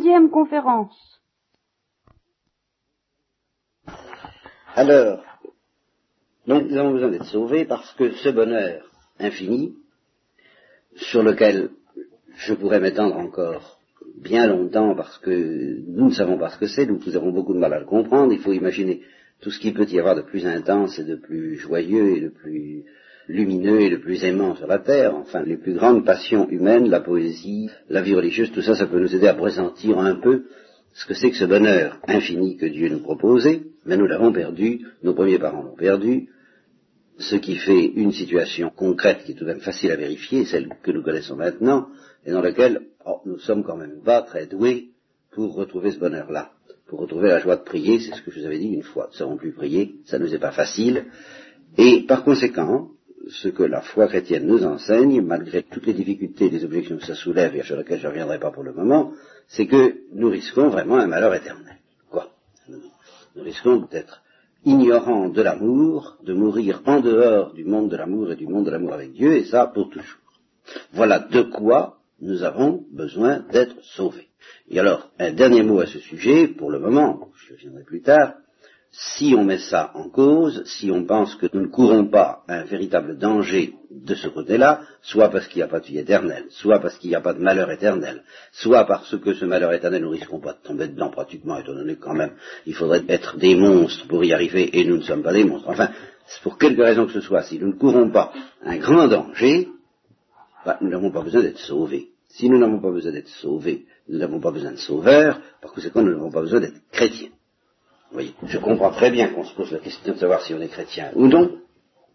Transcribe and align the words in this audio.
Deuxième 0.00 0.30
conférence. 0.30 1.20
Alors, 4.74 5.22
donc 6.46 6.70
nous 6.70 6.76
avons 6.78 6.92
besoin 6.92 7.10
d'être 7.10 7.26
sauvés 7.26 7.66
parce 7.66 7.92
que 7.96 8.12
ce 8.12 8.30
bonheur 8.30 8.90
infini, 9.18 9.74
sur 10.96 11.22
lequel 11.22 11.68
je 12.34 12.54
pourrais 12.54 12.80
m'étendre 12.80 13.18
encore 13.18 13.78
bien 14.16 14.46
longtemps 14.46 14.94
parce 14.94 15.18
que 15.18 15.82
nous 15.86 16.06
ne 16.06 16.14
savons 16.14 16.38
pas 16.38 16.48
ce 16.48 16.58
que 16.58 16.66
c'est, 16.66 16.86
nous, 16.86 16.98
nous 17.06 17.16
avons 17.16 17.30
beaucoup 17.30 17.52
de 17.52 17.58
mal 17.58 17.74
à 17.74 17.80
le 17.80 17.84
comprendre, 17.84 18.32
il 18.32 18.40
faut 18.40 18.54
imaginer 18.54 19.02
tout 19.42 19.50
ce 19.50 19.58
qu'il 19.58 19.74
peut 19.74 19.86
y 19.86 19.98
avoir 19.98 20.16
de 20.16 20.22
plus 20.22 20.46
intense 20.46 20.98
et 20.98 21.04
de 21.04 21.16
plus 21.16 21.56
joyeux 21.56 22.16
et 22.16 22.20
de 22.22 22.30
plus 22.30 22.84
lumineux 23.28 23.80
et 23.80 23.90
de 23.90 23.96
plus 23.96 24.24
aimant 24.24 24.56
sur 24.56 24.66
la 24.66 24.78
terre, 24.78 25.14
enfin 25.14 25.42
les 25.42 25.56
plus 25.56 25.74
grandes 25.74 26.04
passions 26.04 26.48
humaines, 26.48 26.88
la 26.88 27.00
poésie, 27.00 27.70
la 27.88 28.02
vie 28.02 28.14
religieuse, 28.14 28.50
tout 28.52 28.62
ça, 28.62 28.74
ça 28.74 28.86
peut 28.86 29.00
nous 29.00 29.14
aider 29.14 29.28
à 29.28 29.34
pressentir 29.34 29.98
un 29.98 30.16
peu 30.16 30.44
ce 30.92 31.06
que 31.06 31.14
c'est 31.14 31.30
que 31.30 31.36
ce 31.36 31.44
bonheur 31.44 31.98
infini 32.06 32.56
que 32.56 32.66
Dieu 32.66 32.88
nous 32.88 33.00
proposait, 33.00 33.62
mais 33.84 33.96
nous 33.96 34.06
l'avons 34.06 34.32
perdu, 34.32 34.86
nos 35.02 35.14
premiers 35.14 35.38
parents 35.38 35.62
l'ont 35.62 35.76
perdu, 35.76 36.28
ce 37.18 37.36
qui 37.36 37.56
fait 37.56 37.84
une 37.84 38.12
situation 38.12 38.70
concrète 38.70 39.24
qui 39.24 39.32
est 39.32 39.34
tout 39.34 39.44
de 39.44 39.50
même 39.50 39.60
facile 39.60 39.92
à 39.92 39.96
vérifier, 39.96 40.44
celle 40.44 40.68
que 40.82 40.90
nous 40.90 41.02
connaissons 41.02 41.36
maintenant, 41.36 41.88
et 42.24 42.32
dans 42.32 42.40
laquelle 42.40 42.82
oh, 43.04 43.20
nous 43.26 43.38
sommes 43.38 43.62
quand 43.62 43.76
même 43.76 44.02
pas 44.02 44.22
très 44.22 44.46
doués 44.46 44.88
pour 45.30 45.54
retrouver 45.54 45.92
ce 45.92 45.98
bonheur-là, 45.98 46.52
pour 46.88 47.00
retrouver 47.00 47.28
la 47.28 47.38
joie 47.38 47.56
de 47.56 47.62
prier, 47.62 48.00
c'est 48.00 48.14
ce 48.14 48.22
que 48.22 48.30
je 48.30 48.40
vous 48.40 48.46
avais 48.46 48.58
dit 48.58 48.68
une 48.68 48.82
fois, 48.82 49.04
nous 49.04 49.12
ne 49.12 49.16
savons 49.16 49.36
plus 49.36 49.52
prier, 49.52 49.96
ça 50.06 50.18
ne 50.18 50.24
nous 50.24 50.34
est 50.34 50.38
pas 50.38 50.50
facile, 50.50 51.06
et 51.78 52.04
par 52.08 52.24
conséquent, 52.24 52.88
ce 53.28 53.48
que 53.48 53.62
la 53.62 53.82
foi 53.82 54.06
chrétienne 54.06 54.46
nous 54.46 54.64
enseigne, 54.64 55.20
malgré 55.20 55.62
toutes 55.62 55.86
les 55.86 55.92
difficultés 55.92 56.46
et 56.46 56.50
les 56.50 56.64
objections 56.64 56.96
que 56.96 57.06
ça 57.06 57.14
soulève 57.14 57.54
et 57.54 57.62
sur 57.62 57.76
lesquelles 57.76 58.00
je 58.00 58.06
ne 58.06 58.12
reviendrai 58.12 58.38
pas 58.38 58.50
pour 58.50 58.62
le 58.62 58.72
moment, 58.72 59.12
c'est 59.48 59.66
que 59.66 59.96
nous 60.12 60.30
risquons 60.30 60.68
vraiment 60.68 60.96
un 60.96 61.06
malheur 61.06 61.34
éternel. 61.34 61.76
Quoi? 62.10 62.30
Nous 62.68 63.42
risquons 63.42 63.86
d'être 63.90 64.22
ignorants 64.64 65.28
de 65.28 65.42
l'amour, 65.42 66.16
de 66.22 66.32
mourir 66.32 66.82
en 66.86 67.00
dehors 67.00 67.52
du 67.52 67.64
monde 67.64 67.90
de 67.90 67.96
l'amour 67.96 68.32
et 68.32 68.36
du 68.36 68.46
monde 68.46 68.66
de 68.66 68.70
l'amour 68.70 68.92
avec 68.92 69.12
Dieu, 69.12 69.32
et 69.36 69.44
ça 69.44 69.66
pour 69.66 69.90
toujours. 69.90 70.18
Voilà 70.92 71.18
de 71.18 71.42
quoi 71.42 71.98
nous 72.20 72.42
avons 72.42 72.84
besoin 72.90 73.40
d'être 73.50 73.76
sauvés. 73.82 74.28
Et 74.68 74.78
alors, 74.78 75.10
un 75.18 75.32
dernier 75.32 75.62
mot 75.62 75.80
à 75.80 75.86
ce 75.86 75.98
sujet, 75.98 76.48
pour 76.48 76.70
le 76.70 76.78
moment, 76.78 77.30
je 77.34 77.54
reviendrai 77.54 77.84
plus 77.84 78.02
tard, 78.02 78.34
si 78.92 79.34
on 79.36 79.44
met 79.44 79.58
ça 79.58 79.92
en 79.94 80.08
cause, 80.08 80.64
si 80.64 80.90
on 80.90 81.04
pense 81.04 81.36
que 81.36 81.46
nous 81.52 81.60
ne 81.60 81.68
courons 81.68 82.06
pas 82.06 82.42
un 82.48 82.64
véritable 82.64 83.18
danger 83.18 83.74
de 83.90 84.14
ce 84.14 84.28
côté-là, 84.28 84.82
soit 85.00 85.28
parce 85.28 85.46
qu'il 85.46 85.58
n'y 85.58 85.62
a 85.62 85.68
pas 85.68 85.78
de 85.78 85.86
vie 85.86 85.98
éternelle, 85.98 86.46
soit 86.50 86.80
parce 86.80 86.98
qu'il 86.98 87.10
n'y 87.10 87.16
a 87.16 87.20
pas 87.20 87.32
de 87.32 87.40
malheur 87.40 87.70
éternel, 87.70 88.24
soit 88.50 88.84
parce 88.86 89.16
que 89.18 89.34
ce 89.34 89.44
malheur 89.44 89.72
éternel, 89.72 90.02
nous 90.02 90.10
risquons 90.10 90.40
pas 90.40 90.54
de 90.54 90.58
tomber 90.66 90.88
dedans 90.88 91.10
pratiquement, 91.10 91.58
étant 91.58 91.74
donné 91.74 91.96
quand 91.96 92.14
même, 92.14 92.32
il 92.66 92.74
faudrait 92.74 93.04
être 93.08 93.36
des 93.36 93.54
monstres 93.54 94.08
pour 94.08 94.24
y 94.24 94.32
arriver, 94.32 94.76
et 94.78 94.84
nous 94.84 94.96
ne 94.96 95.02
sommes 95.02 95.22
pas 95.22 95.32
des 95.32 95.44
monstres. 95.44 95.68
Enfin, 95.68 95.90
pour 96.42 96.58
quelque 96.58 96.82
raison 96.82 97.06
que 97.06 97.12
ce 97.12 97.20
soit, 97.20 97.42
si 97.44 97.58
nous 97.58 97.68
ne 97.68 97.78
courons 97.78 98.10
pas 98.10 98.32
un 98.64 98.76
grand 98.78 99.06
danger, 99.06 99.68
bah, 100.64 100.78
nous 100.80 100.90
n'avons 100.90 101.12
pas 101.12 101.22
besoin 101.22 101.42
d'être 101.42 101.58
sauvés. 101.58 102.10
Si 102.28 102.48
nous 102.48 102.58
n'avons 102.58 102.80
pas 102.80 102.90
besoin 102.90 103.12
d'être 103.12 103.28
sauvés, 103.28 103.86
nous 104.08 104.18
n'avons 104.18 104.40
pas 104.40 104.50
besoin 104.50 104.72
de 104.72 104.78
sauveurs, 104.78 105.40
par 105.62 105.72
conséquent, 105.72 106.02
nous 106.02 106.12
n'avons 106.12 106.30
pas 106.30 106.42
besoin 106.42 106.60
d'être 106.60 106.80
chrétiens. 106.90 107.30
Oui, 108.12 108.34
je 108.44 108.58
comprends 108.58 108.90
très 108.90 109.10
bien 109.10 109.28
qu'on 109.28 109.44
se 109.44 109.54
pose 109.54 109.70
la 109.70 109.78
question 109.78 110.14
de 110.14 110.18
savoir 110.18 110.42
si 110.42 110.52
on 110.52 110.60
est 110.60 110.68
chrétien 110.68 111.12
ou 111.14 111.28
non. 111.28 111.58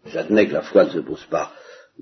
J'admets 0.04 0.46
que 0.46 0.52
la 0.52 0.62
foi 0.62 0.84
ne 0.84 0.90
se 0.90 0.98
pose 0.98 1.24
pas 1.30 1.52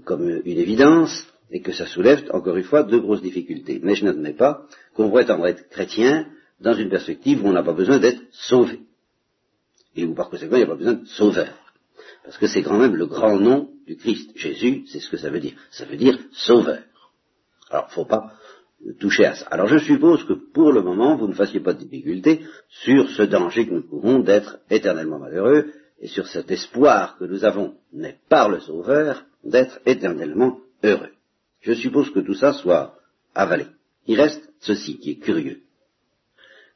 comme 0.04 0.28
une 0.44 0.58
évidence 0.58 1.26
et 1.50 1.60
que 1.60 1.72
ça 1.72 1.86
soulève, 1.86 2.28
encore 2.32 2.56
une 2.56 2.64
fois, 2.64 2.82
deux 2.82 2.98
grosses 2.98 3.22
difficultés. 3.22 3.80
Mais 3.82 3.94
je 3.94 4.04
n'admets 4.04 4.32
pas 4.32 4.66
qu'on 4.94 5.08
pourrait 5.08 5.26
être 5.28 5.68
chrétien 5.68 6.26
dans 6.60 6.74
une 6.74 6.88
perspective 6.88 7.44
où 7.44 7.48
on 7.48 7.52
n'a 7.52 7.62
pas 7.62 7.72
besoin 7.72 7.98
d'être 7.98 8.20
sauvé. 8.32 8.80
Et 9.94 10.04
où 10.04 10.14
par 10.14 10.28
conséquent 10.28 10.56
il 10.56 10.58
n'y 10.58 10.64
a 10.64 10.68
pas 10.68 10.74
besoin 10.74 10.94
de 10.94 11.06
sauveur. 11.06 11.54
Parce 12.24 12.38
que 12.38 12.48
c'est 12.48 12.62
quand 12.62 12.78
même 12.78 12.96
le 12.96 13.06
grand 13.06 13.38
nom 13.38 13.70
du 13.86 13.96
Christ. 13.96 14.30
Jésus, 14.34 14.84
c'est 14.88 14.98
ce 14.98 15.08
que 15.08 15.16
ça 15.16 15.30
veut 15.30 15.40
dire. 15.40 15.54
Ça 15.70 15.84
veut 15.84 15.96
dire 15.96 16.18
sauveur. 16.32 16.80
Alors, 17.70 17.90
faut 17.90 18.04
pas 18.04 18.32
toucher 18.92 19.26
à 19.26 19.34
ça. 19.34 19.46
Alors 19.46 19.68
je 19.68 19.78
suppose 19.78 20.24
que 20.24 20.34
pour 20.34 20.72
le 20.72 20.82
moment, 20.82 21.16
vous 21.16 21.28
ne 21.28 21.34
fassiez 21.34 21.60
pas 21.60 21.72
de 21.72 21.80
difficulté 21.80 22.44
sur 22.68 23.08
ce 23.10 23.22
danger 23.22 23.66
que 23.66 23.74
nous 23.74 23.88
courons 23.88 24.20
d'être 24.20 24.58
éternellement 24.70 25.18
malheureux 25.18 25.72
et 26.00 26.08
sur 26.08 26.26
cet 26.26 26.50
espoir 26.50 27.16
que 27.18 27.24
nous 27.24 27.44
avons, 27.44 27.76
n'est 27.92 28.18
par 28.28 28.48
le 28.48 28.60
Sauveur, 28.60 29.24
d'être 29.42 29.80
éternellement 29.86 30.60
heureux. 30.82 31.12
Je 31.60 31.72
suppose 31.72 32.10
que 32.10 32.20
tout 32.20 32.34
ça 32.34 32.52
soit 32.52 32.98
avalé. 33.34 33.66
Il 34.06 34.20
reste 34.20 34.50
ceci 34.60 34.98
qui 34.98 35.12
est 35.12 35.18
curieux. 35.18 35.62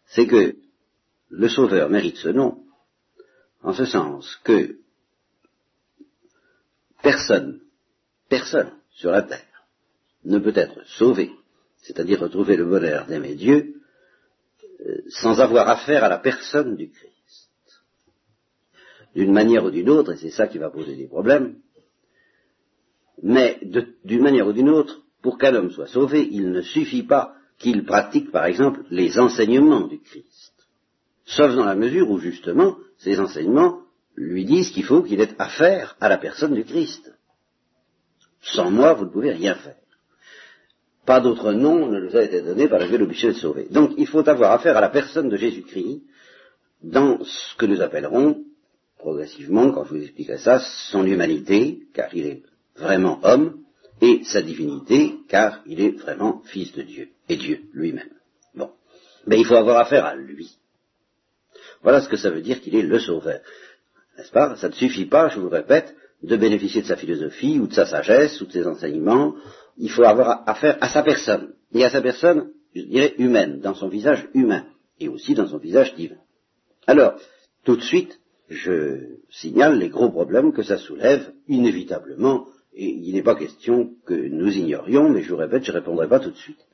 C'est 0.06 0.26
que 0.26 0.56
le 1.28 1.48
Sauveur 1.48 1.90
mérite 1.90 2.16
ce 2.16 2.28
nom 2.28 2.62
en 3.62 3.72
ce 3.72 3.84
sens 3.84 4.38
que 4.44 4.78
personne, 7.02 7.60
personne 8.28 8.72
sur 8.90 9.10
la 9.10 9.22
terre 9.22 9.66
ne 10.24 10.38
peut 10.38 10.52
être 10.54 10.86
sauvé 10.86 11.30
c'est-à-dire 11.82 12.20
retrouver 12.20 12.56
le 12.56 12.64
bonheur 12.64 13.06
d'aimer 13.06 13.34
Dieu, 13.34 13.74
euh, 14.86 14.98
sans 15.08 15.40
avoir 15.40 15.68
affaire 15.68 16.04
à 16.04 16.08
la 16.08 16.18
personne 16.18 16.76
du 16.76 16.90
Christ. 16.90 17.50
D'une 19.14 19.32
manière 19.32 19.64
ou 19.64 19.70
d'une 19.70 19.90
autre, 19.90 20.12
et 20.12 20.16
c'est 20.16 20.30
ça 20.30 20.46
qui 20.46 20.58
va 20.58 20.70
poser 20.70 20.96
des 20.96 21.08
problèmes, 21.08 21.56
mais 23.22 23.60
d'une 24.04 24.22
manière 24.22 24.46
ou 24.46 24.52
d'une 24.52 24.68
autre, 24.68 25.02
pour 25.22 25.38
qu'un 25.38 25.54
homme 25.54 25.70
soit 25.70 25.88
sauvé, 25.88 26.28
il 26.30 26.50
ne 26.50 26.62
suffit 26.62 27.02
pas 27.02 27.34
qu'il 27.58 27.84
pratique, 27.84 28.30
par 28.30 28.44
exemple, 28.44 28.84
les 28.90 29.18
enseignements 29.18 29.88
du 29.88 30.00
Christ. 30.00 30.52
Sauf 31.24 31.54
dans 31.54 31.64
la 31.64 31.74
mesure 31.74 32.10
où, 32.10 32.18
justement, 32.18 32.76
ces 32.98 33.18
enseignements 33.18 33.80
lui 34.14 34.44
disent 34.44 34.70
qu'il 34.70 34.84
faut 34.84 35.02
qu'il 35.02 35.20
ait 35.20 35.34
affaire 35.38 35.96
à 36.00 36.08
la 36.08 36.18
personne 36.18 36.54
du 36.54 36.64
Christ. 36.64 37.12
Sans 38.40 38.70
moi, 38.70 38.94
vous 38.94 39.04
ne 39.04 39.10
pouvez 39.10 39.32
rien 39.32 39.54
faire. 39.56 39.76
Pas 41.08 41.20
d'autre 41.20 41.52
nom 41.52 41.86
ne 41.86 42.00
nous 42.00 42.14
a 42.18 42.22
été 42.22 42.42
donné 42.42 42.68
par 42.68 42.80
lequel 42.80 43.00
l'obligé 43.00 43.28
de 43.28 43.32
sauver. 43.32 43.66
Donc 43.70 43.92
il 43.96 44.06
faut 44.06 44.28
avoir 44.28 44.52
affaire 44.52 44.76
à 44.76 44.82
la 44.82 44.90
personne 44.90 45.30
de 45.30 45.38
Jésus-Christ 45.38 46.02
dans 46.82 47.24
ce 47.24 47.56
que 47.56 47.64
nous 47.64 47.80
appellerons 47.80 48.44
progressivement, 48.98 49.72
quand 49.72 49.84
je 49.86 49.94
vous 49.94 50.02
expliquerai 50.02 50.36
ça, 50.36 50.58
son 50.90 51.06
humanité, 51.06 51.84
car 51.94 52.14
il 52.14 52.26
est 52.26 52.42
vraiment 52.76 53.20
homme, 53.22 53.62
et 54.02 54.20
sa 54.24 54.42
divinité, 54.42 55.14
car 55.30 55.62
il 55.64 55.80
est 55.80 55.98
vraiment 55.98 56.42
fils 56.44 56.72
de 56.74 56.82
Dieu, 56.82 57.08
et 57.30 57.36
Dieu 57.36 57.60
lui-même. 57.72 58.12
Bon. 58.54 58.70
Mais 59.26 59.38
il 59.38 59.46
faut 59.46 59.56
avoir 59.56 59.78
affaire 59.78 60.04
à 60.04 60.14
lui. 60.14 60.58
Voilà 61.80 62.02
ce 62.02 62.10
que 62.10 62.18
ça 62.18 62.28
veut 62.28 62.42
dire 62.42 62.60
qu'il 62.60 62.76
est 62.76 62.82
le 62.82 62.98
sauveur. 62.98 63.40
N'est-ce 64.18 64.30
pas? 64.30 64.56
Ça 64.56 64.68
ne 64.68 64.74
suffit 64.74 65.06
pas, 65.06 65.30
je 65.30 65.40
vous 65.40 65.48
répète, 65.48 65.96
de 66.22 66.36
bénéficier 66.36 66.82
de 66.82 66.86
sa 66.86 66.96
philosophie, 66.96 67.58
ou 67.58 67.66
de 67.66 67.74
sa 67.74 67.86
sagesse, 67.86 68.40
ou 68.40 68.46
de 68.46 68.52
ses 68.52 68.66
enseignements, 68.66 69.34
il 69.76 69.90
faut 69.90 70.04
avoir 70.04 70.42
affaire 70.46 70.76
à 70.80 70.88
sa 70.88 71.02
personne, 71.02 71.54
et 71.72 71.84
à 71.84 71.90
sa 71.90 72.00
personne, 72.00 72.50
je 72.74 72.82
dirais, 72.82 73.14
humaine, 73.18 73.60
dans 73.60 73.74
son 73.74 73.88
visage 73.88 74.28
humain, 74.34 74.66
et 74.98 75.08
aussi 75.08 75.34
dans 75.34 75.46
son 75.46 75.58
visage 75.58 75.94
divin. 75.94 76.16
Alors, 76.86 77.14
tout 77.64 77.76
de 77.76 77.82
suite, 77.82 78.18
je 78.48 79.18
signale 79.30 79.78
les 79.78 79.90
gros 79.90 80.10
problèmes 80.10 80.52
que 80.52 80.62
ça 80.62 80.78
soulève, 80.78 81.32
inévitablement, 81.46 82.46
et 82.74 82.88
il 82.88 83.14
n'est 83.14 83.22
pas 83.22 83.34
question 83.34 83.90
que 84.06 84.14
nous 84.14 84.56
ignorions, 84.56 85.08
mais 85.10 85.22
je 85.22 85.30
vous 85.30 85.36
répète, 85.36 85.64
je 85.64 85.72
ne 85.72 85.76
répondrai 85.76 86.08
pas 86.08 86.20
tout 86.20 86.30
de 86.30 86.36
suite. 86.36 86.64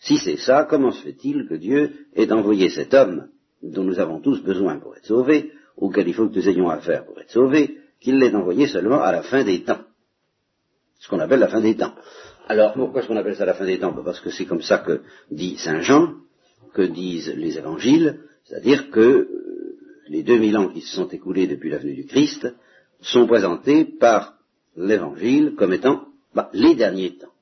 Si 0.00 0.18
c'est 0.18 0.36
ça, 0.36 0.66
comment 0.68 0.92
se 0.92 1.02
fait-il 1.02 1.46
que 1.46 1.54
Dieu 1.54 1.92
ait 2.14 2.30
envoyé 2.32 2.68
cet 2.70 2.94
homme 2.94 3.28
dont 3.62 3.84
nous 3.84 3.98
avons 3.98 4.20
tous 4.20 4.42
besoin 4.42 4.78
pour 4.78 4.96
être 4.96 5.06
sauvés, 5.06 5.52
auquel 5.76 6.08
il 6.08 6.14
faut 6.14 6.28
que 6.28 6.36
nous 6.36 6.48
ayons 6.48 6.68
affaire 6.68 7.04
pour 7.04 7.18
être 7.20 7.30
sauvés, 7.30 7.78
qu'il 8.00 8.18
l'ait 8.18 8.34
envoyé 8.34 8.66
seulement 8.66 9.02
à 9.02 9.12
la 9.12 9.22
fin 9.22 9.44
des 9.44 9.62
temps 9.62 9.80
Ce 11.00 11.08
qu'on 11.08 11.20
appelle 11.20 11.40
la 11.40 11.48
fin 11.48 11.60
des 11.60 11.76
temps. 11.76 11.94
Alors, 12.48 12.74
pourquoi 12.74 13.00
est-ce 13.00 13.08
qu'on 13.08 13.16
appelle 13.16 13.36
ça 13.36 13.44
la 13.44 13.54
fin 13.54 13.64
des 13.64 13.78
temps? 13.78 13.92
Parce 14.04 14.20
que 14.20 14.30
c'est 14.30 14.46
comme 14.46 14.62
ça 14.62 14.78
que 14.78 15.02
dit 15.30 15.56
Saint 15.58 15.80
Jean, 15.80 16.14
que 16.72 16.82
disent 16.82 17.32
les 17.34 17.58
évangiles, 17.58 18.20
c'est-à-dire 18.44 18.90
que 18.90 19.00
euh, 19.00 19.28
les 20.08 20.22
2000 20.22 20.56
ans 20.56 20.68
qui 20.68 20.82
se 20.82 20.94
sont 20.94 21.08
écoulés 21.08 21.46
depuis 21.46 21.70
la 21.70 21.78
venue 21.78 21.94
du 21.94 22.06
Christ 22.06 22.46
sont 23.00 23.26
présentés 23.26 23.84
par 23.84 24.34
l'évangile 24.76 25.54
comme 25.56 25.72
étant 25.72 26.04
bah, 26.34 26.50
les 26.52 26.74
derniers 26.74 27.16
temps. 27.16 27.32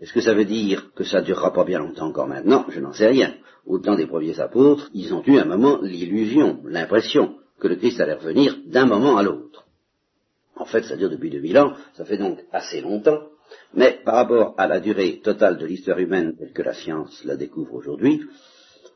Est-ce 0.00 0.12
que 0.12 0.20
ça 0.20 0.34
veut 0.34 0.44
dire 0.44 0.92
que 0.94 1.04
ça 1.04 1.20
durera 1.20 1.52
pas 1.52 1.64
bien 1.64 1.78
longtemps 1.78 2.08
encore 2.08 2.26
maintenant? 2.26 2.66
Je 2.68 2.80
n'en 2.80 2.92
sais 2.92 3.06
rien. 3.06 3.34
Au 3.66 3.78
temps 3.78 3.96
des 3.96 4.06
premiers 4.06 4.40
apôtres, 4.40 4.90
ils 4.94 5.14
ont 5.14 5.22
eu 5.26 5.38
un 5.38 5.44
moment 5.44 5.78
l'illusion, 5.82 6.60
l'impression 6.64 7.36
que 7.60 7.68
le 7.68 7.76
Christ 7.76 8.00
allait 8.00 8.14
revenir 8.14 8.58
d'un 8.66 8.86
moment 8.86 9.16
à 9.16 9.22
l'autre. 9.22 9.66
En 10.56 10.64
fait, 10.64 10.82
ça 10.82 10.96
dure 10.96 11.10
depuis 11.10 11.30
2000 11.30 11.58
ans, 11.58 11.72
ça 11.94 12.04
fait 12.04 12.18
donc 12.18 12.38
assez 12.52 12.80
longtemps, 12.80 13.22
mais 13.74 14.00
par 14.04 14.16
rapport 14.16 14.54
à 14.58 14.66
la 14.66 14.80
durée 14.80 15.20
totale 15.20 15.58
de 15.58 15.66
l'histoire 15.66 15.98
humaine 15.98 16.36
telle 16.36 16.52
que 16.52 16.62
la 16.62 16.74
science 16.74 17.24
la 17.24 17.36
découvre 17.36 17.74
aujourd'hui, 17.74 18.22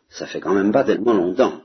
ça 0.08 0.26
fait 0.26 0.40
quand 0.40 0.54
même 0.54 0.72
pas 0.72 0.84
tellement 0.84 1.14
longtemps. 1.14 1.62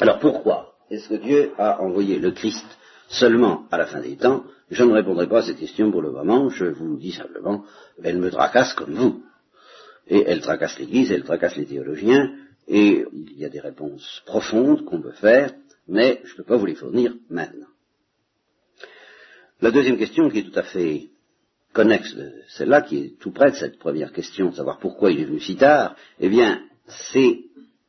Alors 0.00 0.18
pourquoi 0.18 0.74
est-ce 0.90 1.08
que 1.08 1.14
Dieu 1.14 1.52
a 1.58 1.80
envoyé 1.80 2.18
le 2.18 2.32
Christ 2.32 2.66
seulement 3.08 3.66
à 3.70 3.78
la 3.78 3.86
fin 3.86 4.00
des 4.00 4.16
temps? 4.16 4.44
Je 4.70 4.84
ne 4.84 4.92
répondrai 4.92 5.28
pas 5.28 5.38
à 5.38 5.42
cette 5.42 5.58
question 5.58 5.90
pour 5.90 6.02
le 6.02 6.12
moment, 6.12 6.48
je 6.48 6.66
vous 6.66 6.96
dis 6.96 7.12
simplement, 7.12 7.64
elle 8.02 8.18
me 8.18 8.30
tracasse 8.30 8.74
comme 8.74 8.94
vous. 8.94 9.22
Et 10.06 10.24
elle 10.26 10.40
tracasse 10.40 10.78
l'Église, 10.78 11.12
elle 11.12 11.24
tracasse 11.24 11.56
les 11.56 11.66
théologiens, 11.66 12.34
et 12.68 13.04
il 13.12 13.38
y 13.38 13.44
a 13.44 13.48
des 13.48 13.60
réponses 13.60 14.22
profondes 14.26 14.84
qu'on 14.84 15.00
peut 15.00 15.12
faire, 15.12 15.52
mais 15.88 16.20
je 16.24 16.32
ne 16.32 16.36
peux 16.38 16.44
pas 16.44 16.56
vous 16.56 16.66
les 16.66 16.74
fournir 16.74 17.14
maintenant. 17.30 17.66
La 19.60 19.70
deuxième 19.70 19.98
question, 19.98 20.28
qui 20.28 20.40
est 20.40 20.50
tout 20.50 20.58
à 20.58 20.64
fait 20.64 21.08
connexe 21.72 22.14
de 22.14 22.32
celle-là, 22.48 22.82
qui 22.82 22.98
est 22.98 23.18
tout 23.18 23.30
près 23.30 23.50
de 23.50 23.56
cette 23.56 23.78
première 23.78 24.12
question, 24.12 24.50
de 24.50 24.56
savoir 24.56 24.78
pourquoi 24.78 25.10
il 25.10 25.20
est 25.20 25.24
venu 25.24 25.40
si 25.40 25.56
tard, 25.56 25.96
eh 26.20 26.28
bien, 26.28 26.62
c'est 27.10 27.44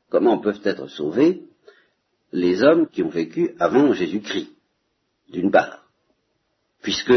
comment 0.09 0.37
peuvent 0.39 0.61
être 0.63 0.87
sauvés 0.87 1.43
les 2.31 2.63
hommes 2.63 2.87
qui 2.87 3.03
ont 3.03 3.09
vécu 3.09 3.55
avant 3.59 3.93
Jésus-Christ, 3.93 4.51
d'une 5.29 5.51
part. 5.51 5.85
Puisque, 6.81 7.13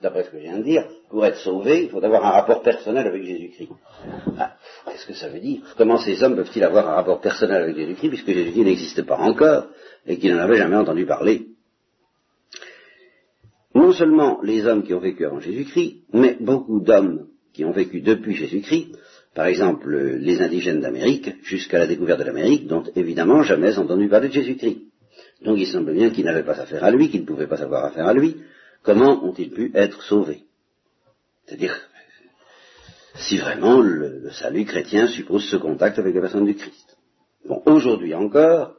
d'après 0.00 0.24
ce 0.24 0.30
que 0.30 0.38
je 0.38 0.42
viens 0.42 0.58
de 0.58 0.64
dire, 0.64 0.86
pour 1.10 1.24
être 1.24 1.38
sauvé, 1.38 1.84
il 1.84 1.90
faut 1.90 2.02
avoir 2.02 2.24
un 2.24 2.30
rapport 2.30 2.62
personnel 2.62 3.06
avec 3.06 3.24
Jésus-Christ. 3.24 3.70
Ah, 4.38 4.56
Qu'est-ce 4.86 5.06
que 5.06 5.14
ça 5.14 5.28
veut 5.28 5.40
dire 5.40 5.62
Comment 5.76 5.98
ces 5.98 6.22
hommes 6.22 6.36
peuvent-ils 6.36 6.62
avoir 6.62 6.88
un 6.88 6.94
rapport 6.94 7.20
personnel 7.20 7.62
avec 7.62 7.76
Jésus-Christ 7.76 8.08
puisque 8.08 8.32
Jésus-Christ 8.32 8.64
n'existe 8.64 9.02
pas 9.02 9.18
encore 9.18 9.66
et 10.06 10.18
qu'ils 10.18 10.34
n'en 10.34 10.40
avaient 10.40 10.56
jamais 10.56 10.76
entendu 10.76 11.06
parler 11.06 11.46
Non 13.74 13.92
seulement 13.92 14.40
les 14.42 14.66
hommes 14.66 14.84
qui 14.84 14.94
ont 14.94 15.00
vécu 15.00 15.24
avant 15.24 15.40
Jésus-Christ, 15.40 16.04
mais 16.12 16.36
beaucoup 16.40 16.80
d'hommes 16.80 17.28
qui 17.52 17.64
ont 17.64 17.72
vécu 17.72 18.00
depuis 18.00 18.34
Jésus-Christ, 18.34 18.96
par 19.34 19.46
exemple 19.46 19.96
les 19.96 20.40
indigènes 20.40 20.80
d'Amérique, 20.80 21.30
jusqu'à 21.42 21.78
la 21.78 21.86
découverte 21.86 22.20
de 22.20 22.24
l'Amérique, 22.24 22.66
dont 22.66 22.84
évidemment 22.94 23.42
jamais 23.42 23.78
entendu 23.78 24.08
parler 24.08 24.28
de 24.28 24.34
Jésus-Christ. 24.34 24.80
Donc 25.44 25.58
il 25.58 25.66
semble 25.66 25.92
bien 25.92 26.10
qu'ils 26.10 26.24
n'avaient 26.24 26.44
pas 26.44 26.60
affaire 26.60 26.84
à 26.84 26.90
lui, 26.90 27.10
qu'ils 27.10 27.22
ne 27.22 27.26
pouvaient 27.26 27.46
pas 27.46 27.62
avoir 27.62 27.84
affaire 27.84 28.06
à 28.06 28.14
lui. 28.14 28.36
Comment 28.82 29.24
ont-ils 29.24 29.50
pu 29.50 29.70
être 29.74 30.02
sauvés? 30.02 30.44
C'est-à-dire, 31.46 31.76
si 33.16 33.38
vraiment 33.38 33.80
le, 33.80 34.30
salut 34.30 34.64
chrétien 34.64 35.06
suppose 35.08 35.44
ce 35.48 35.56
contact 35.56 35.98
avec 35.98 36.14
la 36.14 36.20
personne 36.20 36.46
du 36.46 36.54
Christ. 36.54 36.96
Bon, 37.46 37.62
aujourd'hui 37.66 38.14
encore, 38.14 38.74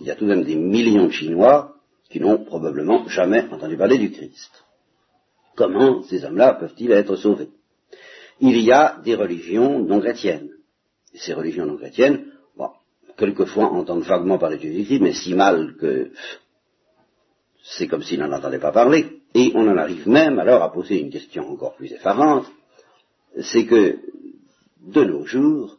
il 0.00 0.06
y 0.06 0.10
a 0.10 0.14
tout 0.14 0.24
de 0.24 0.34
même 0.34 0.44
des 0.44 0.56
millions 0.56 1.06
de 1.06 1.12
Chinois 1.12 1.76
qui 2.08 2.20
n'ont 2.20 2.44
probablement 2.44 3.06
jamais 3.08 3.46
entendu 3.50 3.76
parler 3.76 3.98
du 3.98 4.10
Christ. 4.10 4.64
Comment 5.56 6.02
ces 6.02 6.24
hommes-là 6.24 6.54
peuvent-ils 6.54 6.92
être 6.92 7.16
sauvés? 7.16 7.48
Il 8.40 8.60
y 8.60 8.72
a 8.72 9.00
des 9.04 9.14
religions 9.14 9.78
non 9.78 10.00
chrétiennes. 10.00 10.50
Ces 11.14 11.34
religions 11.34 11.66
non 11.66 11.76
chrétiennes, 11.76 12.26
bon, 12.56 12.70
quelquefois 13.16 13.66
entendent 13.66 14.02
vaguement 14.02 14.38
parler 14.38 14.56
de 14.56 14.62
Jésus-Christ, 14.62 15.00
mais 15.00 15.12
si 15.12 15.34
mal 15.34 15.76
que 15.76 16.10
c'est 17.62 17.86
comme 17.86 18.02
s'ils 18.02 18.18
n'en 18.18 18.32
entendaient 18.32 18.58
pas 18.58 18.72
parler. 18.72 19.20
Et 19.34 19.52
on 19.54 19.68
en 19.68 19.76
arrive 19.76 20.08
même 20.08 20.38
alors 20.38 20.62
à 20.62 20.72
poser 20.72 21.00
une 21.00 21.10
question 21.10 21.48
encore 21.48 21.74
plus 21.74 21.92
effarante, 21.92 22.46
c'est 23.40 23.66
que 23.66 23.98
de 24.80 25.04
nos 25.04 25.24
jours, 25.24 25.78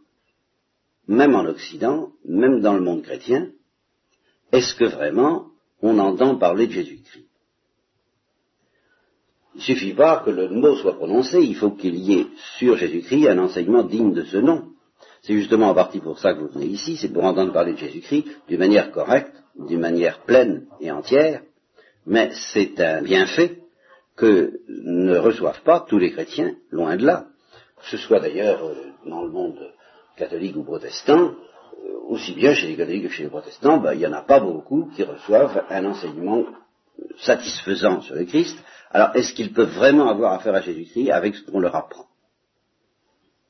même 1.08 1.36
en 1.36 1.46
Occident, 1.46 2.12
même 2.26 2.62
dans 2.62 2.74
le 2.74 2.82
monde 2.82 3.04
chrétien, 3.04 3.50
est-ce 4.54 4.76
que 4.76 4.86
vraiment 4.86 5.48
on 5.82 6.00
entend 6.00 6.38
parler 6.38 6.68
de 6.68 6.72
Jésus-Christ? 6.72 7.26
Il 9.56 9.60
ne 9.60 9.64
suffit 9.64 9.94
pas 9.94 10.22
que 10.24 10.30
le 10.30 10.48
mot 10.50 10.76
soit 10.76 10.96
prononcé, 10.96 11.42
il 11.42 11.56
faut 11.56 11.72
qu'il 11.72 11.96
y 11.96 12.20
ait 12.20 12.28
sur 12.58 12.78
Jésus-Christ 12.78 13.28
un 13.28 13.40
enseignement 13.40 13.84
digne 13.84 14.14
de 14.14 14.24
ce 14.24 14.38
nom. 14.38 14.70
C'est 15.22 15.34
justement 15.34 15.70
en 15.70 15.74
partie 15.74 16.00
pour 16.00 16.20
ça 16.20 16.34
que 16.34 16.40
vous 16.40 16.48
venez 16.48 16.68
ici, 16.68 16.96
c'est 16.96 17.12
pour 17.12 17.24
entendre 17.24 17.52
parler 17.52 17.74
de 17.74 17.78
Jésus-Christ 17.78 18.26
d'une 18.48 18.60
manière 18.60 18.92
correcte, 18.92 19.36
d'une 19.56 19.80
manière 19.80 20.20
pleine 20.22 20.68
et 20.80 20.92
entière, 20.92 21.42
mais 22.06 22.32
c'est 22.54 22.80
un 22.80 23.02
bienfait 23.02 23.60
que 24.16 24.60
ne 24.68 25.18
reçoivent 25.18 25.64
pas 25.64 25.86
tous 25.88 25.98
les 25.98 26.12
chrétiens, 26.12 26.56
loin 26.70 26.96
de 26.96 27.06
là. 27.06 27.28
Que 27.80 27.90
ce 27.90 27.98
soit 27.98 28.20
d'ailleurs 28.20 28.64
euh, 28.64 28.76
dans 29.06 29.24
le 29.24 29.32
monde 29.32 29.72
catholique 30.16 30.56
ou 30.56 30.64
protestant, 30.64 31.34
aussi 32.08 32.34
bien 32.34 32.54
chez 32.54 32.68
les 32.68 32.76
catholiques 32.76 33.04
que 33.04 33.10
chez 33.10 33.24
les 33.24 33.30
protestants, 33.30 33.78
ben, 33.78 33.94
il 33.94 34.00
n'y 34.00 34.06
en 34.06 34.14
a 34.14 34.22
pas 34.22 34.40
beaucoup 34.40 34.90
qui 34.96 35.04
reçoivent 35.04 35.64
un 35.70 35.86
enseignement 35.86 36.46
satisfaisant 37.18 38.02
sur 38.02 38.16
le 38.16 38.26
Christ. 38.26 38.58
Alors, 38.92 39.16
est-ce 39.16 39.34
qu'ils 39.34 39.54
peuvent 39.54 39.74
vraiment 39.74 40.10
avoir 40.10 40.34
affaire 40.34 40.56
à 40.56 40.62
Jésus-Christ 40.62 41.12
avec 41.12 41.36
ce 41.36 41.44
qu'on 41.44 41.60
leur 41.60 41.76
apprend? 41.76 42.06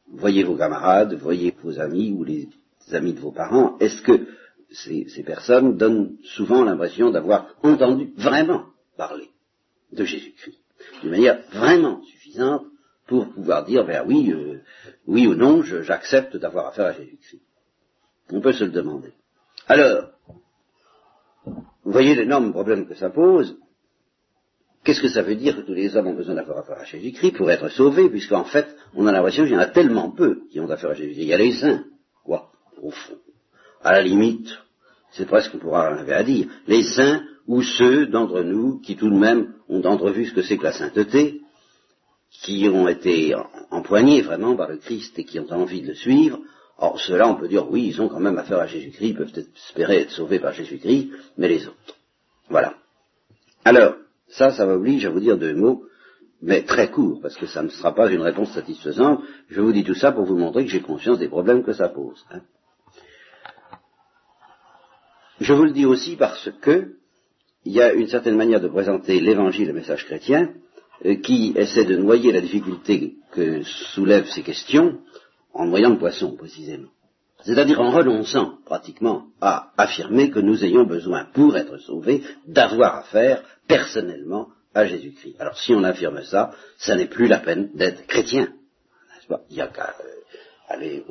Voyez 0.07 0.43
vos 0.43 0.55
camarades, 0.55 1.13
voyez 1.15 1.53
vos 1.61 1.79
amis 1.79 2.11
ou 2.11 2.23
les 2.23 2.49
amis 2.91 3.13
de 3.13 3.19
vos 3.19 3.31
parents, 3.31 3.77
est-ce 3.79 4.01
que 4.01 4.27
ces, 4.71 5.07
ces, 5.09 5.23
personnes 5.23 5.77
donnent 5.77 6.17
souvent 6.23 6.63
l'impression 6.63 7.11
d'avoir 7.11 7.47
entendu 7.61 8.13
vraiment 8.17 8.65
parler 8.97 9.29
de 9.91 10.03
Jésus-Christ, 10.03 10.59
d'une 11.01 11.11
manière 11.11 11.41
vraiment 11.51 12.01
suffisante 12.03 12.65
pour 13.07 13.29
pouvoir 13.29 13.65
dire, 13.65 13.85
ben 13.85 14.03
oui, 14.07 14.31
euh, 14.31 14.59
oui 15.07 15.27
ou 15.27 15.35
non, 15.35 15.61
j'accepte 15.63 16.37
d'avoir 16.37 16.67
affaire 16.67 16.87
à 16.87 16.93
Jésus-Christ? 16.93 17.41
On 18.33 18.41
peut 18.41 18.53
se 18.53 18.63
le 18.63 18.71
demander. 18.71 19.13
Alors, 19.67 20.09
vous 21.45 21.91
voyez 21.91 22.15
l'énorme 22.15 22.51
problème 22.51 22.87
que 22.87 22.95
ça 22.95 23.11
pose. 23.11 23.57
Qu'est-ce 24.83 25.01
que 25.01 25.07
ça 25.07 25.21
veut 25.21 25.35
dire 25.35 25.55
que 25.55 25.61
tous 25.61 25.75
les 25.75 25.95
hommes 25.95 26.07
ont 26.07 26.15
besoin 26.15 26.35
d'avoir 26.35 26.57
affaire 26.57 26.79
à 26.79 26.83
Jésus-Christ 26.83 27.37
pour 27.37 27.51
être 27.51 27.69
sauvés, 27.69 28.09
puisqu'en 28.09 28.43
fait, 28.43 28.75
on 28.95 29.05
a 29.05 29.11
l'impression 29.11 29.43
qu'il 29.43 29.53
y 29.53 29.55
en 29.55 29.59
a 29.59 29.67
tellement 29.67 30.09
peu 30.09 30.41
qui 30.51 30.59
ont 30.59 30.69
affaire 30.69 30.89
à 30.89 30.93
Jésus-Christ. 30.95 31.21
Il 31.21 31.27
y 31.27 31.33
a 31.33 31.37
les 31.37 31.53
saints, 31.53 31.85
quoi, 32.25 32.51
au 32.81 32.89
fond. 32.89 33.17
À 33.83 33.93
la 33.93 34.01
limite, 34.01 34.49
c'est 35.11 35.27
presque 35.27 35.51
qu'on 35.51 35.59
pourra 35.59 35.87
avoir 35.87 36.17
à 36.17 36.23
dire. 36.23 36.47
Les 36.65 36.83
saints 36.83 37.23
ou 37.47 37.61
ceux 37.61 38.07
d'entre 38.07 38.41
nous 38.41 38.79
qui 38.79 38.95
tout 38.95 39.11
de 39.11 39.15
même 39.15 39.53
ont 39.69 39.83
entrevu 39.83 40.25
ce 40.25 40.33
que 40.33 40.41
c'est 40.41 40.57
que 40.57 40.63
la 40.63 40.73
sainteté, 40.73 41.41
qui 42.31 42.67
ont 42.67 42.87
été 42.87 43.35
empoignés 43.69 44.23
vraiment 44.23 44.55
par 44.55 44.69
le 44.69 44.77
Christ 44.77 45.19
et 45.19 45.23
qui 45.23 45.39
ont 45.39 45.51
envie 45.51 45.83
de 45.83 45.89
le 45.89 45.95
suivre, 45.95 46.39
or 46.77 46.99
ceux-là 46.99 47.27
on 47.27 47.35
peut 47.35 47.47
dire 47.47 47.69
oui, 47.69 47.87
ils 47.87 48.01
ont 48.01 48.09
quand 48.09 48.19
même 48.19 48.37
affaire 48.37 48.59
à 48.59 48.67
Jésus-Christ, 48.67 49.07
ils 49.07 49.15
peuvent 49.15 49.45
espérer 49.55 50.01
être 50.01 50.11
sauvés 50.11 50.39
par 50.39 50.53
Jésus-Christ, 50.53 51.09
mais 51.37 51.47
les 51.47 51.67
autres. 51.67 51.97
Voilà. 52.49 52.75
Alors, 53.65 53.95
ça, 54.27 54.51
ça 54.51 54.65
m'oblige 54.65 55.05
à 55.05 55.09
vous 55.09 55.19
dire 55.19 55.37
deux 55.37 55.53
mots, 55.53 55.85
mais 56.41 56.63
très 56.63 56.91
courts, 56.91 57.19
parce 57.21 57.37
que 57.37 57.45
ça 57.45 57.63
ne 57.63 57.69
sera 57.69 57.95
pas 57.95 58.11
une 58.11 58.21
réponse 58.21 58.51
satisfaisante. 58.51 59.21
Je 59.49 59.61
vous 59.61 59.71
dis 59.71 59.83
tout 59.83 59.95
ça 59.95 60.11
pour 60.11 60.25
vous 60.25 60.37
montrer 60.37 60.65
que 60.65 60.71
j'ai 60.71 60.81
conscience 60.81 61.19
des 61.19 61.29
problèmes 61.29 61.63
que 61.63 61.73
ça 61.73 61.87
pose. 61.87 62.25
Hein. 62.31 62.41
Je 65.39 65.53
vous 65.53 65.63
le 65.63 65.71
dis 65.71 65.85
aussi 65.85 66.15
parce 66.15 66.49
que 66.61 66.95
il 67.65 67.73
y 67.73 67.81
a 67.81 67.93
une 67.93 68.07
certaine 68.07 68.35
manière 68.35 68.59
de 68.59 68.67
présenter 68.67 69.21
l'évangile, 69.21 69.67
le 69.67 69.73
message 69.73 70.05
chrétien, 70.05 70.49
euh, 71.05 71.15
qui 71.15 71.53
essaie 71.55 71.85
de 71.85 71.95
noyer 71.95 72.31
la 72.31 72.41
difficulté 72.41 73.15
que 73.31 73.63
soulèvent 73.63 74.29
ces 74.29 74.43
questions 74.43 74.99
en 75.53 75.65
noyant 75.65 75.89
le 75.89 75.97
poisson, 75.97 76.35
précisément. 76.35 76.89
C'est-à-dire 77.43 77.81
en 77.81 77.91
renonçant 77.91 78.57
pratiquement 78.65 79.25
à 79.41 79.71
affirmer 79.77 80.29
que 80.29 80.39
nous 80.39 80.63
ayons 80.63 80.85
besoin, 80.85 81.25
pour 81.33 81.57
être 81.57 81.77
sauvés, 81.77 82.23
d'avoir 82.47 82.95
affaire 82.97 83.43
personnellement 83.67 84.47
à 84.73 84.85
Jésus-Christ. 84.85 85.35
Alors 85.39 85.57
si 85.57 85.73
on 85.73 85.83
affirme 85.83 86.23
ça, 86.23 86.51
ça 86.77 86.95
n'est 86.95 87.07
plus 87.07 87.27
la 87.27 87.39
peine 87.39 87.69
d'être 87.75 88.07
chrétien. 88.07 88.49
Il 89.49 89.57
y 89.57 89.61
a 89.61 89.67
qu'à 89.67 89.95
euh, 89.99 90.22
aller, 90.67 91.03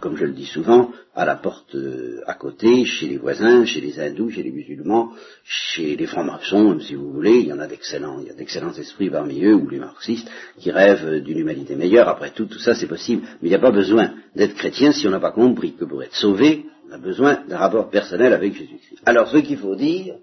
comme 0.00 0.16
je 0.16 0.24
le 0.24 0.32
dis 0.32 0.46
souvent, 0.46 0.90
à 1.14 1.24
la 1.24 1.36
porte 1.36 1.74
euh, 1.74 2.22
à 2.26 2.34
côté, 2.34 2.84
chez 2.84 3.08
les 3.08 3.18
voisins, 3.18 3.64
chez 3.64 3.80
les 3.80 3.98
hindous, 4.00 4.30
chez 4.30 4.42
les 4.42 4.50
musulmans, 4.50 5.12
chez 5.44 5.96
les 5.96 6.06
francs-maçons, 6.06 6.70
même 6.70 6.80
si 6.80 6.94
vous 6.94 7.12
voulez, 7.12 7.38
il 7.38 7.46
y 7.46 7.52
en 7.52 7.58
a 7.58 7.66
d'excellents, 7.66 8.20
il 8.20 8.28
y 8.28 8.30
a 8.30 8.34
d'excellents 8.34 8.72
esprits 8.72 9.10
parmi 9.10 9.44
eux, 9.44 9.54
ou 9.54 9.68
les 9.68 9.78
marxistes, 9.78 10.28
qui 10.58 10.70
rêvent 10.70 11.20
d'une 11.22 11.38
humanité 11.38 11.74
meilleure. 11.76 12.08
Après 12.08 12.30
tout, 12.30 12.46
tout 12.46 12.58
ça 12.58 12.74
c'est 12.74 12.86
possible. 12.86 13.22
Mais 13.42 13.48
il 13.48 13.50
n'y 13.50 13.56
a 13.56 13.60
pas 13.60 13.72
besoin 13.72 14.14
d'être 14.34 14.54
chrétien 14.54 14.92
si 14.92 15.06
on 15.06 15.10
n'a 15.10 15.20
pas 15.20 15.32
compris 15.32 15.74
que 15.74 15.84
pour 15.84 16.02
être 16.02 16.14
sauvé, 16.14 16.66
on 16.88 16.92
a 16.92 16.98
besoin 16.98 17.44
d'un 17.48 17.58
rapport 17.58 17.90
personnel 17.90 18.32
avec 18.32 18.54
Jésus-Christ. 18.54 19.02
Alors 19.04 19.28
ce 19.28 19.38
qu'il 19.38 19.58
faut 19.58 19.74
dire, 19.74 20.16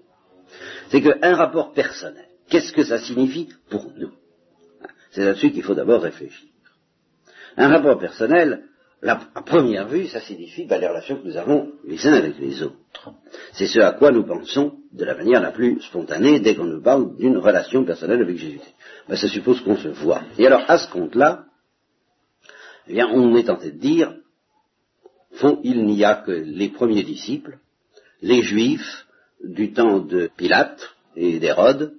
c'est 0.88 1.02
qu'un 1.02 1.34
rapport 1.34 1.72
personnel, 1.72 2.26
qu'est-ce 2.48 2.72
que 2.72 2.84
ça 2.84 2.98
signifie 2.98 3.48
pour 3.68 3.92
nous? 3.96 4.10
C'est 5.10 5.24
là-dessus 5.24 5.52
qu'il 5.52 5.62
faut 5.62 5.74
d'abord 5.74 6.02
réfléchir. 6.02 6.48
Un 7.56 7.68
rapport 7.68 7.98
personnel, 7.98 8.64
à 9.02 9.42
première 9.42 9.88
vue, 9.88 10.06
ça 10.06 10.20
signifie 10.20 10.64
ben, 10.64 10.80
les 10.80 10.86
relations 10.86 11.16
que 11.16 11.26
nous 11.26 11.36
avons 11.36 11.72
les 11.84 12.06
uns 12.06 12.14
avec 12.14 12.38
les 12.38 12.62
autres. 12.62 12.76
C'est 13.52 13.66
ce 13.66 13.80
à 13.80 13.92
quoi 13.92 14.12
nous 14.12 14.24
pensons 14.24 14.74
de 14.92 15.04
la 15.04 15.16
manière 15.16 15.40
la 15.40 15.50
plus 15.50 15.80
spontanée 15.80 16.40
dès 16.40 16.54
qu'on 16.54 16.64
nous 16.64 16.82
parle 16.82 17.16
d'une 17.16 17.36
relation 17.36 17.84
personnelle 17.84 18.22
avec 18.22 18.36
Jésus. 18.36 18.60
Ben, 19.08 19.16
ça 19.16 19.28
suppose 19.28 19.60
qu'on 19.60 19.76
se 19.76 19.88
voit. 19.88 20.22
Et 20.38 20.46
alors, 20.46 20.62
à 20.68 20.78
ce 20.78 20.90
compte-là, 20.90 21.46
eh 22.88 22.94
bien, 22.94 23.08
on 23.08 23.34
est 23.36 23.44
tenté 23.44 23.72
de 23.72 23.78
dire, 23.78 24.14
fond, 25.32 25.60
il 25.64 25.84
n'y 25.84 26.04
a 26.04 26.14
que 26.14 26.32
les 26.32 26.68
premiers 26.68 27.02
disciples, 27.02 27.58
les 28.20 28.42
Juifs 28.42 29.06
du 29.42 29.72
temps 29.72 29.98
de 29.98 30.30
Pilate 30.36 30.94
et 31.16 31.38
d'Hérode. 31.40 31.94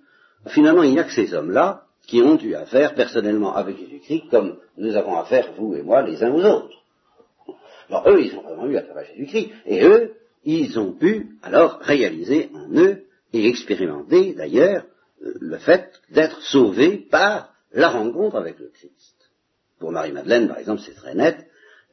Finalement, 0.47 0.83
il 0.83 0.91
n'y 0.91 0.99
a 0.99 1.03
que 1.03 1.13
ces 1.13 1.33
hommes-là 1.33 1.82
qui 2.07 2.21
ont 2.21 2.39
eu 2.39 2.55
affaire 2.55 2.95
personnellement 2.95 3.55
avec 3.55 3.77
Jésus-Christ, 3.77 4.29
comme 4.29 4.57
nous 4.77 4.95
avons 4.95 5.17
affaire, 5.17 5.53
vous 5.57 5.75
et 5.75 5.81
moi, 5.81 6.01
les 6.01 6.23
uns 6.23 6.33
aux 6.33 6.43
autres. 6.43 6.83
Alors 7.89 8.09
eux, 8.09 8.21
ils 8.21 8.35
ont 8.35 8.41
vraiment 8.41 8.67
eu 8.67 8.77
affaire 8.77 8.97
à 8.97 9.03
Jésus-Christ, 9.03 9.49
et 9.65 9.83
eux, 9.83 10.13
ils 10.43 10.77
ont 10.79 10.93
pu 10.93 11.37
alors 11.41 11.79
réaliser 11.81 12.49
en 12.53 12.69
eux 12.75 13.03
et 13.31 13.47
expérimenter 13.47 14.33
d'ailleurs 14.33 14.85
le 15.21 15.57
fait 15.57 16.01
d'être 16.09 16.41
sauvés 16.41 16.97
par 16.97 17.53
la 17.71 17.89
rencontre 17.89 18.35
avec 18.35 18.59
le 18.59 18.67
Christ. 18.67 19.15
Pour 19.79 19.91
Marie-Madeleine, 19.91 20.47
par 20.47 20.59
exemple, 20.59 20.81
c'est 20.85 20.95
très 20.95 21.15
net. 21.15 21.37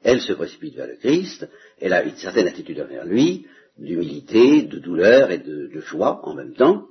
elle 0.02 0.20
se 0.20 0.32
précipite 0.32 0.74
vers 0.74 0.86
le 0.86 0.96
Christ, 0.96 1.48
elle 1.80 1.92
a 1.92 2.02
une 2.02 2.16
certaine 2.16 2.48
attitude 2.48 2.80
envers 2.80 3.04
lui, 3.04 3.46
d'humilité, 3.78 4.62
de 4.62 4.78
douleur 4.78 5.30
et 5.30 5.38
de, 5.38 5.80
joie 5.80 6.20
en 6.24 6.34
même 6.34 6.54
temps. 6.54 6.86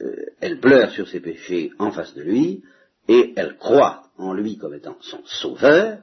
Euh, 0.00 0.26
elle 0.40 0.60
pleure 0.60 0.90
sur 0.90 1.08
ses 1.08 1.20
péchés 1.20 1.72
en 1.78 1.90
face 1.90 2.14
de 2.14 2.22
lui, 2.22 2.62
et 3.08 3.32
elle 3.36 3.56
croit 3.56 4.04
en 4.16 4.32
lui 4.32 4.56
comme 4.56 4.74
étant 4.74 4.96
son 5.00 5.20
sauveur, 5.24 5.98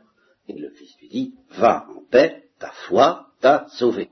et 0.49 0.59
le 0.59 0.69
Christ 0.69 0.99
lui 1.01 1.07
dit, 1.07 1.33
va 1.57 1.87
en 1.89 2.01
paix, 2.09 2.43
ta 2.59 2.71
foi 2.87 3.27
t'a 3.41 3.67
sauvé. 3.69 4.09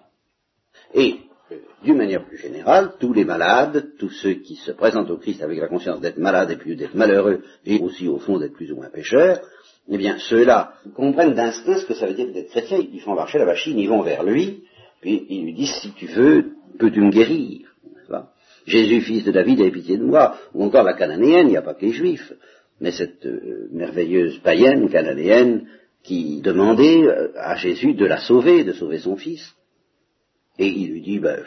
Et, 0.94 1.18
euh, 1.52 1.58
d'une 1.84 1.98
manière 1.98 2.26
plus 2.26 2.38
générale, 2.38 2.94
tous 3.00 3.12
les 3.12 3.26
malades, 3.26 3.92
tous 4.00 4.10
ceux 4.10 4.36
qui 4.36 4.56
se 4.56 4.72
présentent 4.72 5.10
au 5.10 5.18
Christ 5.18 5.42
avec 5.42 5.60
la 5.60 5.68
conscience 5.68 6.00
d'être 6.00 6.18
malades 6.18 6.52
et 6.52 6.56
puis 6.56 6.76
d'être 6.76 6.96
malheureux, 6.96 7.44
et 7.66 7.80
aussi 7.80 8.08
au 8.08 8.20
fond 8.20 8.40
d'être 8.40 8.54
plus 8.54 8.72
ou 8.72 8.78
moins 8.78 8.90
pécheurs, 8.90 9.42
eh 9.90 9.98
bien, 9.98 10.18
ceux-là 10.18 10.76
comprennent 10.96 11.34
d'instinct 11.34 11.80
ce 11.80 11.86
que 11.86 11.94
ça 11.94 12.08
veut 12.08 12.14
dire 12.14 12.32
d'être 12.32 12.52
chrétien, 12.52 12.78
ils 12.80 13.02
font 13.02 13.16
marcher 13.16 13.40
la 13.40 13.46
machine, 13.46 13.78
ils 13.78 13.90
vont 13.90 14.02
vers 14.02 14.24
lui, 14.24 14.64
puis 15.02 15.26
ils 15.30 15.44
lui 15.44 15.54
disent, 15.54 15.76
si 15.82 15.92
tu 15.92 16.06
veux, 16.06 16.54
peux-tu 16.80 17.02
me 17.02 17.12
guérir? 17.12 17.73
Jésus, 18.66 19.02
fils 19.02 19.24
de 19.24 19.32
David, 19.32 19.60
aie 19.62 19.72
pitié 19.72 19.98
de 19.98 20.04
moi. 20.04 20.38
Ou 20.54 20.64
encore 20.64 20.84
la 20.84 20.94
cananéenne, 20.94 21.48
il 21.48 21.52
n'y 21.52 21.58
a 21.58 21.62
pas 21.62 21.74
que 21.74 21.86
les 21.86 21.92
juifs, 21.92 22.34
mais 22.80 22.92
cette 22.92 23.26
euh, 23.26 23.68
merveilleuse 23.72 24.40
païenne 24.40 24.90
cananéenne 24.90 25.68
qui 26.04 26.42
demandait 26.42 27.04
euh, 27.04 27.32
à 27.38 27.56
Jésus 27.56 27.94
de 27.94 28.06
la 28.06 28.20
sauver, 28.20 28.64
de 28.64 28.74
sauver 28.74 29.00
son 29.00 29.16
fils. 29.16 29.54
Et 30.60 30.68
il 30.68 30.92
lui 30.92 31.02
dit, 31.02 31.20
ben, 31.20 31.44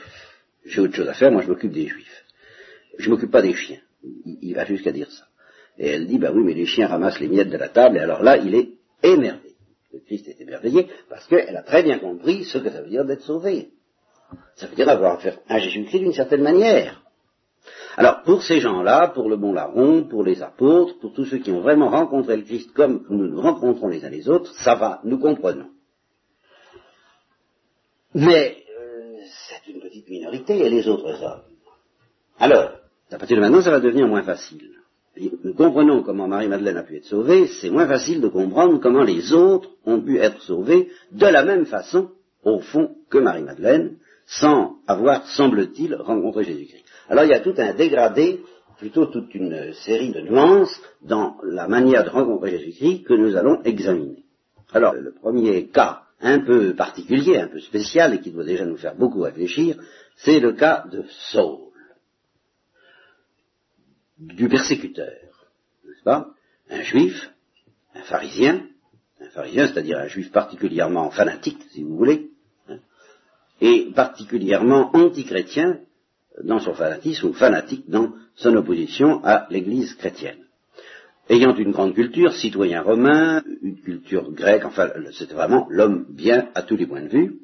j'ai 0.64 0.80
autre 0.80 0.94
chose 0.94 1.08
à 1.08 1.14
faire, 1.14 1.30
moi 1.30 1.42
je 1.42 1.48
m'occupe 1.48 1.72
des 1.72 1.86
juifs. 1.86 2.24
Je 2.98 3.10
m'occupe 3.10 3.30
pas 3.30 3.42
des 3.42 3.54
chiens. 3.54 3.80
Il, 4.24 4.54
va 4.54 4.64
jusqu'à 4.64 4.92
dire 4.92 5.10
ça. 5.10 5.24
Et 5.78 5.88
elle 5.88 6.06
dit, 6.06 6.18
ben 6.18 6.32
oui, 6.34 6.42
mais 6.44 6.54
les 6.54 6.66
chiens 6.66 6.86
ramassent 6.86 7.20
les 7.20 7.28
miettes 7.28 7.50
de 7.50 7.56
la 7.56 7.68
table, 7.68 7.96
et 7.96 8.00
alors 8.00 8.22
là, 8.22 8.38
il 8.38 8.54
est 8.54 8.70
émerveillé. 9.02 9.54
Le 9.92 10.00
Christ 10.00 10.28
est 10.28 10.40
émerveillé 10.40 10.88
parce 11.08 11.26
qu'elle 11.26 11.56
a 11.56 11.62
très 11.62 11.82
bien 11.82 11.98
compris 11.98 12.44
ce 12.44 12.58
que 12.58 12.70
ça 12.70 12.82
veut 12.82 12.88
dire 12.88 13.04
d'être 13.04 13.22
sauvé. 13.22 13.70
Ça 14.56 14.66
veut 14.66 14.76
dire 14.76 14.88
avoir 14.88 15.14
affaire 15.14 15.38
à 15.48 15.58
Jésus-Christ 15.58 16.00
d'une 16.00 16.12
certaine 16.12 16.42
manière. 16.42 17.05
Alors, 17.96 18.22
pour 18.22 18.42
ces 18.42 18.60
gens-là, 18.60 19.08
pour 19.08 19.28
le 19.28 19.36
bon 19.36 19.52
larron, 19.52 20.04
pour 20.04 20.22
les 20.22 20.42
apôtres, 20.42 20.98
pour 20.98 21.12
tous 21.14 21.24
ceux 21.24 21.38
qui 21.38 21.50
ont 21.50 21.60
vraiment 21.60 21.88
rencontré 21.88 22.36
le 22.36 22.42
Christ 22.42 22.72
comme 22.72 23.04
nous 23.08 23.26
nous 23.28 23.40
rencontrons 23.40 23.88
les 23.88 24.04
uns 24.04 24.10
les 24.10 24.28
autres, 24.28 24.52
ça 24.62 24.74
va, 24.74 25.00
nous 25.04 25.18
comprenons. 25.18 25.70
Mais 28.14 28.56
euh, 28.78 29.16
c'est 29.48 29.72
une 29.72 29.80
petite 29.80 30.08
minorité 30.08 30.58
et 30.58 30.70
les 30.70 30.88
autres 30.88 31.22
hommes. 31.22 31.42
Alors, 32.38 32.72
à 33.10 33.18
partir 33.18 33.36
de 33.36 33.42
maintenant, 33.42 33.62
ça 33.62 33.70
va 33.70 33.80
devenir 33.80 34.06
moins 34.06 34.22
facile. 34.22 34.72
Nous 35.44 35.54
comprenons 35.54 36.02
comment 36.02 36.28
Marie-Madeleine 36.28 36.76
a 36.76 36.82
pu 36.82 36.96
être 36.96 37.06
sauvée, 37.06 37.46
c'est 37.46 37.70
moins 37.70 37.86
facile 37.86 38.20
de 38.20 38.28
comprendre 38.28 38.78
comment 38.80 39.02
les 39.02 39.32
autres 39.32 39.70
ont 39.86 40.00
pu 40.00 40.18
être 40.18 40.42
sauvés 40.42 40.90
de 41.12 41.26
la 41.26 41.42
même 41.44 41.64
façon, 41.64 42.10
au 42.44 42.60
fond, 42.60 42.96
que 43.08 43.16
Marie-Madeleine, 43.16 43.96
sans 44.26 44.76
avoir, 44.86 45.26
semble-t-il, 45.28 45.94
rencontré 45.94 46.44
Jésus-Christ. 46.44 46.84
Alors 47.08 47.24
il 47.24 47.30
y 47.30 47.34
a 47.34 47.40
tout 47.40 47.54
un 47.56 47.74
dégradé, 47.74 48.42
plutôt 48.78 49.06
toute 49.06 49.34
une 49.34 49.72
série 49.72 50.12
de 50.12 50.20
nuances 50.20 50.80
dans 51.02 51.38
la 51.42 51.68
manière 51.68 52.04
de 52.04 52.10
rencontrer 52.10 52.58
Jésus-Christ 52.58 53.04
que 53.04 53.14
nous 53.14 53.36
allons 53.36 53.62
examiner. 53.62 54.24
Alors 54.72 54.94
le 54.94 55.12
premier 55.12 55.68
cas 55.68 56.02
un 56.20 56.40
peu 56.40 56.74
particulier, 56.74 57.38
un 57.38 57.48
peu 57.48 57.60
spécial 57.60 58.14
et 58.14 58.20
qui 58.20 58.32
doit 58.32 58.44
déjà 58.44 58.64
nous 58.64 58.76
faire 58.76 58.96
beaucoup 58.96 59.20
réfléchir, 59.20 59.76
c'est 60.16 60.40
le 60.40 60.52
cas 60.52 60.86
de 60.90 61.04
Saul, 61.30 61.58
du 64.18 64.48
persécuteur, 64.48 65.12
n'est-ce 65.84 66.02
pas? 66.02 66.30
Un 66.70 66.82
juif, 66.82 67.30
un 67.94 68.02
pharisien, 68.02 68.66
un 69.20 69.28
pharisien, 69.28 69.68
c'est-à-dire 69.68 69.98
un 69.98 70.08
juif 70.08 70.32
particulièrement 70.32 71.10
fanatique, 71.10 71.62
si 71.70 71.82
vous 71.82 71.96
voulez, 71.96 72.25
et 73.60 73.88
particulièrement 73.94 74.94
antichrétien, 74.94 75.78
dans 76.44 76.60
son 76.60 76.74
fanatisme 76.74 77.28
ou 77.28 77.32
fanatique 77.32 77.88
dans 77.88 78.12
son 78.34 78.54
opposition 78.56 79.24
à 79.24 79.46
l'Église 79.50 79.94
chrétienne. 79.94 80.38
Ayant 81.28 81.56
une 81.56 81.72
grande 81.72 81.94
culture, 81.94 82.32
citoyen 82.32 82.82
romain, 82.82 83.42
une 83.62 83.80
culture 83.80 84.30
grecque, 84.32 84.64
enfin 84.64 84.90
c'était 85.12 85.34
vraiment 85.34 85.66
l'homme 85.70 86.06
bien 86.10 86.48
à 86.54 86.62
tous 86.62 86.76
les 86.76 86.86
points 86.86 87.02
de 87.02 87.08
vue, 87.08 87.40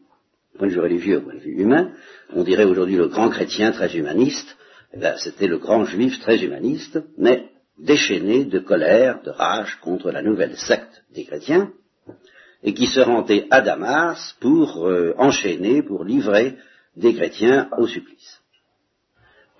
point 0.56 0.68
de 0.68 0.72
vue 0.72 0.80
religieux, 0.80 1.20
point 1.20 1.34
de 1.34 1.40
vue 1.40 1.60
humain, 1.60 1.90
on 2.32 2.44
dirait 2.44 2.64
aujourd'hui 2.64 2.96
le 2.96 3.08
grand 3.08 3.30
chrétien 3.30 3.72
très 3.72 3.96
humaniste, 3.96 4.56
eh 4.94 5.00
c'était 5.16 5.48
le 5.48 5.58
grand 5.58 5.84
juif 5.84 6.20
très 6.20 6.44
humaniste, 6.44 7.02
mais 7.16 7.48
déchaîné 7.78 8.44
de 8.44 8.58
colère, 8.58 9.22
de 9.22 9.30
rage 9.30 9.78
contre 9.80 10.10
la 10.10 10.22
nouvelle 10.22 10.56
secte 10.56 11.02
des 11.12 11.24
chrétiens, 11.24 11.72
et 12.62 12.74
qui 12.74 12.86
se 12.86 13.00
rendait 13.00 13.46
à 13.50 13.60
Damas 13.60 14.36
pour 14.40 14.86
euh, 14.86 15.14
enchaîner, 15.18 15.82
pour 15.82 16.04
livrer 16.04 16.56
des 16.96 17.14
chrétiens 17.14 17.68
au 17.78 17.86
supplice. 17.86 18.40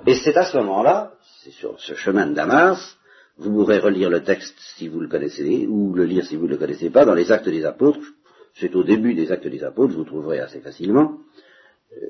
Et 0.06 0.14
c'est 0.14 0.37
à 0.37 0.44
ce 0.44 0.56
moment-là, 0.59 1.14
c'est 1.42 1.52
sur 1.52 1.80
ce 1.80 1.94
chemin 1.94 2.26
de 2.26 2.35
Damas, 2.35 2.97
vous 3.38 3.52
pourrez 3.52 3.78
relire 3.78 4.11
le 4.11 4.23
texte 4.23 4.56
si 4.76 4.88
vous 4.88 5.00
le 5.00 5.09
connaissez, 5.09 5.66
ou 5.66 5.94
le 5.94 6.04
lire 6.04 6.25
si 6.25 6.37
vous 6.37 6.47
ne 6.47 6.52
le 6.52 6.59
connaissez 6.59 6.90
pas, 6.90 7.04
dans 7.04 7.14
les 7.14 7.32
actes 7.32 7.49
des 7.49 7.64
apôtres, 7.64 8.06
c'est 8.54 8.75
au 8.75 8.85
début 8.85 9.14
des 9.14 9.32
actes 9.32 9.47
des 9.47 9.64
apôtres, 9.64 9.94
vous 9.94 10.04
trouverez 10.04 10.40
assez 10.40 10.61
facilement, 10.61 11.18
euh, 11.97 12.06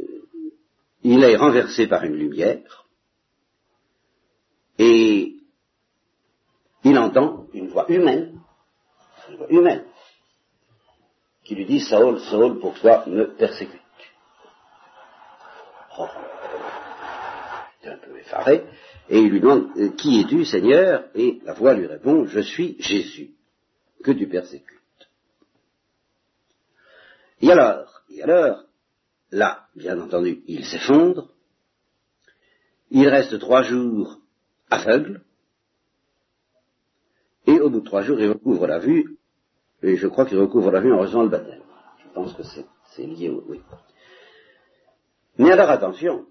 il 1.04 1.22
est 1.22 1.36
renversé 1.36 1.86
par 1.86 2.04
une 2.04 2.16
lumière, 2.16 2.86
et 4.78 5.36
il 6.84 6.98
entend 6.98 7.46
une 7.52 7.68
voix 7.68 7.90
humaine, 7.90 8.40
une 9.30 9.36
voix 9.36 9.50
humaine, 9.50 9.84
qui 11.44 11.54
lui 11.54 11.66
dit, 11.66 11.80
Saul, 11.80 12.20
Saul, 12.20 12.58
pourquoi 12.60 13.04
me 13.06 13.34
persécutes 13.34 13.80
oh. 15.98 16.08
Un 17.84 17.98
peu 17.98 18.16
effaré, 18.16 18.64
et 19.08 19.18
il 19.18 19.30
lui 19.30 19.40
demande 19.40 19.76
euh, 19.76 19.90
Qui 19.90 20.20
es-tu, 20.20 20.44
Seigneur? 20.44 21.04
Et 21.16 21.40
la 21.44 21.52
voix 21.52 21.74
lui 21.74 21.86
répond 21.86 22.26
Je 22.26 22.40
suis 22.40 22.76
Jésus, 22.78 23.32
que 24.04 24.12
tu 24.12 24.28
persécutes. 24.28 24.68
Et 27.40 27.50
alors, 27.50 28.02
et 28.08 28.22
alors, 28.22 28.62
là, 29.32 29.66
bien 29.74 30.00
entendu, 30.00 30.44
il 30.46 30.64
s'effondre, 30.64 31.34
il 32.90 33.08
reste 33.08 33.38
trois 33.40 33.62
jours 33.62 34.20
aveugle, 34.70 35.22
et 37.46 37.58
au 37.58 37.68
bout 37.68 37.80
de 37.80 37.86
trois 37.86 38.02
jours, 38.02 38.20
il 38.20 38.28
recouvre 38.28 38.68
la 38.68 38.78
vue, 38.78 39.18
et 39.82 39.96
je 39.96 40.06
crois 40.06 40.26
qu'il 40.26 40.38
recouvre 40.38 40.70
la 40.70 40.80
vue 40.80 40.92
en 40.92 40.98
recevant 40.98 41.22
le 41.22 41.28
baptême. 41.28 41.62
Je 41.98 42.14
pense 42.14 42.34
que 42.34 42.42
c'est 42.42 43.06
lié 43.06 43.28
au... 43.28 43.44
Oui. 43.48 43.60
Mais 45.38 45.50
alors 45.50 45.70
attention, 45.70 46.26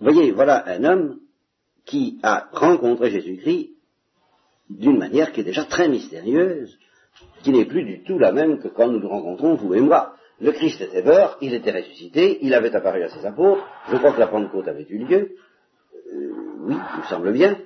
voyez, 0.00 0.30
voilà 0.30 0.64
un 0.68 0.84
homme 0.84 1.20
qui 1.84 2.18
a 2.22 2.48
rencontré 2.52 3.10
Jésus-Christ 3.10 3.70
d'une 4.70 4.98
manière 4.98 5.32
qui 5.32 5.40
est 5.40 5.44
déjà 5.44 5.64
très 5.64 5.88
mystérieuse, 5.88 6.78
qui 7.42 7.50
n'est 7.50 7.66
plus 7.66 7.84
du 7.84 8.02
tout 8.04 8.18
la 8.18 8.32
même 8.32 8.60
que 8.60 8.68
quand 8.68 8.88
nous 8.88 9.00
le 9.00 9.08
rencontrons, 9.08 9.54
vous 9.54 9.74
et 9.74 9.80
moi. 9.80 10.14
Le 10.40 10.52
Christ 10.52 10.80
était 10.80 11.02
mort, 11.02 11.36
il 11.40 11.54
était 11.54 11.72
ressuscité, 11.72 12.38
il 12.42 12.54
avait 12.54 12.74
apparu 12.74 13.02
à 13.02 13.08
ses 13.08 13.24
apôtres, 13.26 13.64
je 13.90 13.96
crois 13.96 14.12
que 14.12 14.20
la 14.20 14.28
Pentecôte 14.28 14.66
avait 14.66 14.86
eu 14.88 14.98
lieu, 14.98 15.36
euh, 16.12 16.32
oui, 16.62 16.74
il 16.94 17.00
me 17.00 17.06
semble 17.06 17.32
bien, 17.32 17.58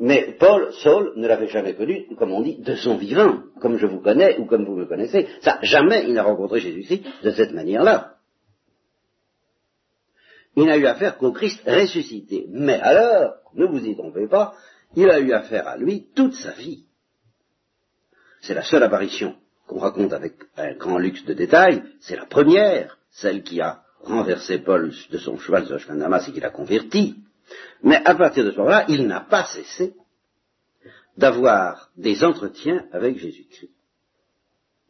mais 0.00 0.34
Paul, 0.38 0.72
Saul, 0.82 1.12
ne 1.16 1.28
l'avait 1.28 1.48
jamais 1.48 1.74
connu, 1.74 2.06
comme 2.16 2.32
on 2.32 2.40
dit, 2.40 2.56
de 2.56 2.74
son 2.74 2.96
vivant, 2.96 3.42
comme 3.60 3.76
je 3.76 3.86
vous 3.86 4.00
connais 4.00 4.38
ou 4.38 4.46
comme 4.46 4.64
vous 4.64 4.74
me 4.74 4.86
connaissez. 4.86 5.28
Ça, 5.42 5.58
jamais 5.60 6.04
il 6.06 6.14
n'a 6.14 6.22
rencontré 6.22 6.58
Jésus-Christ 6.58 7.04
de 7.22 7.30
cette 7.30 7.52
manière-là. 7.52 8.16
Il 10.56 10.64
n'a 10.64 10.78
eu 10.78 10.86
affaire 10.86 11.18
qu'au 11.18 11.32
Christ 11.32 11.60
ressuscité. 11.66 12.46
Mais 12.48 12.80
alors, 12.80 13.34
ne 13.54 13.66
vous 13.66 13.84
y 13.84 13.94
trompez 13.94 14.26
pas, 14.26 14.54
il 14.96 15.10
a 15.10 15.20
eu 15.20 15.32
affaire 15.32 15.68
à 15.68 15.76
lui 15.76 16.08
toute 16.14 16.34
sa 16.34 16.52
vie. 16.52 16.86
C'est 18.40 18.54
la 18.54 18.64
seule 18.64 18.82
apparition 18.82 19.36
qu'on 19.66 19.80
raconte 19.80 20.14
avec 20.14 20.32
un 20.56 20.74
grand 20.76 20.98
luxe 20.98 21.24
de 21.26 21.34
détails, 21.34 21.82
c'est 22.00 22.16
la 22.16 22.24
première, 22.24 22.98
celle 23.10 23.42
qui 23.42 23.60
a 23.60 23.82
renversé 24.02 24.58
Paul 24.58 24.92
de 25.10 25.18
son 25.18 25.38
cheval 25.38 25.66
sur 25.66 25.76
le 25.76 25.98
de 25.98 26.28
et 26.28 26.32
qui 26.32 26.40
l'a 26.40 26.50
converti. 26.50 27.16
Mais 27.82 28.00
à 28.04 28.14
partir 28.14 28.44
de 28.44 28.50
ce 28.50 28.56
moment-là, 28.56 28.86
il 28.88 29.06
n'a 29.06 29.20
pas 29.20 29.44
cessé 29.44 29.94
d'avoir 31.16 31.90
des 31.96 32.24
entretiens 32.24 32.86
avec 32.92 33.18
Jésus-Christ. 33.18 33.70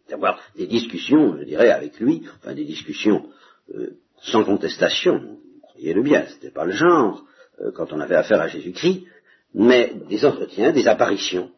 D'avoir 0.08 0.40
des 0.56 0.66
discussions, 0.66 1.36
je 1.38 1.44
dirais, 1.44 1.70
avec 1.70 1.98
lui, 2.00 2.26
enfin 2.38 2.54
des 2.54 2.64
discussions 2.64 3.28
euh, 3.74 3.96
sans 4.22 4.44
contestation, 4.44 5.38
Voyez-le 5.80 6.02
bien, 6.02 6.26
c'était 6.28 6.50
pas 6.50 6.66
le 6.66 6.72
genre 6.72 7.24
euh, 7.62 7.72
quand 7.72 7.94
on 7.94 8.00
avait 8.00 8.16
affaire 8.16 8.40
à 8.42 8.48
Jésus-Christ, 8.48 9.06
mais 9.54 9.94
des 10.10 10.26
entretiens, 10.26 10.72
des 10.72 10.86
apparitions 10.86 11.50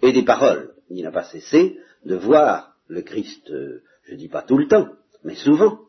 et 0.00 0.12
des 0.12 0.22
paroles. 0.22 0.72
Il 0.88 1.02
n'a 1.02 1.12
pas 1.12 1.24
cessé 1.24 1.78
de 2.06 2.14
voir 2.14 2.74
le 2.88 3.02
Christ, 3.02 3.50
euh, 3.50 3.82
je 4.04 4.14
dis 4.14 4.28
pas 4.28 4.40
tout 4.40 4.56
le 4.56 4.66
temps, 4.66 4.88
mais 5.24 5.34
souvent, 5.34 5.80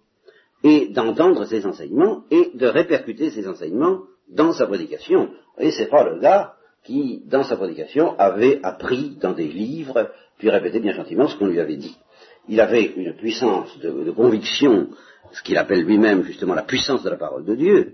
et 0.63 0.87
d'entendre 0.89 1.45
ses 1.45 1.65
enseignements 1.65 2.23
et 2.31 2.51
de 2.53 2.67
répercuter 2.67 3.29
ses 3.29 3.47
enseignements 3.47 4.01
dans 4.29 4.53
sa 4.53 4.65
prédication. 4.65 5.29
Et 5.59 5.71
c'est 5.71 5.89
pas 5.89 6.03
le 6.09 6.19
gars 6.19 6.53
qui, 6.83 7.23
dans 7.27 7.43
sa 7.43 7.57
prédication, 7.57 8.17
avait 8.17 8.59
appris 8.63 9.17
dans 9.21 9.33
des 9.33 9.47
livres 9.47 10.09
puis 10.37 10.49
répétait 10.49 10.79
bien 10.79 10.93
gentiment 10.93 11.27
ce 11.27 11.37
qu'on 11.37 11.47
lui 11.47 11.59
avait 11.59 11.77
dit. 11.77 11.95
Il 12.49 12.59
avait 12.59 12.93
une 12.97 13.15
puissance 13.15 13.79
de, 13.79 14.11
conviction, 14.11 14.89
ce 15.31 15.41
qu'il 15.41 15.57
appelle 15.57 15.83
lui-même 15.83 16.23
justement 16.23 16.53
la 16.53 16.63
puissance 16.63 17.03
de 17.03 17.09
la 17.09 17.15
parole 17.15 17.45
de 17.45 17.55
Dieu, 17.55 17.93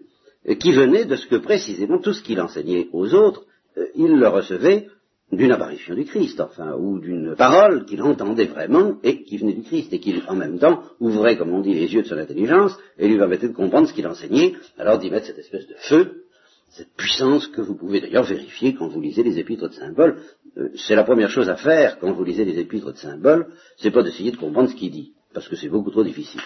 qui 0.59 0.71
venait 0.71 1.05
de 1.05 1.15
ce 1.15 1.27
que 1.27 1.35
précisément 1.35 1.99
tout 1.99 2.13
ce 2.13 2.23
qu'il 2.23 2.41
enseignait 2.41 2.87
aux 2.91 3.13
autres, 3.13 3.43
euh, 3.77 3.85
il 3.95 4.17
le 4.17 4.27
recevait 4.29 4.87
d'une 5.31 5.51
apparition 5.51 5.93
du 5.93 6.05
Christ, 6.05 6.41
enfin, 6.41 6.73
ou 6.73 6.99
d'une 6.99 7.35
parole 7.35 7.85
qu'il 7.85 8.01
entendait 8.01 8.45
vraiment 8.45 8.97
et 9.03 9.23
qui 9.23 9.37
venait 9.37 9.53
du 9.53 9.61
Christ, 9.61 9.93
et 9.93 9.99
qui 9.99 10.21
en 10.27 10.35
même 10.35 10.57
temps 10.57 10.83
ouvrait, 10.99 11.37
comme 11.37 11.53
on 11.53 11.61
dit, 11.61 11.73
les 11.73 11.93
yeux 11.93 12.01
de 12.01 12.07
son 12.07 12.17
intelligence 12.17 12.77
et 12.97 13.07
lui 13.07 13.17
permettait 13.17 13.47
de 13.47 13.53
comprendre 13.53 13.87
ce 13.87 13.93
qu'il 13.93 14.07
enseignait, 14.07 14.53
alors 14.77 14.97
d'y 14.97 15.11
mettre 15.11 15.27
cette 15.27 15.37
espèce 15.37 15.67
de 15.67 15.75
feu, 15.77 16.23
cette 16.69 16.93
puissance 16.95 17.47
que 17.47 17.61
vous 17.61 17.75
pouvez 17.75 18.01
d'ailleurs 18.01 18.23
vérifier 18.23 18.73
quand 18.73 18.87
vous 18.87 19.01
lisez 19.01 19.23
les 19.23 19.37
épîtres 19.39 19.69
de 19.69 19.73
Saint 19.73 19.93
Paul. 19.93 20.17
Euh, 20.57 20.69
c'est 20.75 20.95
la 20.95 21.03
première 21.03 21.29
chose 21.29 21.49
à 21.49 21.55
faire 21.55 21.99
quand 21.99 22.11
vous 22.11 22.23
lisez 22.23 22.45
les 22.45 22.59
épîtres 22.59 22.91
de 22.91 22.97
Saint 22.97 23.19
Paul, 23.19 23.47
c'est 23.77 23.91
pas 23.91 24.03
d'essayer 24.03 24.31
de 24.31 24.37
comprendre 24.37 24.69
ce 24.69 24.75
qu'il 24.75 24.91
dit, 24.91 25.13
parce 25.33 25.47
que 25.47 25.55
c'est 25.55 25.69
beaucoup 25.69 25.91
trop 25.91 26.03
difficile. 26.03 26.41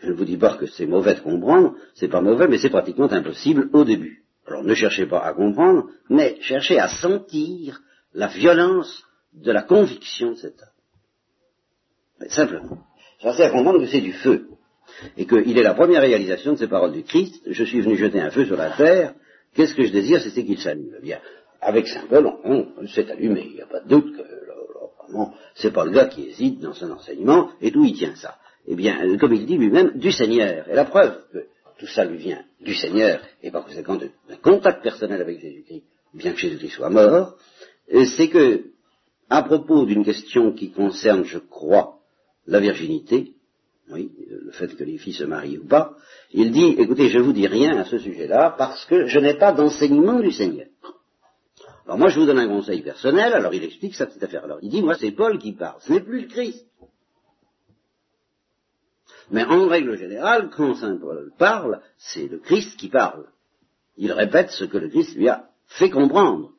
Je 0.00 0.10
ne 0.10 0.14
vous 0.14 0.24
dis 0.24 0.36
pas 0.36 0.56
que 0.56 0.66
c'est 0.66 0.86
mauvais 0.86 1.14
de 1.14 1.20
comprendre, 1.20 1.76
c'est 1.94 2.08
pas 2.08 2.20
mauvais, 2.20 2.48
mais 2.48 2.58
c'est 2.58 2.70
pratiquement 2.70 3.10
impossible 3.10 3.70
au 3.72 3.84
début. 3.84 4.23
Alors 4.46 4.62
ne 4.62 4.74
cherchez 4.74 5.06
pas 5.06 5.20
à 5.20 5.32
comprendre, 5.32 5.88
mais 6.10 6.38
cherchez 6.40 6.78
à 6.78 6.88
sentir 6.88 7.80
la 8.12 8.28
violence 8.28 9.04
de 9.32 9.52
la 9.52 9.62
conviction 9.62 10.32
de 10.32 10.36
cet 10.36 10.54
homme. 10.60 12.28
simplement. 12.28 12.78
Cherchez 13.20 13.44
à 13.44 13.50
comprendre 13.50 13.80
que 13.80 13.86
c'est 13.86 14.00
du 14.00 14.12
feu. 14.12 14.48
Et 15.16 15.26
qu'il 15.26 15.58
est 15.58 15.62
la 15.62 15.74
première 15.74 16.02
réalisation 16.02 16.52
de 16.52 16.58
ces 16.58 16.68
paroles 16.68 16.92
du 16.92 17.02
Christ. 17.02 17.42
Je 17.46 17.64
suis 17.64 17.80
venu 17.80 17.96
jeter 17.96 18.20
un 18.20 18.30
feu 18.30 18.44
sur 18.44 18.56
la 18.56 18.70
terre. 18.70 19.14
Qu'est-ce 19.54 19.74
que 19.74 19.84
je 19.84 19.92
désire 19.92 20.20
C'est 20.20 20.44
qu'il 20.44 20.58
s'allume. 20.58 20.96
Bien, 21.02 21.18
avec 21.60 21.88
Saint 21.88 22.06
Paul, 22.08 22.30
on, 22.44 22.86
s'est 22.86 23.10
allumé. 23.10 23.46
Il 23.46 23.54
n'y 23.54 23.62
a 23.62 23.66
pas 23.66 23.80
de 23.80 23.88
doute 23.88 24.16
que 24.16 24.22
vraiment, 25.02 25.34
c'est 25.54 25.72
pas 25.72 25.84
le 25.84 25.90
gars 25.90 26.06
qui 26.06 26.28
hésite 26.28 26.60
dans 26.60 26.74
son 26.74 26.90
enseignement. 26.90 27.50
Et 27.60 27.70
d'où 27.70 27.84
il 27.84 27.94
tient 27.94 28.14
ça? 28.14 28.36
Eh 28.66 28.74
bien, 28.74 29.16
comme 29.18 29.32
il 29.32 29.46
dit 29.46 29.56
lui-même, 29.56 29.98
du 29.98 30.12
Seigneur. 30.12 30.68
Et 30.68 30.74
la 30.74 30.84
preuve 30.84 31.18
que 31.32 31.46
tout 31.78 31.86
ça 31.86 32.04
lui 32.04 32.18
vient 32.18 32.44
du 32.60 32.74
Seigneur, 32.74 33.20
et 33.42 33.50
par 33.50 33.64
conséquent 33.64 33.96
d'un 33.96 34.36
contact 34.42 34.82
personnel 34.82 35.20
avec 35.20 35.40
Jésus-Christ, 35.40 35.84
bien 36.14 36.32
que 36.32 36.38
Jésus-Christ 36.38 36.76
soit 36.76 36.90
mort, 36.90 37.36
euh, 37.92 38.04
c'est 38.16 38.28
que, 38.28 38.64
à 39.28 39.42
propos 39.42 39.84
d'une 39.84 40.04
question 40.04 40.52
qui 40.52 40.70
concerne, 40.70 41.24
je 41.24 41.38
crois, 41.38 41.98
la 42.46 42.60
virginité, 42.60 43.32
oui, 43.90 44.10
le 44.28 44.50
fait 44.52 44.74
que 44.74 44.84
les 44.84 44.98
filles 44.98 45.14
se 45.14 45.24
marient 45.24 45.58
ou 45.58 45.66
pas, 45.66 45.96
il 46.32 46.52
dit, 46.52 46.74
écoutez, 46.78 47.08
je 47.10 47.18
vous 47.18 47.32
dis 47.32 47.46
rien 47.46 47.76
à 47.76 47.84
ce 47.84 47.98
sujet-là 47.98 48.54
parce 48.56 48.84
que 48.86 49.06
je 49.06 49.18
n'ai 49.18 49.34
pas 49.34 49.52
d'enseignement 49.52 50.20
du 50.20 50.32
Seigneur. 50.32 50.68
Alors 51.84 51.98
moi, 51.98 52.08
je 52.08 52.18
vous 52.18 52.24
donne 52.26 52.38
un 52.38 52.48
conseil 52.48 52.80
personnel, 52.80 53.34
alors 53.34 53.52
il 53.52 53.62
explique 53.62 53.94
sa 53.94 54.06
petite 54.06 54.22
affaire. 54.22 54.44
Alors 54.44 54.58
il 54.62 54.70
dit, 54.70 54.80
moi, 54.80 54.94
c'est 54.94 55.10
Paul 55.10 55.38
qui 55.38 55.52
parle, 55.52 55.80
ce 55.80 55.92
n'est 55.92 56.00
plus 56.00 56.22
le 56.22 56.28
Christ. 56.28 56.66
Mais 59.30 59.44
en 59.44 59.66
règle 59.68 59.96
générale, 59.96 60.50
quand 60.54 60.74
Saint 60.74 60.96
Paul 60.96 61.32
parle, 61.38 61.80
c'est 61.96 62.28
le 62.28 62.38
Christ 62.38 62.76
qui 62.78 62.88
parle. 62.88 63.26
Il 63.96 64.12
répète 64.12 64.50
ce 64.50 64.64
que 64.64 64.78
le 64.78 64.88
Christ 64.88 65.16
lui 65.16 65.28
a 65.28 65.48
fait 65.66 65.90
comprendre, 65.90 66.50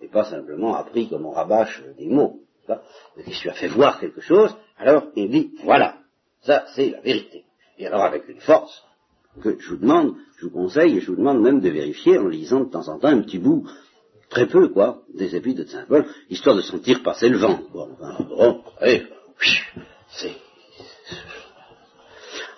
et 0.00 0.08
pas 0.08 0.24
simplement 0.24 0.74
appris 0.74 1.08
comme 1.08 1.26
on 1.26 1.32
rabâche 1.32 1.82
des 1.98 2.08
mots. 2.08 2.40
Le 2.68 3.22
Christ 3.22 3.42
lui 3.42 3.50
a 3.50 3.54
fait 3.54 3.68
voir 3.68 4.00
quelque 4.00 4.20
chose, 4.20 4.54
alors 4.78 5.08
il 5.16 5.30
dit, 5.30 5.52
voilà, 5.64 5.98
ça 6.42 6.64
c'est 6.74 6.90
la 6.90 7.00
vérité. 7.00 7.44
Et 7.78 7.86
alors 7.86 8.04
avec 8.04 8.28
une 8.28 8.40
force 8.40 8.82
que 9.42 9.58
je 9.58 9.70
vous 9.70 9.76
demande, 9.76 10.14
je 10.38 10.46
vous 10.46 10.52
conseille, 10.52 10.96
et 10.96 11.00
je 11.00 11.10
vous 11.10 11.16
demande 11.16 11.40
même 11.40 11.60
de 11.60 11.68
vérifier 11.68 12.18
en 12.18 12.28
lisant 12.28 12.60
de 12.60 12.70
temps 12.70 12.88
en 12.88 12.98
temps 12.98 13.08
un 13.08 13.22
petit 13.22 13.38
bout, 13.38 13.68
très 14.30 14.46
peu 14.46 14.68
quoi, 14.68 15.02
des 15.12 15.36
épîtres 15.36 15.64
de 15.64 15.68
Saint 15.68 15.84
Paul, 15.86 16.06
histoire 16.30 16.56
de 16.56 16.62
sentir 16.62 17.02
passer 17.02 17.28
le 17.28 17.38
vent. 17.38 17.60
Bon, 17.72 17.90
bon, 18.28 18.62
c'est 18.80 19.04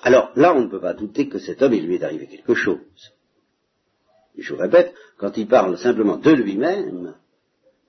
alors 0.06 0.30
là, 0.36 0.54
on 0.54 0.60
ne 0.60 0.68
peut 0.68 0.78
pas 0.78 0.94
douter 0.94 1.26
que 1.28 1.40
cet 1.40 1.62
homme, 1.62 1.74
il 1.74 1.84
lui 1.84 1.96
est 1.96 2.04
arrivé 2.04 2.28
quelque 2.28 2.54
chose. 2.54 2.78
je 4.38 4.54
vous 4.54 4.60
répète, 4.60 4.94
quand 5.18 5.36
il 5.36 5.48
parle 5.48 5.76
simplement 5.78 6.16
de 6.16 6.30
lui-même, 6.30 7.16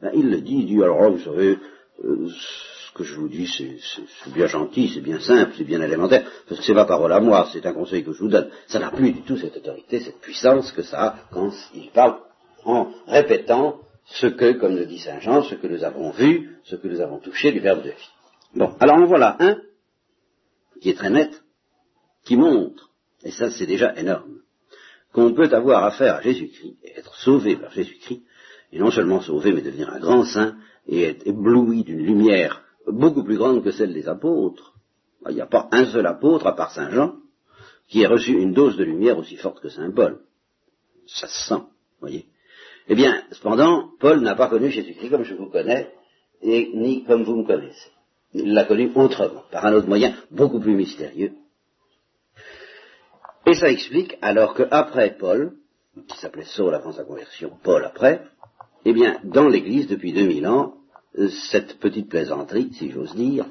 ben, 0.01 0.09
il 0.15 0.31
le 0.31 0.41
dit, 0.41 0.55
il 0.55 0.65
dit, 0.65 0.81
alors 0.81 1.11
vous 1.11 1.19
savez, 1.19 1.59
euh, 2.03 2.27
ce 2.27 2.91
que 2.95 3.03
je 3.03 3.13
vous 3.13 3.27
dis, 3.29 3.45
c'est 3.45 4.33
bien 4.33 4.47
gentil, 4.47 4.89
c'est 4.91 5.01
bien 5.01 5.19
simple, 5.19 5.53
c'est 5.55 5.63
bien 5.63 5.79
élémentaire, 5.79 6.27
parce 6.49 6.59
que 6.59 6.65
c'est 6.65 6.73
ma 6.73 6.85
parole 6.85 7.13
à 7.13 7.19
moi, 7.19 7.49
c'est 7.53 7.63
un 7.67 7.73
conseil 7.73 8.03
que 8.03 8.13
je 8.13 8.19
vous 8.23 8.29
donne. 8.29 8.49
Ça 8.65 8.79
n'a 8.79 8.89
plus 8.89 9.11
du 9.11 9.21
tout 9.21 9.37
cette 9.37 9.55
autorité, 9.55 9.99
cette 9.99 10.19
puissance 10.19 10.71
que 10.71 10.81
ça 10.81 10.99
a 10.99 11.15
quand 11.31 11.51
il 11.75 11.91
parle 11.91 12.17
en 12.65 12.93
répétant 13.05 13.79
ce 14.05 14.25
que, 14.25 14.53
comme 14.53 14.75
le 14.75 14.87
dit 14.87 14.97
Saint 14.97 15.19
Jean, 15.19 15.43
ce 15.43 15.53
que 15.53 15.67
nous 15.67 15.83
avons 15.83 16.09
vu, 16.09 16.57
ce 16.63 16.77
que 16.77 16.87
nous 16.87 16.99
avons 16.99 17.19
touché 17.19 17.51
du 17.51 17.59
Verbe 17.59 17.83
de 17.83 17.89
vie. 17.89 18.09
Bon, 18.55 18.73
alors 18.79 18.95
en 18.95 19.05
voilà 19.05 19.37
un 19.39 19.57
qui 20.81 20.89
est 20.89 20.95
très 20.95 21.11
net, 21.11 21.43
qui 22.27 22.35
montre, 22.35 22.89
et 23.23 23.31
ça 23.31 23.49
c'est 23.49 23.65
déjà 23.65 23.97
énorme, 23.97 24.41
qu'on 25.13 25.33
peut 25.33 25.49
avoir 25.53 25.85
affaire 25.85 26.15
à 26.15 26.21
Jésus-Christ 26.21 26.75
être 26.97 27.15
sauvé 27.15 27.55
par 27.55 27.71
Jésus-Christ, 27.71 28.21
et 28.73 28.79
non 28.79 28.91
seulement 28.91 29.21
sauvé, 29.21 29.53
mais 29.53 29.61
devenir 29.61 29.89
un 29.89 29.99
grand 29.99 30.25
saint 30.25 30.57
et 30.87 31.03
être 31.03 31.25
ébloui 31.25 31.85
d'une 31.85 32.05
lumière 32.05 32.63
beaucoup 32.85 33.23
plus 33.23 33.37
grande 33.37 33.63
que 33.63 33.71
celle 33.71 33.93
des 33.93 34.09
apôtres. 34.09 34.73
Il 35.29 35.35
n'y 35.35 35.41
a 35.41 35.47
pas 35.47 35.69
un 35.71 35.85
seul 35.85 36.05
apôtre, 36.05 36.47
à 36.47 36.55
part 36.55 36.71
Saint 36.71 36.91
Jean, 36.91 37.15
qui 37.87 38.01
ait 38.01 38.07
reçu 38.07 38.33
une 38.33 38.53
dose 38.53 38.75
de 38.75 38.83
lumière 38.83 39.17
aussi 39.17 39.37
forte 39.37 39.61
que 39.61 39.69
Saint 39.69 39.91
Paul. 39.91 40.19
Ça 41.05 41.27
se 41.27 41.47
sent, 41.47 41.63
voyez. 42.01 42.25
Eh 42.89 42.95
bien, 42.95 43.23
cependant, 43.31 43.89
Paul 43.99 44.19
n'a 44.19 44.35
pas 44.35 44.47
connu 44.47 44.69
Jésus-Christ 44.69 45.09
comme 45.09 45.23
je 45.23 45.33
vous 45.33 45.49
connais, 45.49 45.93
et 46.41 46.71
ni 46.73 47.05
comme 47.05 47.23
vous 47.23 47.37
me 47.37 47.45
connaissez. 47.45 47.91
Il 48.33 48.53
l'a 48.53 48.65
connu 48.65 48.91
autrement, 48.95 49.43
par 49.49 49.65
un 49.65 49.73
autre 49.73 49.87
moyen 49.87 50.13
beaucoup 50.29 50.59
plus 50.59 50.75
mystérieux, 50.75 51.31
et 53.47 53.53
ça 53.53 53.71
explique 53.71 54.17
alors 54.21 54.53
qu'après 54.53 55.15
Paul, 55.17 55.53
qui 56.07 56.17
s'appelait 56.17 56.45
Saul 56.45 56.75
avant 56.75 56.91
sa 56.91 57.05
conversion, 57.05 57.57
Paul 57.63 57.85
après, 57.85 58.21
eh 58.85 58.93
bien, 58.93 59.19
dans 59.23 59.47
l'Église, 59.47 59.87
depuis 59.87 60.13
2000 60.13 60.47
ans, 60.47 60.75
cette 61.51 61.79
petite 61.79 62.09
plaisanterie, 62.09 62.71
si 62.73 62.91
j'ose 62.91 63.15
dire, 63.15 63.45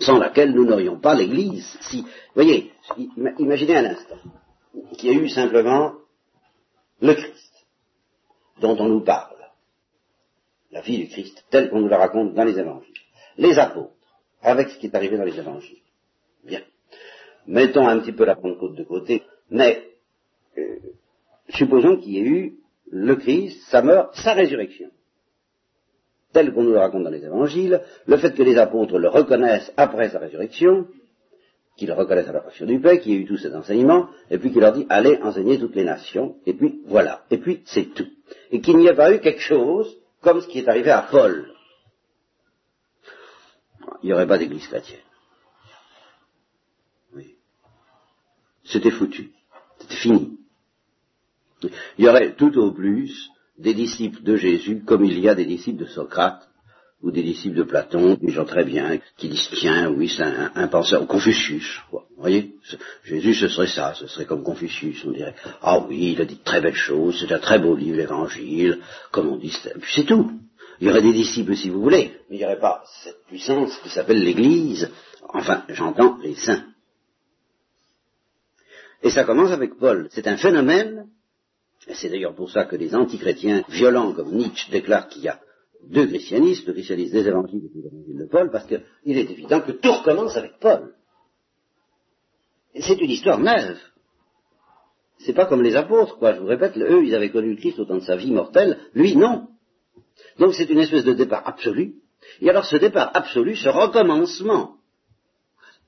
sans 0.00 0.18
laquelle 0.18 0.52
nous 0.52 0.64
n'aurions 0.64 1.00
pas 1.00 1.14
l'Église. 1.14 1.78
Si, 1.80 2.04
voyez, 2.34 2.72
imaginez 3.38 3.76
un 3.76 3.86
instant 3.86 4.18
qu'il 4.96 5.12
y 5.12 5.16
a 5.16 5.20
eu 5.20 5.28
simplement 5.28 5.94
le 7.00 7.14
Christ, 7.14 7.66
dont 8.60 8.76
on 8.78 8.88
nous 8.88 9.00
parle, 9.00 9.36
la 10.70 10.82
vie 10.82 10.98
du 10.98 11.08
Christ, 11.08 11.44
telle 11.50 11.70
qu'on 11.70 11.80
nous 11.80 11.88
la 11.88 11.98
raconte 11.98 12.34
dans 12.34 12.44
les 12.44 12.58
évangiles, 12.58 12.94
les 13.38 13.58
apôtres, 13.58 13.94
avec 14.42 14.68
ce 14.68 14.78
qui 14.78 14.86
est 14.86 14.94
arrivé 14.94 15.16
dans 15.16 15.24
les 15.24 15.38
évangiles. 15.38 15.82
Bien. 16.44 16.60
Mettons 17.46 17.88
un 17.88 17.98
petit 18.00 18.12
peu 18.12 18.24
la 18.24 18.36
Pentecôte 18.36 18.74
de 18.74 18.84
côté, 18.84 19.22
mais 19.50 19.88
euh, 20.56 20.76
supposons 21.50 21.96
qu'il 21.96 22.12
y 22.12 22.18
ait 22.18 22.28
eu 22.28 22.58
le 22.90 23.16
Christ, 23.16 23.60
sa 23.68 23.82
mort, 23.82 24.10
sa 24.14 24.32
résurrection. 24.32 24.90
Tel 26.32 26.52
qu'on 26.52 26.62
nous 26.62 26.72
le 26.72 26.78
raconte 26.78 27.04
dans 27.04 27.10
les 27.10 27.24
évangiles, 27.24 27.82
le 28.06 28.16
fait 28.18 28.34
que 28.34 28.42
les 28.42 28.58
apôtres 28.58 28.98
le 28.98 29.08
reconnaissent 29.08 29.72
après 29.76 30.10
sa 30.10 30.18
résurrection, 30.18 30.86
qu'ils 31.76 31.88
le 31.88 31.94
reconnaissent 31.94 32.28
à 32.28 32.32
la 32.32 32.40
passion 32.40 32.66
du 32.66 32.80
Père, 32.80 33.00
qu'il 33.00 33.12
y 33.12 33.14
ait 33.14 33.20
eu 33.20 33.26
tout 33.26 33.38
cet 33.38 33.54
enseignement, 33.54 34.08
et 34.30 34.38
puis 34.38 34.50
qu'il 34.50 34.60
leur 34.60 34.72
dit 34.72 34.86
allez 34.90 35.18
enseigner 35.22 35.58
toutes 35.58 35.74
les 35.74 35.84
nations, 35.84 36.36
et 36.44 36.52
puis 36.52 36.82
voilà, 36.86 37.24
et 37.30 37.38
puis 37.38 37.62
c'est 37.66 37.94
tout. 37.94 38.08
Et 38.50 38.60
qu'il 38.60 38.76
n'y 38.76 38.86
ait 38.86 38.94
pas 38.94 39.12
eu 39.12 39.20
quelque 39.20 39.40
chose 39.40 39.96
comme 40.20 40.40
ce 40.40 40.48
qui 40.48 40.58
est 40.58 40.68
arrivé 40.68 40.90
à 40.90 41.02
Paul. 41.02 41.54
Il 44.02 44.06
n'y 44.06 44.12
aurait 44.12 44.26
pas 44.26 44.38
d'église 44.38 44.66
chrétienne. 44.66 45.00
Oui. 47.14 47.36
C'était 48.64 48.90
foutu. 48.90 49.32
Il 50.06 51.70
y 52.04 52.08
aurait 52.08 52.34
tout 52.34 52.56
au 52.58 52.72
plus 52.72 53.30
des 53.58 53.74
disciples 53.74 54.22
de 54.22 54.36
Jésus 54.36 54.82
comme 54.84 55.04
il 55.04 55.18
y 55.18 55.28
a 55.28 55.34
des 55.34 55.46
disciples 55.46 55.80
de 55.80 55.88
Socrate 55.88 56.48
ou 57.02 57.10
des 57.12 57.22
disciples 57.22 57.56
de 57.56 57.62
Platon, 57.62 58.16
des 58.20 58.32
gens 58.32 58.44
très 58.44 58.64
bien, 58.64 58.98
qui 59.16 59.28
disent 59.28 59.48
tiens, 59.54 59.88
oui, 59.90 60.08
c'est 60.08 60.24
un, 60.24 60.66
penseur, 60.66 61.06
Confucius, 61.06 61.80
Vous 61.92 62.00
voyez? 62.16 62.54
Jésus, 63.04 63.34
ce 63.34 63.48
serait 63.48 63.68
ça, 63.68 63.94
ce 63.94 64.08
serait 64.08 64.24
comme 64.24 64.42
Confucius, 64.42 65.04
on 65.04 65.12
dirait. 65.12 65.34
Ah 65.62 65.78
oui, 65.86 66.14
il 66.14 66.20
a 66.20 66.24
dit 66.24 66.36
de 66.36 66.42
très 66.42 66.60
belles 66.60 66.74
choses, 66.74 67.20
c'est 67.20 67.32
un 67.32 67.38
très 67.38 67.60
beau 67.60 67.76
livre, 67.76 67.98
l'évangile, 67.98 68.80
comme 69.12 69.28
on 69.28 69.36
dit, 69.36 69.56
puis 69.80 69.92
c'est 69.94 70.06
tout. 70.06 70.32
Il 70.80 70.88
y 70.88 70.90
aurait 70.90 71.02
des 71.02 71.12
disciples 71.12 71.56
si 71.56 71.70
vous 71.70 71.80
voulez, 71.80 72.12
mais 72.28 72.36
il 72.36 72.38
n'y 72.38 72.44
aurait 72.44 72.58
pas 72.58 72.82
cette 73.04 73.24
puissance 73.26 73.76
qui 73.82 73.90
s'appelle 73.90 74.22
l'Église, 74.22 74.90
enfin, 75.28 75.64
j'entends 75.68 76.18
les 76.22 76.34
saints. 76.34 76.64
Et 79.02 79.10
ça 79.10 79.24
commence 79.24 79.52
avec 79.52 79.74
Paul. 79.78 80.08
C'est 80.10 80.26
un 80.26 80.36
phénomène, 80.36 81.06
et 81.86 81.94
c'est 81.94 82.08
d'ailleurs 82.08 82.34
pour 82.34 82.50
ça 82.50 82.64
que 82.64 82.76
les 82.76 82.94
antichrétiens 82.94 83.64
violents 83.68 84.12
comme 84.12 84.32
Nietzsche 84.32 84.70
déclarent 84.70 85.08
qu'il 85.08 85.22
y 85.22 85.28
a 85.28 85.40
deux 85.84 86.06
christianismes, 86.06 86.66
le 86.66 86.72
christianisme 86.72 87.12
des 87.12 87.28
évangiles 87.28 87.64
et 87.64 87.82
l'évangile 87.82 88.18
de 88.18 88.26
Paul, 88.26 88.50
parce 88.50 88.66
qu'il 88.66 89.16
est 89.16 89.30
évident 89.30 89.60
que 89.60 89.72
tout 89.72 89.92
recommence 89.92 90.36
avec 90.36 90.58
Paul. 90.58 90.94
C'est 92.74 93.00
une 93.00 93.10
histoire 93.10 93.38
neuve. 93.38 93.78
C'est 95.18 95.32
pas 95.32 95.46
comme 95.46 95.62
les 95.62 95.76
apôtres, 95.76 96.18
quoi. 96.18 96.34
Je 96.34 96.40
vous 96.40 96.46
répète, 96.46 96.76
eux, 96.76 97.04
ils 97.04 97.14
avaient 97.14 97.30
connu 97.30 97.50
le 97.50 97.56
Christ 97.56 97.78
au 97.78 97.84
temps 97.84 97.96
de 97.96 98.00
sa 98.00 98.16
vie 98.16 98.30
mortelle. 98.30 98.78
Lui, 98.94 99.16
non. 99.16 99.48
Donc 100.38 100.54
c'est 100.54 100.70
une 100.70 100.78
espèce 100.78 101.04
de 101.04 101.12
départ 101.12 101.46
absolu. 101.46 101.94
Et 102.40 102.50
alors 102.50 102.64
ce 102.64 102.76
départ 102.76 103.10
absolu, 103.14 103.56
ce 103.56 103.68
recommencement, 103.68 104.76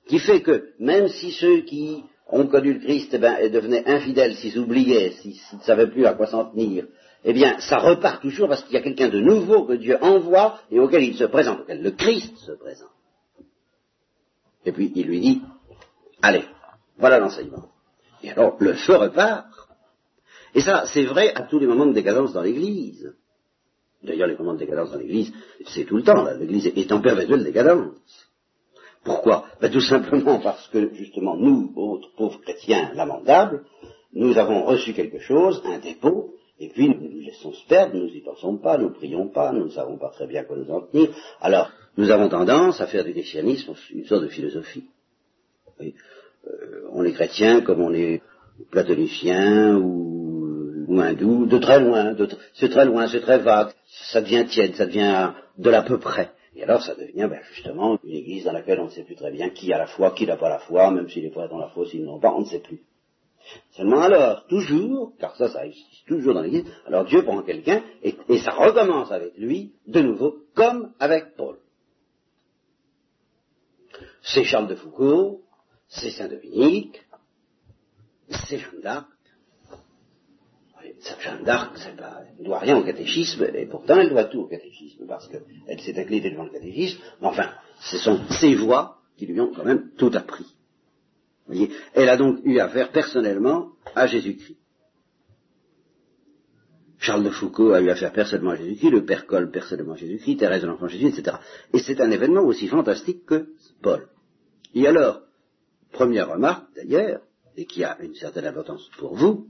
qui 0.07 0.19
fait 0.19 0.43
que 0.43 0.73
même 0.79 1.09
si 1.09 1.33
ceux 1.33 1.61
qui 1.61 2.05
ont 2.33 2.47
connu 2.47 2.75
le 2.75 2.81
Christ 2.81 3.11
eh 3.13 3.19
ben, 3.19 3.51
devenaient 3.51 3.87
infidèles, 3.87 4.35
s'ils 4.37 4.59
oubliaient, 4.59 5.13
s'ils 5.13 5.39
ne 5.53 5.63
savaient 5.63 5.89
plus 5.89 6.07
à 6.07 6.15
quoi 6.15 6.27
s'en 6.27 6.45
tenir, 6.47 6.87
eh 7.25 7.33
bien, 7.33 7.59
ça 7.61 7.79
repart 7.79 8.23
toujours 8.23 8.49
parce 8.49 8.63
qu'il 8.65 8.75
y 8.75 8.79
a 8.79 8.83
quelqu'un 8.83 9.09
de 9.09 9.21
nouveau 9.21 9.65
que 9.65 9.75
Dieu 9.75 9.97
envoie 10.01 10.61
et 10.71 10.81
auquel 10.81 11.03
il 11.03 11.17
se 11.17 11.25
présente, 11.25 11.61
auquel 11.61 11.83
le 11.83 11.91
Christ 11.91 12.37
se 12.39 12.53
présente. 12.53 12.89
Et 14.65 14.73
puis 14.73 14.93
il 14.95 15.07
lui 15.07 15.21
dit, 15.21 15.43
allez, 16.23 16.45
voilà 16.99 17.19
l'enseignement. 17.19 17.69
Et 18.23 18.31
alors 18.31 18.57
le 18.61 18.75
feu 18.75 18.97
repart. 18.97 19.49
Et 20.55 20.61
ça, 20.61 20.85
c'est 20.87 21.05
vrai 21.05 21.33
à 21.35 21.43
tous 21.43 21.59
les 21.59 21.67
moments 21.67 21.87
de 21.87 21.93
décadence 21.93 22.33
dans 22.33 22.43
l'Église. 22.43 23.15
D'ailleurs, 24.03 24.29
les 24.29 24.37
moments 24.37 24.55
de 24.55 24.59
décadence 24.59 24.93
dans 24.93 24.99
l'Église, 24.99 25.33
c'est 25.67 25.85
tout 25.85 25.97
le 25.97 26.03
temps. 26.03 26.25
L'Église 26.25 26.73
est 26.75 26.93
en 26.93 27.01
perpétuelle 27.01 27.45
décadence. 27.45 28.30
Pourquoi? 29.05 29.45
Ben, 29.61 29.71
Tout 29.71 29.81
simplement 29.81 30.39
parce 30.43 30.69
que, 30.69 30.93
justement, 30.95 31.37
nous, 31.37 31.73
autres 31.77 32.11
pauvres 32.17 32.41
chrétiens 32.41 32.93
lamentables, 32.95 33.65
nous 34.13 34.37
avons 34.39 34.65
reçu 34.65 34.93
quelque 34.93 35.21
chose, 35.21 35.63
un 35.65 35.79
dépôt, 35.79 36.35
et 36.59 36.69
puis 36.69 36.89
nous 36.89 37.09
nous 37.09 37.21
laissons 37.21 37.53
se 37.53 37.67
perdre, 37.67 37.97
nous 37.97 38.11
n'y 38.11 38.21
pensons 38.21 38.59
pas, 38.59 38.77
nous 38.77 38.91
prions 38.91 39.29
pas, 39.29 39.53
nous 39.53 39.65
ne 39.65 39.71
savons 39.71 39.97
pas 39.97 40.11
très 40.11 40.27
bien 40.27 40.45
quoi 40.45 40.57
nous 40.57 40.71
en 40.71 40.83
tenir. 40.83 41.11
Alors, 41.41 41.71
nous 41.97 42.11
avons 42.11 42.29
tendance 42.29 42.81
à 42.81 42.87
faire 42.87 43.05
du 43.05 43.13
christianisme 43.13 43.75
une 43.93 44.05
sorte 44.05 44.25
de 44.25 44.29
philosophie. 44.29 44.85
Oui. 45.79 45.95
Euh, 46.47 46.89
on 46.93 47.05
est 47.05 47.13
chrétien 47.13 47.63
comme 47.63 47.81
on 47.81 47.95
est 47.95 48.21
platonicien 48.71 49.77
ou, 49.77 50.87
ou 50.89 51.01
hindou, 51.01 51.47
de 51.47 51.59
très 51.59 51.81
loin, 51.81 52.15
c'est 52.55 52.69
très 52.69 52.85
loin, 52.85 53.09
c'est 53.09 53.21
très 53.21 53.39
vague, 53.39 53.71
ça 54.13 54.21
devient 54.21 54.45
tiède, 54.47 54.75
ça 54.75 54.87
devient 54.87 55.33
de 55.57 55.71
l'à 55.71 55.83
peu 55.83 55.99
près. 55.99 56.31
Et 56.61 56.65
alors 56.65 56.83
ça 56.83 56.95
devient 56.95 57.27
ben, 57.31 57.41
justement 57.55 57.99
une 58.05 58.17
église 58.17 58.45
dans 58.45 58.53
laquelle 58.53 58.81
on 58.81 58.85
ne 58.85 58.91
sait 58.91 59.05
plus 59.05 59.15
très 59.15 59.31
bien 59.31 59.49
qui 59.49 59.73
a 59.73 59.79
la 59.79 59.87
foi, 59.87 60.11
qui 60.11 60.27
n'a 60.27 60.37
pas 60.37 60.51
la 60.51 60.59
foi, 60.59 60.91
même 60.91 61.09
si 61.09 61.23
les 61.23 61.31
frères 61.31 61.51
ont 61.51 61.59
la 61.59 61.71
foi, 61.71 61.87
s'ils 61.87 62.05
n'ont 62.05 62.21
pas, 62.21 62.35
on 62.35 62.41
ne 62.41 62.45
sait 62.45 62.61
plus. 62.61 62.83
Seulement 63.71 64.03
alors, 64.03 64.47
toujours, 64.47 65.15
car 65.19 65.35
ça, 65.37 65.49
ça 65.49 65.65
existe 65.65 66.07
toujours 66.07 66.35
dans 66.35 66.43
l'Église, 66.43 66.71
alors 66.87 67.07
Dieu 67.07 67.25
prend 67.25 67.43
quelqu'un 67.43 67.83
et, 68.03 68.15
ça 68.41 68.51
recommence 68.51 69.11
avec 69.11 69.39
lui, 69.39 69.73
de 69.87 70.03
nouveau, 70.03 70.45
comme 70.55 70.93
avec 71.01 71.35
Paul. 71.35 71.57
C'est 74.21 74.45
Charles 74.45 74.69
de 74.69 74.75
Foucault, 74.75 75.41
c'est 75.89 76.11
Saint-Dominique, 76.11 77.01
c'est 78.29 78.59
Jeanne 78.59 78.83
d'Arc. 78.83 79.09
Jeanne 81.21 81.45
d'Arc, 81.45 81.77
elle 81.87 82.41
ne 82.41 82.45
doit 82.45 82.59
rien 82.59 82.77
au 82.77 82.85
catéchisme, 82.85 83.47
et 83.55 83.67
pourtant 83.67 83.99
elle 83.99 84.11
doit 84.11 84.25
tout 84.25 84.41
au 84.41 84.47
catéchisme, 84.47 85.07
parce 85.07 85.29
qu'elle 85.29 85.81
s'est 85.81 85.99
inclinée 85.99 86.31
devant 86.31 86.45
le 86.45 86.51
catéchisme, 86.51 87.01
mais 87.21 87.29
enfin, 87.29 87.51
ce 87.81 87.99
sont 87.99 88.21
ses 88.31 88.55
voix 88.55 88.99
qui 89.17 89.27
lui 89.27 89.41
ont 89.41 89.53
quand 89.53 89.65
même 89.65 89.91
tout 89.97 90.11
appris. 90.15 90.47
Elle 91.95 92.09
a 92.09 92.17
donc 92.17 92.39
eu 92.45 92.59
affaire 92.59 92.91
personnellement 92.91 93.73
à 93.95 94.07
Jésus-Christ. 94.07 94.57
Charles 96.99 97.25
de 97.25 97.31
Foucault 97.31 97.73
a 97.73 97.81
eu 97.81 97.89
affaire 97.89 98.13
personnellement 98.13 98.51
à 98.51 98.57
Jésus-Christ, 98.57 98.91
le 98.91 99.05
Père 99.05 99.27
Col 99.27 99.51
personnellement 99.51 99.95
à 99.95 99.97
Jésus-Christ, 99.97 100.37
Thérèse 100.37 100.63
de 100.63 100.67
l'Enfant 100.67 100.87
Jésus, 100.87 101.07
etc. 101.07 101.39
Et 101.73 101.79
c'est 101.79 102.01
un 102.01 102.11
événement 102.11 102.43
aussi 102.43 102.69
fantastique 102.69 103.25
que 103.25 103.49
Paul. 103.81 104.09
Et 104.75 104.87
alors, 104.87 105.23
première 105.93 106.31
remarque 106.31 106.67
d'ailleurs, 106.77 107.23
et 107.57 107.65
qui 107.65 107.85
a 107.85 107.97
une 108.01 108.15
certaine 108.15 108.47
importance 108.47 108.89
pour 108.99 109.17
vous, 109.17 109.47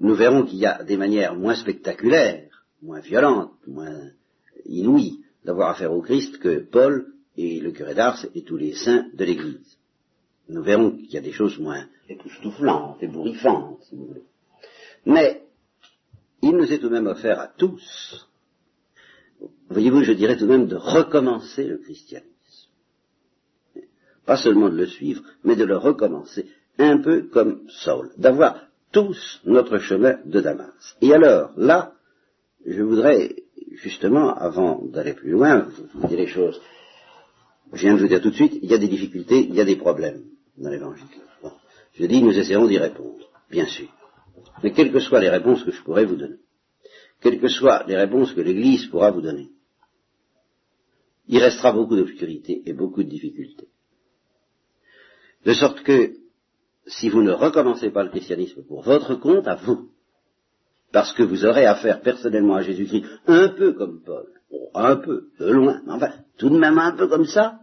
nous 0.00 0.14
verrons 0.14 0.44
qu'il 0.44 0.58
y 0.58 0.66
a 0.66 0.82
des 0.84 0.96
manières 0.96 1.34
moins 1.34 1.54
spectaculaires, 1.54 2.64
moins 2.82 3.00
violentes, 3.00 3.52
moins 3.66 4.10
inouïes 4.64 5.24
d'avoir 5.44 5.70
affaire 5.70 5.92
au 5.92 6.02
Christ 6.02 6.38
que 6.38 6.58
Paul 6.58 7.06
et 7.36 7.60
le 7.60 7.72
curé 7.72 7.94
d'Ars 7.94 8.24
et 8.34 8.42
tous 8.42 8.56
les 8.56 8.74
saints 8.74 9.06
de 9.14 9.24
l'Église. 9.24 9.78
Nous 10.48 10.62
verrons 10.62 10.92
qu'il 10.92 11.10
y 11.10 11.18
a 11.18 11.22
des 11.22 11.32
choses 11.32 11.58
moins 11.58 11.86
époustouflantes, 12.08 13.02
ébouriffantes, 13.02 13.82
si 13.82 13.96
vous 13.96 14.06
voulez. 14.06 14.24
Mais 15.04 15.42
il 16.42 16.52
nous 16.52 16.72
est 16.72 16.78
tout 16.78 16.88
de 16.88 16.94
même 16.94 17.06
offert 17.06 17.40
à 17.40 17.48
tous, 17.48 18.28
voyez-vous, 19.68 20.04
je 20.04 20.12
dirais 20.12 20.36
tout 20.36 20.46
de 20.46 20.50
même 20.50 20.66
de 20.66 20.76
recommencer 20.76 21.64
le 21.64 21.78
christianisme. 21.78 22.28
Pas 24.24 24.36
seulement 24.36 24.68
de 24.68 24.76
le 24.76 24.86
suivre, 24.86 25.22
mais 25.44 25.56
de 25.56 25.64
le 25.64 25.76
recommencer, 25.76 26.46
un 26.78 26.98
peu 26.98 27.22
comme 27.22 27.68
Saul, 27.68 28.12
d'avoir 28.16 28.67
tous 28.92 29.40
notre 29.44 29.78
chemin 29.78 30.18
de 30.24 30.40
Damas. 30.40 30.96
Et 31.00 31.12
alors, 31.12 31.52
là, 31.56 31.92
je 32.66 32.82
voudrais, 32.82 33.36
justement, 33.72 34.34
avant 34.34 34.82
d'aller 34.84 35.14
plus 35.14 35.30
loin, 35.30 35.68
vous 35.94 36.08
dire 36.08 36.18
les 36.18 36.26
choses 36.26 36.60
je 37.72 37.82
viens 37.82 37.94
de 37.94 38.00
vous 38.00 38.08
dire 38.08 38.22
tout 38.22 38.30
de 38.30 38.34
suite, 38.34 38.58
il 38.62 38.70
y 38.70 38.74
a 38.74 38.78
des 38.78 38.88
difficultés, 38.88 39.40
il 39.40 39.54
y 39.54 39.60
a 39.60 39.64
des 39.64 39.76
problèmes 39.76 40.24
dans 40.56 40.70
l'évangile. 40.70 41.06
Je 41.94 42.06
dis, 42.06 42.22
nous 42.22 42.36
essaierons 42.38 42.66
d'y 42.66 42.78
répondre, 42.78 43.28
bien 43.50 43.66
sûr. 43.66 43.88
Mais 44.62 44.72
quelles 44.72 44.92
que 44.92 45.00
soient 45.00 45.20
les 45.20 45.28
réponses 45.28 45.64
que 45.64 45.72
je 45.72 45.82
pourrais 45.82 46.04
vous 46.04 46.16
donner, 46.16 46.38
quelles 47.20 47.40
que 47.40 47.48
soient 47.48 47.84
les 47.86 47.96
réponses 47.96 48.32
que 48.32 48.40
l'Église 48.40 48.86
pourra 48.86 49.10
vous 49.10 49.20
donner, 49.20 49.50
il 51.26 51.42
restera 51.42 51.72
beaucoup 51.72 51.96
d'obscurité 51.96 52.62
et 52.64 52.72
beaucoup 52.72 53.02
de 53.02 53.10
difficultés. 53.10 53.68
De 55.44 55.52
sorte 55.52 55.82
que, 55.82 56.14
si 56.88 57.08
vous 57.08 57.22
ne 57.22 57.32
recommencez 57.32 57.90
pas 57.90 58.02
le 58.02 58.10
christianisme 58.10 58.62
pour 58.64 58.82
votre 58.82 59.14
compte, 59.14 59.46
à 59.46 59.54
vous, 59.54 59.90
parce 60.92 61.12
que 61.12 61.22
vous 61.22 61.44
aurez 61.44 61.66
affaire 61.66 62.00
personnellement 62.00 62.56
à 62.56 62.62
Jésus-Christ, 62.62 63.04
un 63.26 63.48
peu 63.48 63.72
comme 63.72 64.02
Paul, 64.04 64.26
un 64.74 64.96
peu, 64.96 65.28
de 65.38 65.50
loin, 65.50 65.80
mais 65.86 65.92
enfin, 65.92 66.10
tout 66.38 66.48
de 66.48 66.58
même 66.58 66.78
un 66.78 66.92
peu 66.92 67.08
comme 67.08 67.26
ça, 67.26 67.60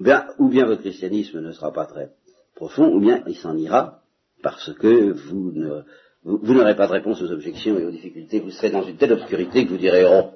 bien, 0.00 0.26
ou 0.38 0.48
bien 0.48 0.66
votre 0.66 0.82
christianisme 0.82 1.40
ne 1.40 1.52
sera 1.52 1.72
pas 1.72 1.86
très 1.86 2.10
profond, 2.54 2.92
ou 2.92 3.00
bien 3.00 3.22
il 3.26 3.36
s'en 3.36 3.56
ira, 3.56 4.02
parce 4.42 4.72
que 4.74 5.12
vous 5.12 5.52
ne, 5.52 5.82
vous, 6.24 6.54
n'aurez 6.54 6.76
pas 6.76 6.86
de 6.86 6.92
réponse 6.92 7.22
aux 7.22 7.30
objections 7.30 7.78
et 7.78 7.84
aux 7.84 7.90
difficultés, 7.90 8.40
vous 8.40 8.50
serez 8.50 8.70
dans 8.70 8.82
une 8.82 8.96
telle 8.96 9.12
obscurité 9.12 9.64
que 9.64 9.70
vous 9.70 9.78
direz, 9.78 10.04
oh, 10.04 10.30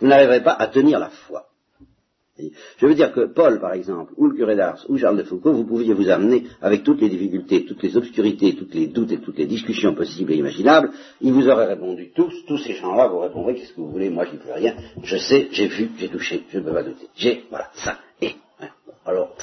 vous 0.00 0.06
n'arriverez 0.06 0.42
pas 0.42 0.52
à 0.52 0.68
tenir 0.68 0.98
la 0.98 1.10
foi. 1.10 1.46
Je 2.78 2.86
veux 2.86 2.94
dire 2.94 3.12
que 3.12 3.26
Paul, 3.26 3.60
par 3.60 3.72
exemple, 3.72 4.12
ou 4.16 4.26
le 4.26 4.34
curé 4.34 4.56
d'Ars, 4.56 4.84
ou 4.88 4.98
Charles 4.98 5.16
de 5.16 5.22
Foucault, 5.22 5.52
vous 5.52 5.64
pouviez 5.64 5.94
vous 5.94 6.10
amener 6.10 6.44
avec 6.60 6.82
toutes 6.82 7.00
les 7.00 7.08
difficultés, 7.08 7.64
toutes 7.64 7.82
les 7.82 7.96
obscurités, 7.96 8.54
tous 8.54 8.68
les 8.72 8.88
doutes 8.88 9.12
et 9.12 9.18
toutes 9.18 9.38
les 9.38 9.46
discussions 9.46 9.94
possibles 9.94 10.32
et 10.32 10.36
imaginables, 10.36 10.90
ils 11.20 11.32
vous 11.32 11.48
auraient 11.48 11.66
répondu 11.66 12.10
tous, 12.14 12.44
tous 12.46 12.58
ces 12.58 12.74
gens-là 12.74 13.08
vous 13.08 13.20
répondraient, 13.20 13.54
qu'est-ce 13.54 13.72
que 13.72 13.80
vous 13.80 13.90
voulez, 13.90 14.10
moi 14.10 14.26
j'y 14.30 14.36
peux 14.36 14.52
rien, 14.52 14.74
je 15.02 15.16
sais, 15.16 15.48
j'ai 15.50 15.68
vu, 15.68 15.90
j'ai 15.98 16.08
touché, 16.08 16.44
je 16.50 16.58
ne 16.58 16.64
peux 16.64 16.72
pas 16.72 16.82
douter. 16.82 17.06
J'ai, 17.16 17.44
voilà, 17.48 17.70
ça, 17.74 17.98
et, 18.20 18.34
hein. 18.60 18.68
alors, 19.06 19.34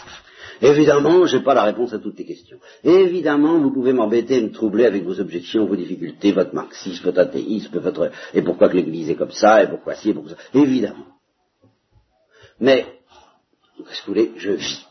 Évidemment, 0.62 1.26
je 1.26 1.38
n'ai 1.38 1.44
pas 1.44 1.54
la 1.54 1.64
réponse 1.64 1.94
à 1.94 2.00
toutes 2.00 2.18
les 2.18 2.26
questions. 2.26 2.58
Évidemment, 2.86 3.60
vous 3.60 3.72
pouvez 3.72 3.92
m'embêter, 3.92 4.40
me 4.42 4.52
troubler 4.52 4.86
avec 4.86 5.04
vos 5.04 5.20
objections, 5.20 5.66
vos 5.66 5.76
difficultés, 5.76 6.32
votre 6.32 6.56
marxisme, 6.56 7.04
votre 7.04 7.20
athéisme, 7.20 7.80
votre... 7.80 8.12
et 8.34 8.42
pourquoi 8.42 8.70
que 8.70 8.78
l'Église 8.78 9.10
est 9.10 9.16
comme 9.16 9.32
ça, 9.32 9.62
et 9.64 9.68
pourquoi 9.68 9.96
ci, 9.96 10.12
et 10.12 10.14
pourquoi 10.14 10.34
ça. 10.34 10.38
Évidemment. 10.54 11.13
Mais, 12.64 12.86
qu'est-ce 13.78 14.04
que 14.04 14.06
vous 14.06 14.14
voulez, 14.14 14.32
je 14.38 14.52
vis. 14.52 14.88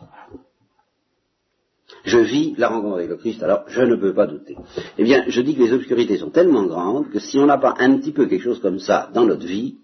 Je 2.04 2.18
vis 2.18 2.54
la 2.58 2.68
rencontre 2.68 2.96
avec 2.96 3.08
le 3.08 3.16
Christ, 3.16 3.42
alors 3.42 3.64
je 3.66 3.80
ne 3.80 3.96
peux 3.96 4.12
pas 4.12 4.26
douter. 4.26 4.58
Eh 4.98 5.02
bien, 5.02 5.24
je 5.26 5.40
dis 5.40 5.54
que 5.54 5.62
les 5.62 5.72
obscurités 5.72 6.18
sont 6.18 6.28
tellement 6.28 6.66
grandes 6.66 7.08
que 7.10 7.18
si 7.18 7.38
on 7.38 7.46
n'a 7.46 7.56
pas 7.56 7.74
un 7.78 7.96
petit 7.96 8.12
peu 8.12 8.26
quelque 8.26 8.42
chose 8.42 8.60
comme 8.60 8.78
ça 8.78 9.08
dans 9.14 9.24
notre 9.24 9.46
vie, 9.46 9.78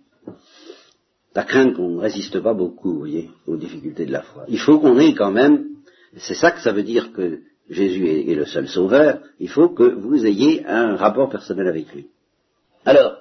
la 1.35 1.44
crainte 1.44 1.77
qu'on 1.77 1.92
ne 1.92 2.01
résiste 2.01 2.38
pas 2.40 2.53
beaucoup, 2.53 2.92
vous 2.92 2.98
voyez, 2.98 3.31
aux 3.46 3.57
difficultés 3.57 4.05
de 4.05 4.12
la 4.12 4.20
foi. 4.22 4.44
Il 4.48 4.59
faut 4.59 4.79
qu'on 4.81 4.98
ait 4.98 5.14
quand 5.14 5.31
même, 5.31 5.68
c'est 6.18 6.35
ça 6.35 6.51
que 6.51 6.61
ça 6.61 6.72
veut 6.72 6.83
dire 6.83 7.14
que 7.14 7.40
Jésus 7.70 8.07
est, 8.07 8.29
est, 8.31 8.35
le 8.35 8.44
seul 8.44 8.68
sauveur, 8.68 9.20
il 9.40 9.48
faut 9.48 9.70
que 9.70 9.85
vous 9.85 10.27
ayez 10.27 10.62
un 10.66 10.94
rapport 10.94 11.31
personnel 11.31 11.68
avec 11.68 11.90
lui. 11.94 12.09
Alors, 12.85 13.16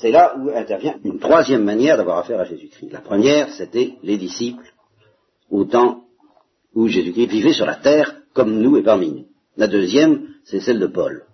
c'est 0.00 0.10
là 0.10 0.36
où 0.38 0.50
intervient 0.50 0.96
une 1.04 1.18
troisième 1.18 1.64
manière 1.64 1.96
d'avoir 1.96 2.18
affaire 2.18 2.40
à 2.40 2.44
Jésus-Christ. 2.44 2.92
La 2.92 3.00
première, 3.00 3.50
c'était 3.50 3.94
les 4.02 4.16
disciples 4.16 4.72
au 5.50 5.64
temps 5.64 6.04
où 6.74 6.86
Jésus-Christ 6.86 7.26
vivait 7.26 7.52
sur 7.52 7.66
la 7.66 7.74
terre 7.74 8.14
comme 8.32 8.60
nous 8.60 8.76
et 8.76 8.82
parmi 8.82 9.10
nous. 9.10 9.26
La 9.56 9.66
deuxième, 9.66 10.28
c'est 10.44 10.60
celle 10.60 10.78
de 10.78 10.86
Paul. 10.86 11.24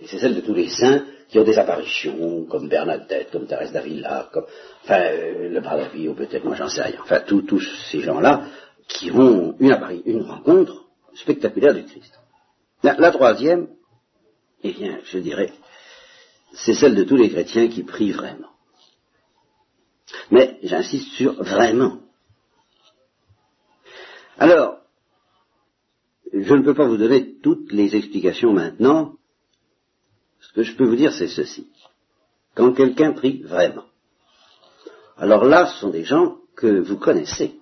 Et 0.00 0.06
c'est 0.06 0.18
celle 0.18 0.34
de 0.34 0.42
tous 0.42 0.52
les 0.52 0.68
saints 0.68 1.04
qui 1.28 1.38
ont 1.38 1.44
des 1.44 1.58
apparitions, 1.58 2.44
comme 2.44 2.68
Bernadette, 2.68 3.30
comme 3.30 3.46
Thérèse 3.46 3.72
d'Avila, 3.72 4.28
comme 4.30 4.44
enfin, 4.82 5.00
euh, 5.00 5.48
le 5.48 5.60
Bradavi, 5.60 6.08
ou 6.08 6.14
peut-être 6.14 6.44
moi 6.44 6.54
j'en 6.56 6.68
sais 6.68 6.82
rien. 6.82 6.98
Enfin, 7.02 7.20
tous 7.20 7.66
ces 7.90 8.00
gens-là 8.00 8.44
qui 8.86 9.10
ont 9.10 9.54
une, 9.58 10.02
une 10.04 10.22
rencontre 10.22 10.84
spectaculaire 11.14 11.72
du 11.72 11.84
Christ. 11.84 12.20
La 12.82 13.10
troisième, 13.10 13.68
eh 14.62 14.72
bien, 14.72 14.98
je 15.04 15.18
dirais, 15.18 15.50
c'est 16.54 16.74
celle 16.74 16.94
de 16.94 17.04
tous 17.04 17.16
les 17.16 17.30
chrétiens 17.30 17.68
qui 17.68 17.82
prient 17.82 18.12
vraiment. 18.12 18.50
Mais 20.30 20.58
j'insiste 20.62 21.12
sur 21.12 21.34
vraiment. 21.42 21.98
Alors, 24.38 24.78
je 26.32 26.54
ne 26.54 26.62
peux 26.62 26.74
pas 26.74 26.86
vous 26.86 26.96
donner 26.96 27.36
toutes 27.42 27.72
les 27.72 27.94
explications 27.94 28.52
maintenant. 28.52 29.14
Ce 30.40 30.52
que 30.52 30.62
je 30.62 30.74
peux 30.74 30.84
vous 30.84 30.96
dire, 30.96 31.12
c'est 31.12 31.28
ceci. 31.28 31.68
quand 32.54 32.72
quelqu'un 32.72 33.12
prie 33.12 33.42
vraiment. 33.42 33.84
Alors 35.16 35.44
là, 35.44 35.66
ce 35.66 35.80
sont 35.80 35.90
des 35.90 36.04
gens 36.04 36.38
que 36.56 36.80
vous 36.80 36.98
connaissez. 36.98 37.58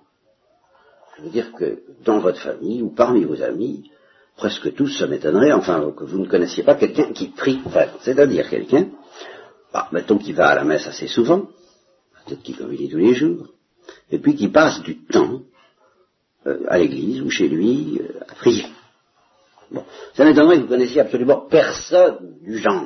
Je 1.17 1.23
veux 1.23 1.31
dire 1.31 1.53
que 1.53 1.83
dans 2.05 2.19
votre 2.19 2.41
famille 2.41 2.83
ou 2.83 2.91
parmi 2.91 3.25
vos 3.25 3.43
amis, 3.43 3.91
presque 4.37 4.75
tous, 4.75 4.99
ça 4.99 5.07
m'étonnerait, 5.07 5.53
enfin, 5.53 5.93
que 5.97 6.05
vous 6.05 6.19
ne 6.19 6.29
connaissiez 6.29 6.63
pas 6.63 6.75
quelqu'un 6.75 7.13
qui 7.13 7.29
prie 7.29 7.61
vraiment. 7.65 7.93
C'est-à-dire 8.01 8.49
quelqu'un, 8.49 8.89
bah, 9.73 9.89
mettons 9.93 10.19
qu'il 10.19 10.35
va 10.35 10.49
à 10.49 10.55
la 10.55 10.65
messe 10.65 10.87
assez 10.87 11.07
souvent, 11.07 11.49
peut-être 12.27 12.43
qu'il 12.43 12.57
communie 12.57 12.89
tous 12.89 12.99
les 12.99 13.15
jours, 13.15 13.49
et 14.11 14.19
puis 14.19 14.35
qui 14.35 14.49
passe 14.49 14.83
du 14.83 15.05
temps 15.05 15.43
euh, 16.47 16.61
à 16.69 16.79
l'église 16.79 17.23
ou 17.23 17.31
chez 17.31 17.49
lui 17.49 18.01
euh, 18.01 18.21
à 18.29 18.35
prier. 18.35 18.67
Bon, 19.71 19.85
ça 20.15 20.25
m'étonnerait 20.25 20.57
que 20.57 20.63
vous 20.63 20.69
connaissiez 20.69 21.01
absolument 21.01 21.47
personne 21.49 22.39
du 22.43 22.59
genre. 22.59 22.85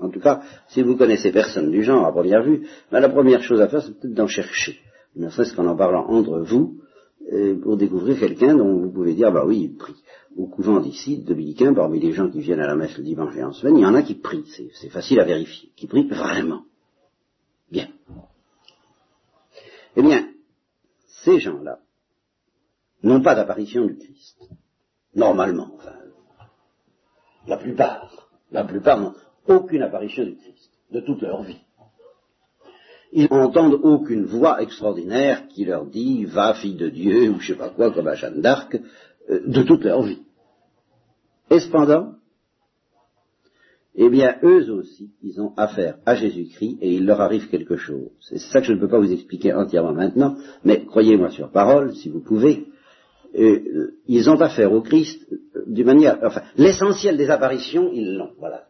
En 0.00 0.08
tout 0.08 0.20
cas, 0.20 0.40
si 0.68 0.82
vous 0.82 0.96
connaissez 0.96 1.30
personne 1.30 1.70
du 1.70 1.82
genre 1.82 2.06
à 2.06 2.12
première 2.12 2.42
vue, 2.42 2.66
ben, 2.90 3.00
la 3.00 3.10
première 3.10 3.42
chose 3.42 3.60
à 3.60 3.68
faire, 3.68 3.82
c'est 3.82 3.98
peut-être 3.98 4.14
d'en 4.14 4.26
chercher. 4.26 4.78
Ne 5.16 5.28
serait-ce 5.28 5.54
qu'en 5.54 5.66
en 5.66 5.76
parlant 5.76 6.06
entre 6.06 6.38
vous, 6.40 6.80
pour 7.62 7.76
découvrir 7.76 8.18
quelqu'un 8.18 8.56
dont 8.56 8.80
vous 8.80 8.90
pouvez 8.90 9.14
dire, 9.14 9.30
bah 9.30 9.44
oui, 9.46 9.62
il 9.62 9.76
prie. 9.76 9.94
Au 10.36 10.46
couvent 10.46 10.80
d'ici, 10.80 11.18
dominicain, 11.18 11.74
parmi 11.74 12.00
les 12.00 12.12
gens 12.12 12.30
qui 12.30 12.40
viennent 12.40 12.60
à 12.60 12.66
la 12.66 12.76
messe 12.76 12.96
le 12.96 13.04
dimanche 13.04 13.36
et 13.36 13.42
en 13.42 13.52
semaine, 13.52 13.76
il 13.78 13.82
y 13.82 13.86
en 13.86 13.94
a 13.94 14.02
qui 14.02 14.14
prient, 14.14 14.44
c'est 14.46 14.88
facile 14.88 15.20
à 15.20 15.24
vérifier, 15.24 15.70
qui 15.76 15.86
prient 15.86 16.08
vraiment. 16.08 16.64
Bien. 17.70 17.88
Eh 19.96 20.02
bien, 20.02 20.30
ces 21.24 21.40
gens-là 21.40 21.80
n'ont 23.02 23.22
pas 23.22 23.34
d'apparition 23.34 23.86
du 23.86 23.96
Christ. 23.96 24.50
Normalement, 25.14 25.72
enfin, 25.74 25.96
la 27.46 27.56
plupart, 27.56 28.30
la 28.50 28.64
plupart 28.64 29.00
n'ont 29.00 29.14
aucune 29.48 29.82
apparition 29.82 30.24
du 30.24 30.36
Christ, 30.36 30.70
de 30.90 31.00
toute 31.00 31.22
leur 31.22 31.42
vie. 31.42 31.60
Ils 33.12 33.28
n'entendent 33.30 33.80
aucune 33.82 34.24
voix 34.24 34.62
extraordinaire 34.62 35.48
qui 35.48 35.64
leur 35.64 35.86
dit 35.86 36.24
va 36.24 36.54
fille 36.54 36.76
de 36.76 36.88
Dieu 36.88 37.30
ou 37.30 37.40
je 37.40 37.48
sais 37.48 37.58
pas 37.58 37.70
quoi 37.70 37.90
comme 37.90 38.06
à 38.06 38.14
Jeanne 38.14 38.40
d'Arc 38.40 38.78
euh, 39.30 39.40
de 39.46 39.62
toute 39.62 39.84
leur 39.84 40.02
vie. 40.02 40.22
Et 41.50 41.58
cependant, 41.58 42.14
eh 43.96 44.08
bien, 44.08 44.36
eux 44.44 44.70
aussi, 44.70 45.10
ils 45.22 45.40
ont 45.40 45.52
affaire 45.56 45.98
à 46.06 46.14
Jésus-Christ 46.14 46.78
et 46.80 46.94
il 46.94 47.04
leur 47.04 47.20
arrive 47.20 47.48
quelque 47.48 47.76
chose. 47.76 48.08
C'est 48.20 48.38
ça 48.38 48.60
que 48.60 48.66
je 48.66 48.72
ne 48.72 48.78
peux 48.78 48.88
pas 48.88 49.00
vous 49.00 49.12
expliquer 49.12 49.52
entièrement 49.52 49.92
maintenant, 49.92 50.36
mais 50.64 50.84
croyez-moi 50.84 51.30
sur 51.30 51.50
parole, 51.50 51.94
si 51.96 52.08
vous 52.08 52.20
pouvez, 52.20 52.68
euh, 53.36 53.94
ils 54.06 54.30
ont 54.30 54.40
affaire 54.40 54.72
au 54.72 54.80
Christ 54.80 55.26
euh, 55.32 55.64
d'une 55.66 55.86
manière, 55.86 56.18
enfin, 56.22 56.42
l'essentiel 56.56 57.16
des 57.16 57.30
apparitions, 57.30 57.90
ils 57.92 58.16
l'ont, 58.16 58.30
voilà. 58.38 58.64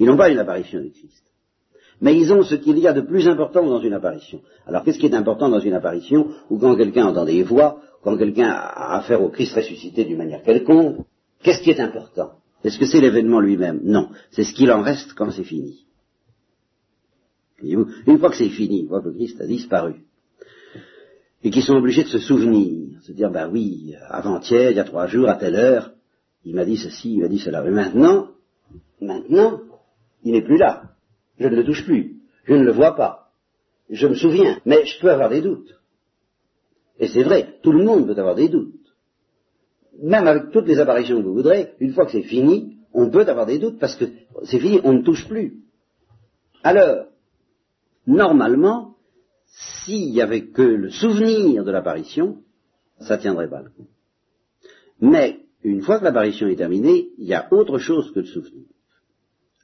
Ils 0.00 0.06
n'ont 0.06 0.16
pas 0.16 0.30
une 0.30 0.38
apparition 0.38 0.80
du 0.80 0.90
Christ. 0.90 1.31
Mais 2.02 2.16
ils 2.16 2.32
ont 2.32 2.42
ce 2.42 2.56
qu'il 2.56 2.78
y 2.78 2.88
a 2.88 2.92
de 2.92 3.00
plus 3.00 3.28
important 3.28 3.64
dans 3.64 3.80
une 3.80 3.94
apparition. 3.94 4.40
Alors, 4.66 4.82
qu'est-ce 4.82 4.98
qui 4.98 5.06
est 5.06 5.14
important 5.14 5.48
dans 5.48 5.60
une 5.60 5.72
apparition, 5.72 6.30
ou 6.50 6.58
quand 6.58 6.76
quelqu'un 6.76 7.06
entend 7.06 7.24
des 7.24 7.44
voix, 7.44 7.80
quand 8.02 8.18
quelqu'un 8.18 8.50
a 8.50 8.98
affaire 8.98 9.22
au 9.22 9.28
Christ 9.28 9.54
ressuscité 9.54 10.04
d'une 10.04 10.18
manière 10.18 10.42
quelconque, 10.42 11.06
qu'est-ce 11.44 11.62
qui 11.62 11.70
est 11.70 11.78
important? 11.78 12.32
Est-ce 12.64 12.78
que 12.78 12.86
c'est 12.86 13.00
l'événement 13.00 13.38
lui-même? 13.38 13.80
Non. 13.84 14.08
C'est 14.32 14.42
ce 14.42 14.52
qu'il 14.52 14.70
en 14.72 14.82
reste 14.82 15.14
quand 15.14 15.30
c'est 15.30 15.44
fini. 15.44 15.86
Une 17.62 18.18
fois 18.18 18.30
que 18.30 18.36
c'est 18.36 18.48
fini, 18.48 18.80
une 18.80 18.88
fois 18.88 19.00
que 19.00 19.08
le 19.08 19.14
Christ 19.14 19.40
a 19.40 19.46
disparu, 19.46 19.94
et 21.44 21.50
qu'ils 21.50 21.62
sont 21.62 21.76
obligés 21.76 22.02
de 22.02 22.08
se 22.08 22.18
souvenir, 22.18 23.00
se 23.02 23.12
dire, 23.12 23.30
ben 23.30 23.48
oui, 23.48 23.94
avant-hier, 24.08 24.72
il 24.72 24.76
y 24.76 24.80
a 24.80 24.84
trois 24.84 25.06
jours, 25.06 25.28
à 25.28 25.36
telle 25.36 25.54
heure, 25.54 25.92
il 26.44 26.56
m'a 26.56 26.64
dit 26.64 26.76
ceci, 26.76 27.14
il 27.14 27.20
m'a 27.20 27.28
dit 27.28 27.38
cela. 27.38 27.62
Mais 27.62 27.70
maintenant, 27.70 28.28
maintenant, 29.00 29.60
il 30.24 30.32
n'est 30.32 30.42
plus 30.42 30.58
là. 30.58 30.91
Je 31.38 31.48
ne 31.48 31.56
le 31.56 31.64
touche 31.64 31.84
plus. 31.84 32.16
Je 32.44 32.54
ne 32.54 32.64
le 32.64 32.72
vois 32.72 32.96
pas. 32.96 33.32
Je 33.90 34.06
me 34.06 34.14
souviens. 34.14 34.60
Mais 34.64 34.84
je 34.84 35.00
peux 35.00 35.10
avoir 35.10 35.28
des 35.28 35.42
doutes. 35.42 35.80
Et 36.98 37.08
c'est 37.08 37.22
vrai, 37.22 37.58
tout 37.62 37.72
le 37.72 37.84
monde 37.84 38.06
peut 38.06 38.18
avoir 38.18 38.34
des 38.34 38.48
doutes 38.48 38.82
même 40.00 40.26
avec 40.26 40.50
toutes 40.50 40.66
les 40.66 40.78
apparitions 40.78 41.18
que 41.18 41.26
vous 41.26 41.34
voudrez, 41.34 41.74
une 41.80 41.92
fois 41.92 42.06
que 42.06 42.12
c'est 42.12 42.22
fini, 42.22 42.78
on 42.92 43.10
peut 43.10 43.26
avoir 43.28 43.46
des 43.46 43.58
doutes 43.58 43.78
parce 43.78 43.96
que 43.96 44.06
c'est 44.44 44.58
fini, 44.58 44.80
on 44.84 44.94
ne 44.94 45.02
touche 45.02 45.26
plus. 45.28 45.60
Alors, 46.62 47.06
normalement, 48.06 48.96
s'il 49.46 50.12
n'y 50.12 50.20
avait 50.20 50.46
que 50.48 50.62
le 50.62 50.90
souvenir 50.90 51.64
de 51.64 51.70
l'apparition, 51.70 52.38
ça 53.00 53.18
tiendrait 53.18 53.48
pas 53.48 53.62
le 53.62 53.70
coup. 53.70 53.88
Mais, 55.00 55.40
une 55.64 55.82
fois 55.82 55.98
que 55.98 56.04
l'apparition 56.04 56.48
est 56.48 56.56
terminée, 56.56 57.10
il 57.18 57.26
y 57.26 57.34
a 57.34 57.52
autre 57.52 57.78
chose 57.78 58.12
que 58.12 58.20
le 58.20 58.26
souvenir. 58.26 58.66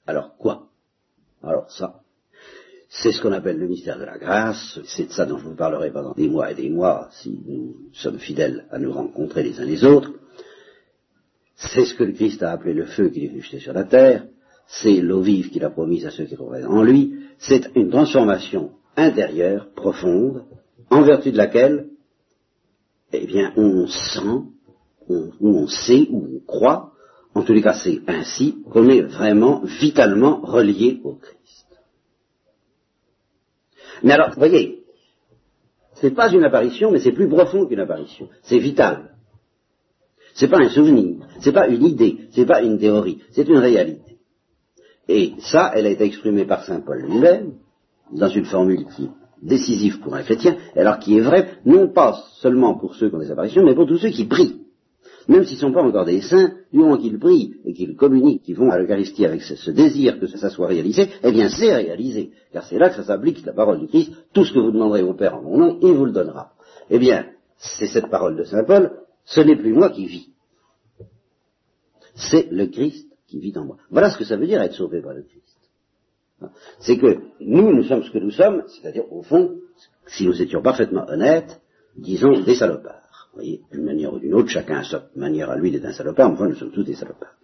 Alors 0.06 0.36
quoi? 0.36 0.67
Alors 1.42 1.70
ça, 1.70 2.00
c'est 2.88 3.12
ce 3.12 3.20
qu'on 3.20 3.32
appelle 3.32 3.58
le 3.58 3.68
mystère 3.68 3.98
de 3.98 4.04
la 4.04 4.18
grâce, 4.18 4.80
c'est 4.86 5.06
de 5.06 5.12
ça 5.12 5.26
dont 5.26 5.38
je 5.38 5.44
vous 5.44 5.54
parlerai 5.54 5.90
pendant 5.90 6.14
des 6.14 6.28
mois 6.28 6.50
et 6.50 6.54
des 6.54 6.70
mois, 6.70 7.08
si 7.12 7.38
nous 7.46 7.76
sommes 7.92 8.18
fidèles 8.18 8.66
à 8.70 8.78
nous 8.78 8.92
rencontrer 8.92 9.42
les 9.42 9.60
uns 9.60 9.64
les 9.64 9.84
autres. 9.84 10.12
C'est 11.54 11.84
ce 11.84 11.94
que 11.94 12.04
le 12.04 12.12
Christ 12.12 12.42
a 12.42 12.52
appelé 12.52 12.72
le 12.72 12.86
feu 12.86 13.10
qu'il 13.10 13.24
est 13.24 13.28
venu 13.28 13.42
jeter 13.42 13.60
sur 13.60 13.72
la 13.72 13.84
terre, 13.84 14.26
c'est 14.66 15.00
l'eau 15.00 15.20
vive 15.20 15.50
qu'il 15.50 15.64
a 15.64 15.70
promise 15.70 16.06
à 16.06 16.10
ceux 16.10 16.24
qui 16.24 16.34
trouveraient 16.34 16.64
en 16.64 16.82
lui, 16.82 17.14
c'est 17.38 17.70
une 17.74 17.90
transformation 17.90 18.72
intérieure, 18.96 19.68
profonde, 19.74 20.44
en 20.90 21.02
vertu 21.02 21.30
de 21.30 21.36
laquelle, 21.36 21.88
eh 23.12 23.26
bien, 23.26 23.52
on 23.56 23.86
sent, 23.86 24.42
ou 25.08 25.32
on 25.40 25.66
sait, 25.66 26.06
ou 26.10 26.26
on 26.36 26.46
croit, 26.46 26.92
en 27.38 27.42
tous 27.44 27.52
les 27.52 27.62
cas 27.62 27.74
c'est 27.74 28.00
ainsi, 28.08 28.58
qu'on 28.70 28.88
est 28.88 29.02
vraiment 29.02 29.62
vitalement 29.64 30.40
relié 30.42 31.00
au 31.04 31.14
Christ. 31.14 31.66
Mais 34.02 34.12
alors, 34.12 34.30
vous 34.30 34.38
voyez, 34.38 34.82
c'est 35.94 36.14
pas 36.14 36.32
une 36.32 36.44
apparition, 36.44 36.90
mais 36.90 36.98
c'est 36.98 37.12
plus 37.12 37.28
profond 37.28 37.66
qu'une 37.66 37.80
apparition. 37.80 38.28
C'est 38.42 38.58
vital. 38.58 39.14
C'est 40.34 40.48
pas 40.48 40.58
un 40.58 40.68
souvenir, 40.68 41.26
c'est 41.40 41.52
pas 41.52 41.68
une 41.68 41.84
idée, 41.84 42.28
c'est 42.30 42.46
pas 42.46 42.62
une 42.62 42.78
théorie, 42.78 43.20
c'est 43.30 43.48
une 43.48 43.58
réalité. 43.58 44.18
Et 45.08 45.34
ça, 45.38 45.72
elle 45.74 45.86
a 45.86 45.90
été 45.90 46.04
exprimée 46.04 46.44
par 46.44 46.64
saint 46.64 46.80
Paul 46.80 47.02
lui-même, 47.02 47.54
dans 48.12 48.28
une 48.28 48.44
formule 48.44 48.84
qui 48.94 49.04
est 49.04 49.10
décisive 49.42 50.00
pour 50.00 50.14
un 50.14 50.22
chrétien, 50.22 50.56
alors 50.76 50.98
qui 50.98 51.16
est 51.16 51.20
vraie, 51.20 51.58
non 51.64 51.88
pas 51.88 52.20
seulement 52.40 52.74
pour 52.74 52.94
ceux 52.96 53.08
qui 53.08 53.14
ont 53.14 53.20
des 53.20 53.30
apparitions, 53.30 53.64
mais 53.64 53.74
pour 53.74 53.86
tous 53.86 53.98
ceux 53.98 54.10
qui 54.10 54.26
prient 54.26 54.67
même 55.28 55.44
s'ils 55.44 55.56
ne 55.56 55.60
sont 55.60 55.72
pas 55.72 55.82
encore 55.82 56.06
des 56.06 56.22
saints, 56.22 56.54
du 56.72 56.78
moment 56.78 56.96
qu'ils 56.96 57.18
prient 57.18 57.54
et 57.64 57.74
qu'ils 57.74 57.94
communiquent, 57.96 58.42
qu'ils 58.42 58.56
vont 58.56 58.70
à 58.70 58.78
l'Eucharistie 58.78 59.26
avec 59.26 59.42
ce, 59.42 59.70
désir 59.70 60.18
que 60.18 60.26
ça 60.26 60.48
soit 60.48 60.66
réalisé, 60.66 61.08
eh 61.22 61.30
bien 61.30 61.50
c'est 61.50 61.74
réalisé, 61.74 62.30
car 62.52 62.64
c'est 62.64 62.78
là 62.78 62.88
que 62.88 62.96
ça 62.96 63.04
s'applique 63.04 63.44
la 63.44 63.52
parole 63.52 63.78
du 63.78 63.88
Christ, 63.88 64.12
tout 64.32 64.44
ce 64.44 64.52
que 64.52 64.58
vous 64.58 64.72
demanderez 64.72 65.02
au 65.02 65.14
Père 65.14 65.36
en 65.36 65.42
mon 65.42 65.58
nom, 65.58 65.78
il 65.82 65.92
vous 65.92 66.06
le 66.06 66.12
donnera. 66.12 66.52
Eh 66.90 66.98
bien, 66.98 67.26
c'est 67.58 67.86
cette 67.86 68.08
parole 68.08 68.36
de 68.36 68.44
Saint 68.44 68.64
Paul, 68.64 68.92
ce 69.24 69.40
n'est 69.42 69.56
plus 69.56 69.74
moi 69.74 69.90
qui 69.90 70.06
vis, 70.06 70.28
c'est 72.14 72.50
le 72.50 72.66
Christ 72.66 73.06
qui 73.26 73.38
vit 73.38 73.56
en 73.58 73.66
moi. 73.66 73.76
Voilà 73.90 74.10
ce 74.10 74.18
que 74.18 74.24
ça 74.24 74.36
veut 74.36 74.46
dire 74.46 74.62
être 74.62 74.74
sauvé 74.74 75.02
par 75.02 75.12
le 75.12 75.22
Christ. 75.22 75.44
C'est 76.78 76.96
que 76.96 77.18
nous, 77.40 77.74
nous 77.74 77.82
sommes 77.82 78.02
ce 78.02 78.10
que 78.10 78.18
nous 78.18 78.30
sommes, 78.30 78.62
c'est-à-dire 78.68 79.12
au 79.12 79.22
fond, 79.22 79.56
si 80.06 80.24
nous 80.24 80.40
étions 80.40 80.62
parfaitement 80.62 81.04
honnêtes, 81.08 81.60
disons 81.96 82.40
des 82.40 82.54
salopards 82.54 83.07
voyez, 83.38 83.60
d'une 83.72 83.84
manière 83.84 84.12
ou 84.12 84.18
d'une 84.18 84.34
autre, 84.34 84.48
chacun 84.48 84.78
a 84.78 84.84
sa 84.84 85.04
manière 85.16 85.50
à 85.50 85.56
lui 85.56 85.70
d'être 85.70 85.86
un 85.86 85.92
salopard, 85.92 86.30
enfin 86.30 86.48
nous 86.48 86.54
sommes 86.54 86.72
tous 86.72 86.84
des 86.84 86.94
salopards. 86.94 87.34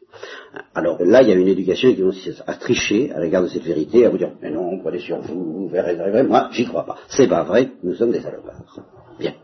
Alors 0.75 1.03
là, 1.03 1.23
il 1.23 1.29
y 1.29 1.33
a 1.33 1.35
une 1.35 1.49
éducation 1.49 1.93
qui 1.93 2.03
consiste 2.03 2.43
à 2.47 2.55
tricher 2.55 3.11
à 3.13 3.21
l'égard 3.21 3.43
de 3.43 3.49
cette 3.49 3.65
vérité, 3.65 4.05
à 4.07 4.11
vous 4.11 4.19
dire, 4.19 4.33
mais 4.41 4.51
non, 4.51 4.79
prenez 4.79 5.01
sur 5.01 5.21
vous, 5.21 5.53
vous 5.53 5.69
verrez, 5.69 5.97
vrai. 5.97 6.23
Moi, 6.23 6.49
j'y 6.53 6.65
crois 6.67 6.85
pas. 6.85 6.97
C'est 7.09 7.29
pas 7.29 7.43
vrai, 7.43 7.73
nous 7.83 7.95
sommes 7.95 8.13
des 8.13 8.21
salopards. 8.21 8.63
Bien. 9.19 9.35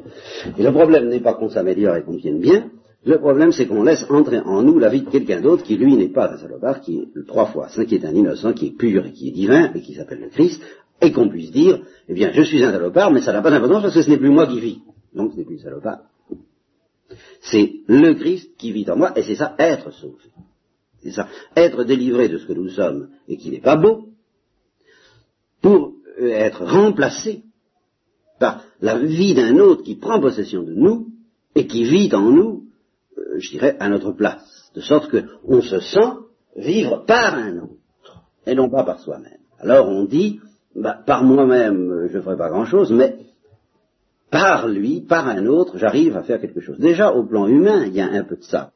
Et 0.58 0.62
le 0.62 0.72
problème 0.72 1.08
n'est 1.08 1.20
pas 1.20 1.34
qu'on 1.34 1.48
s'améliore 1.48 1.96
et 1.96 2.02
qu'on 2.02 2.16
vienne 2.16 2.40
bien, 2.40 2.70
le 3.04 3.18
problème 3.18 3.50
c'est 3.50 3.66
qu'on 3.66 3.82
laisse 3.82 4.04
entrer 4.10 4.40
en 4.40 4.62
nous 4.62 4.78
la 4.78 4.90
vie 4.90 5.00
de 5.00 5.08
quelqu'un 5.08 5.40
d'autre 5.40 5.62
qui 5.62 5.76
lui 5.76 5.96
n'est 5.96 6.08
pas 6.08 6.30
un 6.30 6.36
salopard, 6.36 6.80
qui 6.82 6.98
est 6.98 7.26
trois 7.26 7.46
fois 7.46 7.68
saint, 7.68 7.86
qui 7.86 7.94
est 7.94 8.04
un 8.04 8.14
innocent, 8.14 8.52
qui 8.52 8.66
est 8.66 8.76
pur 8.76 9.06
et 9.06 9.12
qui 9.12 9.28
est 9.28 9.32
divin, 9.32 9.72
et 9.74 9.80
qui 9.80 9.94
s'appelle 9.94 10.20
le 10.20 10.28
Christ, 10.28 10.60
et 11.00 11.10
qu'on 11.12 11.28
puisse 11.28 11.50
dire, 11.50 11.80
eh 12.08 12.12
bien, 12.12 12.30
je 12.32 12.42
suis 12.42 12.62
un 12.62 12.72
salopard, 12.72 13.10
mais 13.10 13.22
ça 13.22 13.32
n'a 13.32 13.40
pas 13.40 13.50
d'importance 13.50 13.82
parce 13.82 13.94
que 13.94 14.02
ce 14.02 14.10
n'est 14.10 14.18
plus 14.18 14.28
moi 14.28 14.46
qui 14.46 14.60
vis. 14.60 14.78
Donc 15.14 15.32
ce 15.32 15.38
n'est 15.38 15.44
plus 15.44 15.60
un 15.60 15.64
salopard. 15.64 15.98
C'est 17.42 17.72
le 17.86 18.14
Christ 18.14 18.56
qui 18.56 18.72
vit 18.72 18.88
en 18.90 18.96
moi, 18.96 19.12
et 19.16 19.22
c'est 19.22 19.34
ça, 19.34 19.54
être 19.58 19.90
sauvé. 19.92 20.30
C'est 21.02 21.12
ça, 21.12 21.28
être 21.56 21.84
délivré 21.84 22.28
de 22.28 22.38
ce 22.38 22.46
que 22.46 22.52
nous 22.52 22.68
sommes 22.68 23.08
et 23.26 23.36
qui 23.36 23.50
n'est 23.50 23.60
pas 23.60 23.76
beau, 23.76 24.08
pour 25.62 25.94
être 26.18 26.64
remplacé 26.64 27.44
par 28.38 28.64
la 28.80 28.98
vie 28.98 29.34
d'un 29.34 29.58
autre 29.58 29.82
qui 29.82 29.96
prend 29.96 30.20
possession 30.20 30.62
de 30.62 30.72
nous 30.72 31.08
et 31.54 31.66
qui 31.66 31.84
vit 31.84 32.14
en 32.14 32.30
nous, 32.30 32.64
euh, 33.18 33.38
je 33.38 33.50
dirais, 33.50 33.76
à 33.78 33.88
notre 33.88 34.12
place. 34.12 34.70
De 34.74 34.80
sorte 34.80 35.10
qu'on 35.10 35.62
se 35.62 35.80
sent 35.80 36.12
vivre 36.56 37.04
par 37.06 37.34
un 37.34 37.58
autre 37.58 38.22
et 38.46 38.54
non 38.54 38.70
pas 38.70 38.84
par 38.84 39.00
soi-même. 39.00 39.40
Alors 39.58 39.88
on 39.88 40.04
dit, 40.04 40.40
bah, 40.74 40.98
par 41.06 41.22
moi-même, 41.24 42.08
je 42.10 42.16
ne 42.16 42.22
ferai 42.22 42.36
pas 42.36 42.48
grand-chose, 42.48 42.92
mais 42.92 43.16
par 44.30 44.68
lui, 44.68 45.00
par 45.00 45.28
un 45.28 45.46
autre, 45.46 45.78
j'arrive 45.78 46.16
à 46.16 46.22
faire 46.22 46.40
quelque 46.40 46.60
chose. 46.60 46.78
Déjà, 46.78 47.12
au 47.12 47.24
plan 47.24 47.46
humain, 47.46 47.84
il 47.86 47.94
y 47.94 48.00
a 48.00 48.08
un 48.08 48.24
peu 48.24 48.36
de 48.36 48.44
ça. 48.44 48.72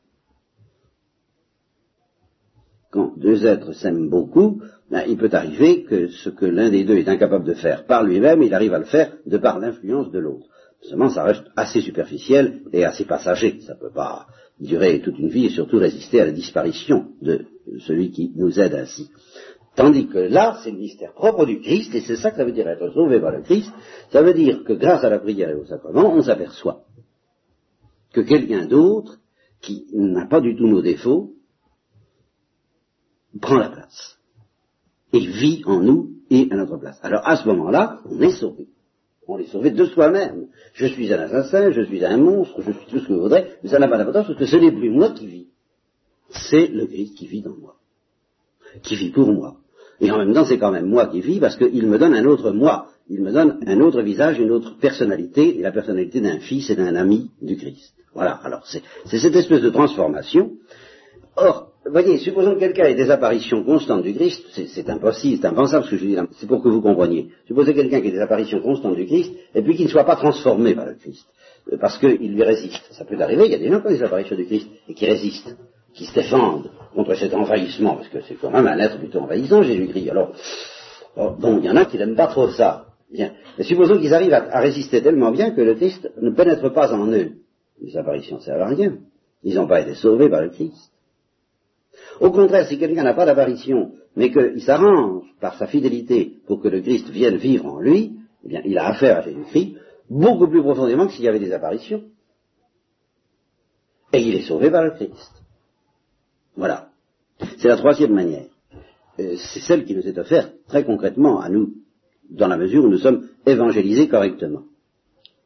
quand 2.94 3.12
deux 3.16 3.44
êtres 3.44 3.72
s'aiment 3.72 4.08
beaucoup, 4.08 4.62
ben, 4.88 5.02
il 5.08 5.16
peut 5.16 5.30
arriver 5.32 5.82
que 5.82 6.06
ce 6.06 6.30
que 6.30 6.46
l'un 6.46 6.70
des 6.70 6.84
deux 6.84 6.96
est 6.96 7.08
incapable 7.08 7.44
de 7.44 7.54
faire 7.54 7.86
par 7.86 8.04
lui-même, 8.04 8.40
il 8.40 8.54
arrive 8.54 8.72
à 8.72 8.78
le 8.78 8.84
faire 8.84 9.16
de 9.26 9.36
par 9.36 9.58
l'influence 9.58 10.12
de 10.12 10.20
l'autre. 10.20 10.46
Seulement, 10.80 11.08
ça 11.08 11.24
reste 11.24 11.42
assez 11.56 11.80
superficiel 11.80 12.60
et 12.72 12.84
assez 12.84 13.04
passager. 13.04 13.58
Ça 13.62 13.74
ne 13.74 13.80
peut 13.80 13.92
pas 13.92 14.26
durer 14.60 15.00
toute 15.00 15.18
une 15.18 15.28
vie 15.28 15.46
et 15.46 15.50
surtout 15.50 15.78
résister 15.78 16.20
à 16.20 16.26
la 16.26 16.30
disparition 16.30 17.06
de 17.20 17.46
celui 17.80 18.12
qui 18.12 18.30
nous 18.36 18.60
aide 18.60 18.74
ainsi. 18.74 19.10
Tandis 19.76 20.06
que 20.06 20.18
là, 20.18 20.60
c'est 20.62 20.70
le 20.70 20.78
mystère 20.78 21.12
propre 21.12 21.46
du 21.46 21.60
Christ, 21.60 21.94
et 21.94 22.00
c'est 22.00 22.16
ça 22.16 22.30
que 22.30 22.37
ça 22.37 22.44
veut 22.44 22.52
dire 22.52 22.68
être 22.68 22.92
sauvé 22.92 23.20
par 23.20 23.32
le 23.32 23.42
Christ. 23.42 23.72
Ça 24.10 24.22
veut 24.22 24.34
dire 24.34 24.62
que 24.62 24.72
grâce 24.72 25.02
à 25.02 25.10
la 25.10 25.18
prière 25.18 25.50
et 25.50 25.54
au 25.54 25.64
sacrement, 25.64 26.12
on 26.14 26.22
s'aperçoit 26.22 26.84
que 28.12 28.20
quelqu'un 28.20 28.66
d'autre, 28.66 29.18
qui 29.60 29.87
n'a 29.92 30.26
pas 30.26 30.40
du 30.40 30.54
tout 30.56 30.68
nos 30.68 30.82
défauts, 30.82 31.32
prend 33.40 33.56
la 33.56 33.70
place. 33.70 34.18
Et 35.12 35.20
vit 35.20 35.62
en 35.66 35.80
nous 35.80 36.10
et 36.30 36.48
à 36.50 36.56
notre 36.56 36.76
place. 36.76 36.98
Alors 37.02 37.26
à 37.26 37.37
ce 37.37 37.46
moment-là, 37.48 38.00
on 38.04 38.20
est 38.20 38.32
sauvé. 38.32 38.68
On 39.26 39.38
est 39.38 39.46
sauvé 39.46 39.70
de 39.70 39.84
soi-même. 39.87 40.48
Je 40.74 40.87
suis 40.87 41.12
un 41.12 41.18
assassin, 41.18 41.70
je 41.70 41.82
suis 41.82 42.04
un 42.04 42.16
monstre, 42.18 42.62
je 42.62 42.72
suis 42.72 42.87
tout 42.87 42.98
ce 43.00 43.08
que 43.08 43.12
vous 43.12 43.22
voudrez, 43.22 43.56
mais 43.62 43.70
ça 43.70 43.78
n'a 43.78 43.88
pas 43.88 43.98
d'importance 43.98 44.26
parce 44.26 44.38
que 44.38 44.46
ce 44.46 44.56
n'est 44.56 44.72
plus 44.72 44.90
moi 44.90 45.10
qui 45.10 45.26
vis. 45.26 45.48
C'est 46.30 46.68
le 46.68 46.87
Christ 46.87 47.16
qui 47.16 47.26
vit 47.26 47.42
dans 47.42 47.56
moi. 47.56 47.76
Qui 48.82 48.96
vit 48.96 49.10
pour 49.10 49.32
moi. 49.32 49.56
Et 50.00 50.11
en 50.11 50.18
même 50.18 50.35
temps, 50.35 50.44
c'est 50.44 50.59
quand 50.59 50.72
même 50.72 50.87
moi 50.87 51.07
qui 51.07 51.20
vis 51.20 51.40
parce 51.40 51.57
qu'il 51.57 51.87
me 51.87 51.98
donne 51.98 52.14
un 52.14 52.24
autre 52.24 52.50
moi. 52.50 52.88
Il 53.09 53.22
me 53.22 53.33
donne 53.33 53.61
un 53.66 53.80
autre 53.80 54.00
visage, 54.02 54.38
une 54.38 54.50
autre 54.50 54.78
personnalité, 54.78 55.59
et 55.59 55.62
la 55.62 55.72
personnalité 55.72 56.20
d'un 56.20 56.38
fils 56.38 56.70
et 56.70 56.74
d'un 56.74 56.96
ami 56.96 57.30
du 57.42 57.57
Christ. 57.57 57.94
Voilà. 58.14 58.40
Alors, 58.42 58.66
c'est 58.66 59.18
cette 59.18 59.37
espèce 59.37 59.61
de 59.61 59.70
transformation. 59.70 60.52
Or, 61.37 61.74
voyez, 61.90 62.18
supposons 62.18 62.54
que 62.54 62.61
quelqu'un 62.61 62.85
ait 62.85 62.94
des 62.94 63.11
apparitions 63.11 63.62
constantes 63.64 64.02
du 64.02 64.14
Christ, 64.14 64.42
c'est 64.52 64.88
impossible, 64.88 65.38
c'est 65.40 65.48
impensable 65.48 65.85
ce 65.85 65.90
que 65.90 65.96
je 65.96 66.07
dis 66.07 66.14
là, 66.14 66.26
c'est 66.38 66.46
pour 66.46 66.62
que 66.62 66.68
vous 66.68 66.80
compreniez. 66.80 67.28
Supposez 67.46 67.74
quelqu'un 67.74 68.00
qui 68.00 68.09
ait 68.09 68.12
des 68.12 68.20
apparitions 68.20 68.61
constantes 68.61 68.96
du 68.96 69.07
Christ, 69.07 69.33
et 69.54 69.62
puis 69.62 69.76
qu'il 69.76 69.87
ne 69.87 69.90
soit 69.90 70.04
pas 70.04 70.16
transformé 70.16 70.74
par 70.74 70.87
le 70.87 70.94
Christ, 70.94 71.26
euh, 71.72 71.76
parce 71.78 71.98
qu'il 71.98 72.33
lui 72.33 72.42
résiste. 72.42 72.83
Ça 72.92 73.04
peut 73.04 73.20
arriver, 73.20 73.46
il 73.46 73.52
y 73.52 73.54
a 73.54 73.59
des 73.59 73.68
gens 73.68 73.80
qui 73.80 73.88
ont 73.88 73.90
des 73.90 74.02
apparitions 74.02 74.37
du 74.37 74.46
Christ, 74.46 74.68
et 74.88 74.94
qui 74.94 75.07
résistent, 75.07 75.57
qui 75.94 76.07
se 76.07 76.14
défendent 76.14 76.70
contre 76.94 77.14
cet 77.14 77.35
envahissement, 77.35 77.94
parce 77.96 78.09
que 78.09 78.20
c'est 78.22 78.35
quand 78.35 78.50
même 78.50 78.66
un 78.66 78.78
être 78.78 78.98
plutôt 78.98 79.20
envahissant, 79.20 79.62
Jésus-Christ. 79.62 80.11
Alors, 80.11 80.33
bon, 81.16 81.59
il 81.59 81.64
y 81.64 81.70
en 81.70 81.76
a 81.76 81.85
qui 81.85 81.96
n'aiment 81.96 82.16
pas 82.16 82.26
trop 82.26 82.50
ça. 82.50 82.87
Bien. 83.11 83.33
Mais 83.57 83.64
supposons 83.64 83.98
qu'ils 83.98 84.12
arrivent 84.12 84.35
à, 84.35 84.61
résister 84.61 85.02
tellement 85.02 85.30
bien 85.30 85.52
que 85.52 85.61
le 85.61 85.74
Christ 85.74 86.11
ne 86.20 86.30
pénètre 86.30 86.72
pas 86.72 86.92
en 86.92 87.07
eux. 87.12 87.33
Les 87.80 87.96
apparitions 87.96 88.37
ne 88.37 88.42
servent 88.42 88.62
à 88.62 88.68
rien. 88.68 88.98
Ils 89.42 89.54
n'ont 89.54 89.68
pas 89.68 89.80
été 89.80 89.94
sauvés 89.94 90.28
par 90.28 90.42
le 90.42 90.50
Christ. 90.50 90.90
Au 92.20 92.30
contraire, 92.30 92.66
si 92.66 92.78
quelqu'un 92.78 93.04
n'a 93.04 93.14
pas 93.14 93.26
d'apparition, 93.26 93.92
mais 94.16 94.33
qu'il 94.33 94.62
s'arrange 94.62 95.24
par 95.40 95.57
sa 95.59 95.66
fidélité 95.66 96.38
pour 96.46 96.61
que 96.61 96.68
le 96.68 96.80
Christ 96.80 97.09
vienne 97.09 97.37
vivre 97.37 97.66
en 97.66 97.80
lui, 97.80 98.16
eh 98.44 98.48
bien, 98.48 98.62
il 98.64 98.76
a 98.78 98.88
affaire 98.88 99.18
à 99.18 99.22
Jésus-Christ 99.22 99.76
beaucoup 100.11 100.48
plus 100.48 100.62
profondément 100.62 101.07
que 101.07 101.12
s'il 101.12 101.24
y 101.24 101.28
avait 101.28 101.38
des 101.38 101.52
apparitions. 101.52 102.02
Et 104.12 104.20
il 104.20 104.35
est 104.35 104.42
sauvé 104.42 104.70
par 104.70 104.85
le 104.85 104.92
Christ. 104.92 105.43
Voilà. 106.56 106.88
C'est 107.58 107.68
la 107.68 107.76
troisième 107.76 108.12
manière. 108.12 108.46
Euh, 109.20 109.36
c'est 109.36 109.60
celle 109.60 109.84
qui 109.84 109.94
nous 109.94 110.06
est 110.06 110.18
offerte 110.18 110.52
très 110.68 110.84
concrètement 110.84 111.40
à 111.40 111.48
nous, 111.48 111.74
dans 112.30 112.48
la 112.48 112.56
mesure 112.56 112.84
où 112.84 112.88
nous 112.88 112.98
sommes 112.98 113.28
évangélisés 113.46 114.08
correctement. 114.08 114.62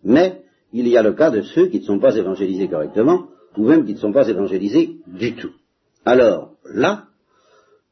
Mais 0.04 0.42
il 0.72 0.88
y 0.88 0.96
a 0.96 1.02
le 1.02 1.12
cas 1.12 1.30
de 1.30 1.42
ceux 1.42 1.66
qui 1.66 1.80
ne 1.80 1.84
sont 1.84 1.98
pas 1.98 2.16
évangélisés 2.16 2.68
correctement, 2.68 3.26
ou 3.56 3.66
même 3.66 3.84
qui 3.84 3.94
ne 3.94 3.98
sont 3.98 4.12
pas 4.12 4.28
évangélisés 4.28 4.98
du 5.06 5.34
tout. 5.34 5.50
Alors, 6.04 6.52
là, 6.72 7.04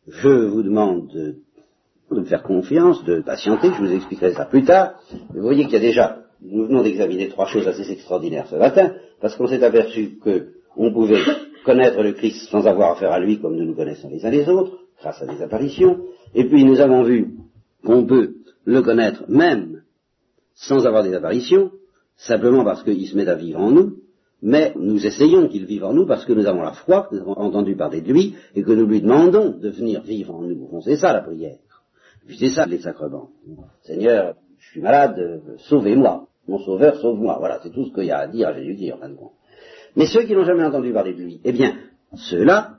je 0.07 0.29
vous 0.29 0.63
demande 0.63 1.09
de, 1.09 1.37
me 2.11 2.25
faire 2.25 2.43
confiance, 2.43 3.05
de 3.05 3.21
patienter, 3.21 3.71
je 3.77 3.83
vous 3.83 3.93
expliquerai 3.93 4.33
ça 4.35 4.45
plus 4.45 4.65
tard. 4.65 4.95
Vous 5.31 5.43
voyez 5.43 5.65
qu'il 5.65 5.75
y 5.75 5.77
a 5.77 5.81
déjà, 5.81 6.23
nous 6.41 6.67
venons 6.67 6.83
d'examiner 6.83 7.29
trois 7.29 7.47
choses 7.47 7.67
assez 7.67 7.91
extraordinaires 7.91 8.47
ce 8.49 8.57
matin, 8.57 8.95
parce 9.21 9.35
qu'on 9.37 9.49
s'est 9.49 9.63
aperçu 9.65 10.19
qu'on 10.19 10.93
pouvait 10.93 11.23
connaître 11.67 12.01
le 12.01 12.13
Christ 12.13 12.49
sans 12.49 12.65
avoir 12.67 12.93
affaire 12.93 13.13
à 13.13 13.19
lui 13.19 13.41
comme 13.41 13.57
nous 13.57 13.67
nous 13.67 13.75
connaissons 13.75 14.09
les 14.09 14.25
uns 14.25 14.31
les 14.31 14.49
autres, 14.49 14.79
grâce 15.01 15.21
à 15.21 15.27
des 15.27 15.43
apparitions, 15.43 15.99
et 16.35 16.45
puis 16.45 16.65
nous 16.65 16.81
avons 16.81 17.03
vu 17.03 17.35
qu'on 17.85 18.07
peut 18.07 18.37
le 18.65 18.83
connaître 18.83 19.25
même 19.29 19.83
sans 20.55 20.87
avoir 20.87 21.03
des 21.03 21.13
apparitions, 21.13 21.73
simplement 22.17 22.65
parce 22.65 22.83
qu'il 22.85 23.07
se 23.07 23.17
met 23.17 23.29
à 23.29 23.35
vivre 23.35 23.61
en 23.61 23.73
nous, 23.73 23.97
mais 24.43 24.75
nous 24.77 25.05
essayons 25.05 25.49
qu'il 25.49 25.67
vive 25.67 25.85
en 25.85 25.93
nous 25.93 26.07
parce 26.07 26.25
que 26.25 26.33
nous 26.33 26.47
avons 26.47 26.63
la 26.63 26.73
foi, 26.73 27.09
que 27.11 27.17
nous 27.17 27.23
avons 27.23 27.37
entendu 27.37 27.75
parler 27.75 28.01
de 28.01 28.13
lui, 28.13 28.37
et 28.55 28.63
que 28.63 28.73
nous 28.73 28.87
lui 28.87 29.03
demandons 29.03 29.51
de 29.51 29.69
venir 29.69 30.03
vivre 30.03 30.35
en 30.35 30.43
nous. 30.43 30.81
c'est 30.83 30.97
ça 30.97 31.13
la 31.13 31.23
prière. 31.23 31.59
Puis 32.27 32.39
c'est 32.39 32.51
ça 32.51 32.65
les 32.65 32.79
sacrements. 32.79 33.31
Seigneur, 33.83 34.35
je 34.59 34.71
suis 34.71 34.81
malade, 34.81 35.43
sauvez-moi. 35.69 36.27
Mon 36.49 36.59
sauveur, 36.61 36.97
sauve-moi. 37.01 37.37
Voilà, 37.41 37.59
c'est 37.63 37.71
tout 37.71 37.87
ce 37.87 37.93
qu'il 37.93 38.05
y 38.05 38.11
a 38.13 38.19
à 38.19 38.27
dire 38.29 38.49
à 38.49 38.53
Jésus-Christ, 38.55 38.93
en 38.93 38.99
fin 38.99 39.09
de. 39.09 39.17
Mais 39.97 40.07
ceux 40.07 40.25
qui 40.25 40.35
n'ont 40.35 40.45
jamais 40.45 40.65
entendu 40.65 40.93
parler 40.93 41.15
de 41.15 41.23
lui, 41.23 41.41
eh 41.45 41.53
bien, 41.53 41.77
ceux-là, 42.15 42.79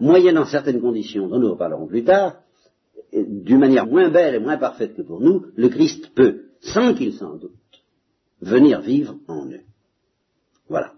moyennant 0.00 0.46
certaines 0.46 0.80
conditions 0.80 1.28
dont 1.28 1.38
nous 1.38 1.50
reparlerons 1.50 1.86
plus 1.86 2.04
tard, 2.04 2.36
d'une 3.12 3.58
manière 3.58 3.86
moins 3.86 4.08
belle 4.08 4.34
et 4.34 4.38
moins 4.38 4.56
parfaite 4.56 4.96
que 4.96 5.02
pour 5.02 5.20
nous, 5.20 5.46
le 5.54 5.68
Christ 5.68 6.10
peut, 6.14 6.44
sans 6.60 6.94
qu'il 6.94 7.12
s'en 7.12 7.36
doute, 7.36 7.52
venir 8.40 8.80
vivre 8.80 9.16
en 9.28 9.46
eux. 9.46 9.60
Voilà. 10.68 10.92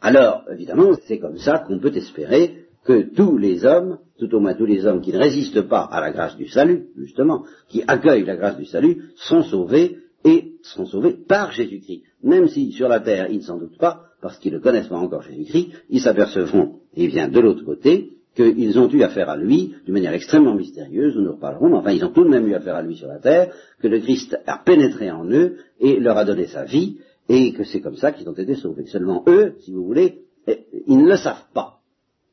Alors, 0.00 0.42
évidemment, 0.50 0.94
c'est 1.06 1.18
comme 1.18 1.38
ça 1.38 1.60
qu'on 1.60 1.78
peut 1.78 1.94
espérer 1.94 2.66
que 2.84 3.14
tous 3.14 3.38
les 3.38 3.64
hommes, 3.64 3.98
tout 4.18 4.34
au 4.34 4.40
moins 4.40 4.54
tous 4.54 4.66
les 4.66 4.84
hommes 4.84 5.00
qui 5.00 5.12
ne 5.12 5.18
résistent 5.18 5.62
pas 5.62 5.82
à 5.82 6.00
la 6.00 6.10
grâce 6.10 6.36
du 6.36 6.48
salut, 6.48 6.88
justement, 6.96 7.44
qui 7.68 7.84
accueillent 7.86 8.24
la 8.24 8.36
grâce 8.36 8.56
du 8.56 8.66
salut, 8.66 9.12
sont 9.14 9.44
sauvés 9.44 9.98
et 10.24 10.56
sont 10.62 10.86
sauvés 10.86 11.12
par 11.12 11.52
Jésus-Christ. 11.52 12.02
Même 12.24 12.48
si 12.48 12.72
sur 12.72 12.88
la 12.88 12.98
terre 12.98 13.30
ils 13.30 13.38
ne 13.38 13.42
s'en 13.42 13.58
doutent 13.58 13.78
pas, 13.78 14.06
parce 14.22 14.38
qu'ils 14.38 14.54
ne 14.54 14.60
connaissent 14.60 14.86
pas 14.86 14.96
encore 14.96 15.22
Jésus-Christ, 15.22 15.72
ils 15.90 16.00
s'apercevront, 16.00 16.78
et 16.94 17.08
bien 17.08 17.28
de 17.28 17.40
l'autre 17.40 17.64
côté, 17.64 18.12
qu'ils 18.34 18.78
ont 18.78 18.88
eu 18.88 19.02
affaire 19.02 19.28
à 19.28 19.36
lui 19.36 19.74
d'une 19.84 19.92
manière 19.92 20.14
extrêmement 20.14 20.54
mystérieuse, 20.54 21.16
nous 21.16 21.22
nous 21.22 21.32
reparlerons, 21.32 21.68
mais 21.68 21.76
enfin 21.76 21.90
ils 21.90 22.04
ont 22.04 22.12
tout 22.12 22.24
de 22.24 22.30
même 22.30 22.46
eu 22.46 22.54
affaire 22.54 22.76
à 22.76 22.82
lui 22.82 22.96
sur 22.96 23.08
la 23.08 23.18
terre, 23.18 23.52
que 23.80 23.88
le 23.88 23.98
Christ 23.98 24.38
a 24.46 24.58
pénétré 24.58 25.10
en 25.10 25.28
eux 25.28 25.56
et 25.80 25.98
leur 25.98 26.16
a 26.16 26.24
donné 26.24 26.46
sa 26.46 26.64
vie, 26.64 26.98
et 27.28 27.52
que 27.52 27.64
c'est 27.64 27.80
comme 27.80 27.96
ça 27.96 28.12
qu'ils 28.12 28.28
ont 28.28 28.32
été 28.32 28.54
sauvés. 28.54 28.86
Seulement 28.86 29.24
eux, 29.26 29.56
si 29.60 29.72
vous 29.72 29.84
voulez, 29.84 30.22
eh, 30.46 30.66
ils 30.86 30.98
ne 30.98 31.08
le 31.08 31.16
savent 31.16 31.44
pas, 31.52 31.80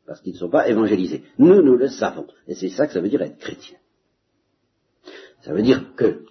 parce 0.06 0.22
qu'ils 0.22 0.34
ne 0.34 0.38
sont 0.38 0.50
pas 0.50 0.70
évangélisés. 0.70 1.24
Nous, 1.40 1.62
nous 1.62 1.76
le 1.76 1.88
savons. 1.88 2.28
Et 2.48 2.54
c'est 2.54 2.70
ça 2.70 2.86
que 2.88 2.94
ça 2.94 3.02
veut 3.02 3.10
dire 3.10 3.22
être 3.22 3.40
chrétien. 3.40 3.78
Ça 5.42 5.54
veut 5.54 5.64
dire 5.64 5.96
que, 5.96 6.22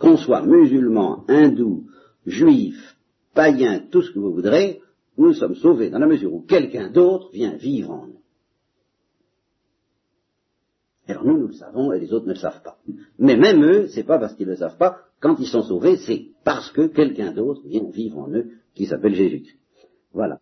qu'on 0.00 0.16
soit 0.16 0.42
musulman, 0.42 1.24
hindou, 1.28 1.84
juif, 2.26 2.96
païen, 3.34 3.82
tout 3.90 4.02
ce 4.02 4.10
que 4.10 4.18
vous 4.18 4.32
voudrez, 4.32 4.80
nous 5.18 5.32
sommes 5.32 5.54
sauvés 5.54 5.90
dans 5.90 5.98
la 5.98 6.06
mesure 6.06 6.34
où 6.34 6.40
quelqu'un 6.40 6.90
d'autre 6.90 7.30
vient 7.32 7.56
vivre 7.56 7.90
en 7.90 8.06
nous. 8.06 8.20
Alors 11.08 11.24
nous, 11.24 11.38
nous 11.38 11.46
le 11.48 11.54
savons 11.54 11.92
et 11.92 12.00
les 12.00 12.12
autres 12.12 12.26
ne 12.26 12.32
le 12.32 12.38
savent 12.38 12.62
pas. 12.62 12.78
Mais 13.18 13.36
même 13.36 13.62
eux, 13.62 13.86
c'est 13.88 14.02
pas 14.02 14.18
parce 14.18 14.34
qu'ils 14.34 14.46
ne 14.46 14.52
le 14.52 14.56
savent 14.58 14.76
pas, 14.76 14.98
quand 15.20 15.36
ils 15.38 15.46
sont 15.46 15.62
sauvés, 15.62 15.96
c'est 15.98 16.30
parce 16.44 16.70
que 16.72 16.88
quelqu'un 16.88 17.32
d'autre 17.32 17.62
vient 17.64 17.88
vivre 17.88 18.18
en 18.18 18.30
eux 18.30 18.50
qui 18.74 18.86
s'appelle 18.86 19.14
Jésus-Christ. 19.14 19.58
Voilà. 20.12 20.40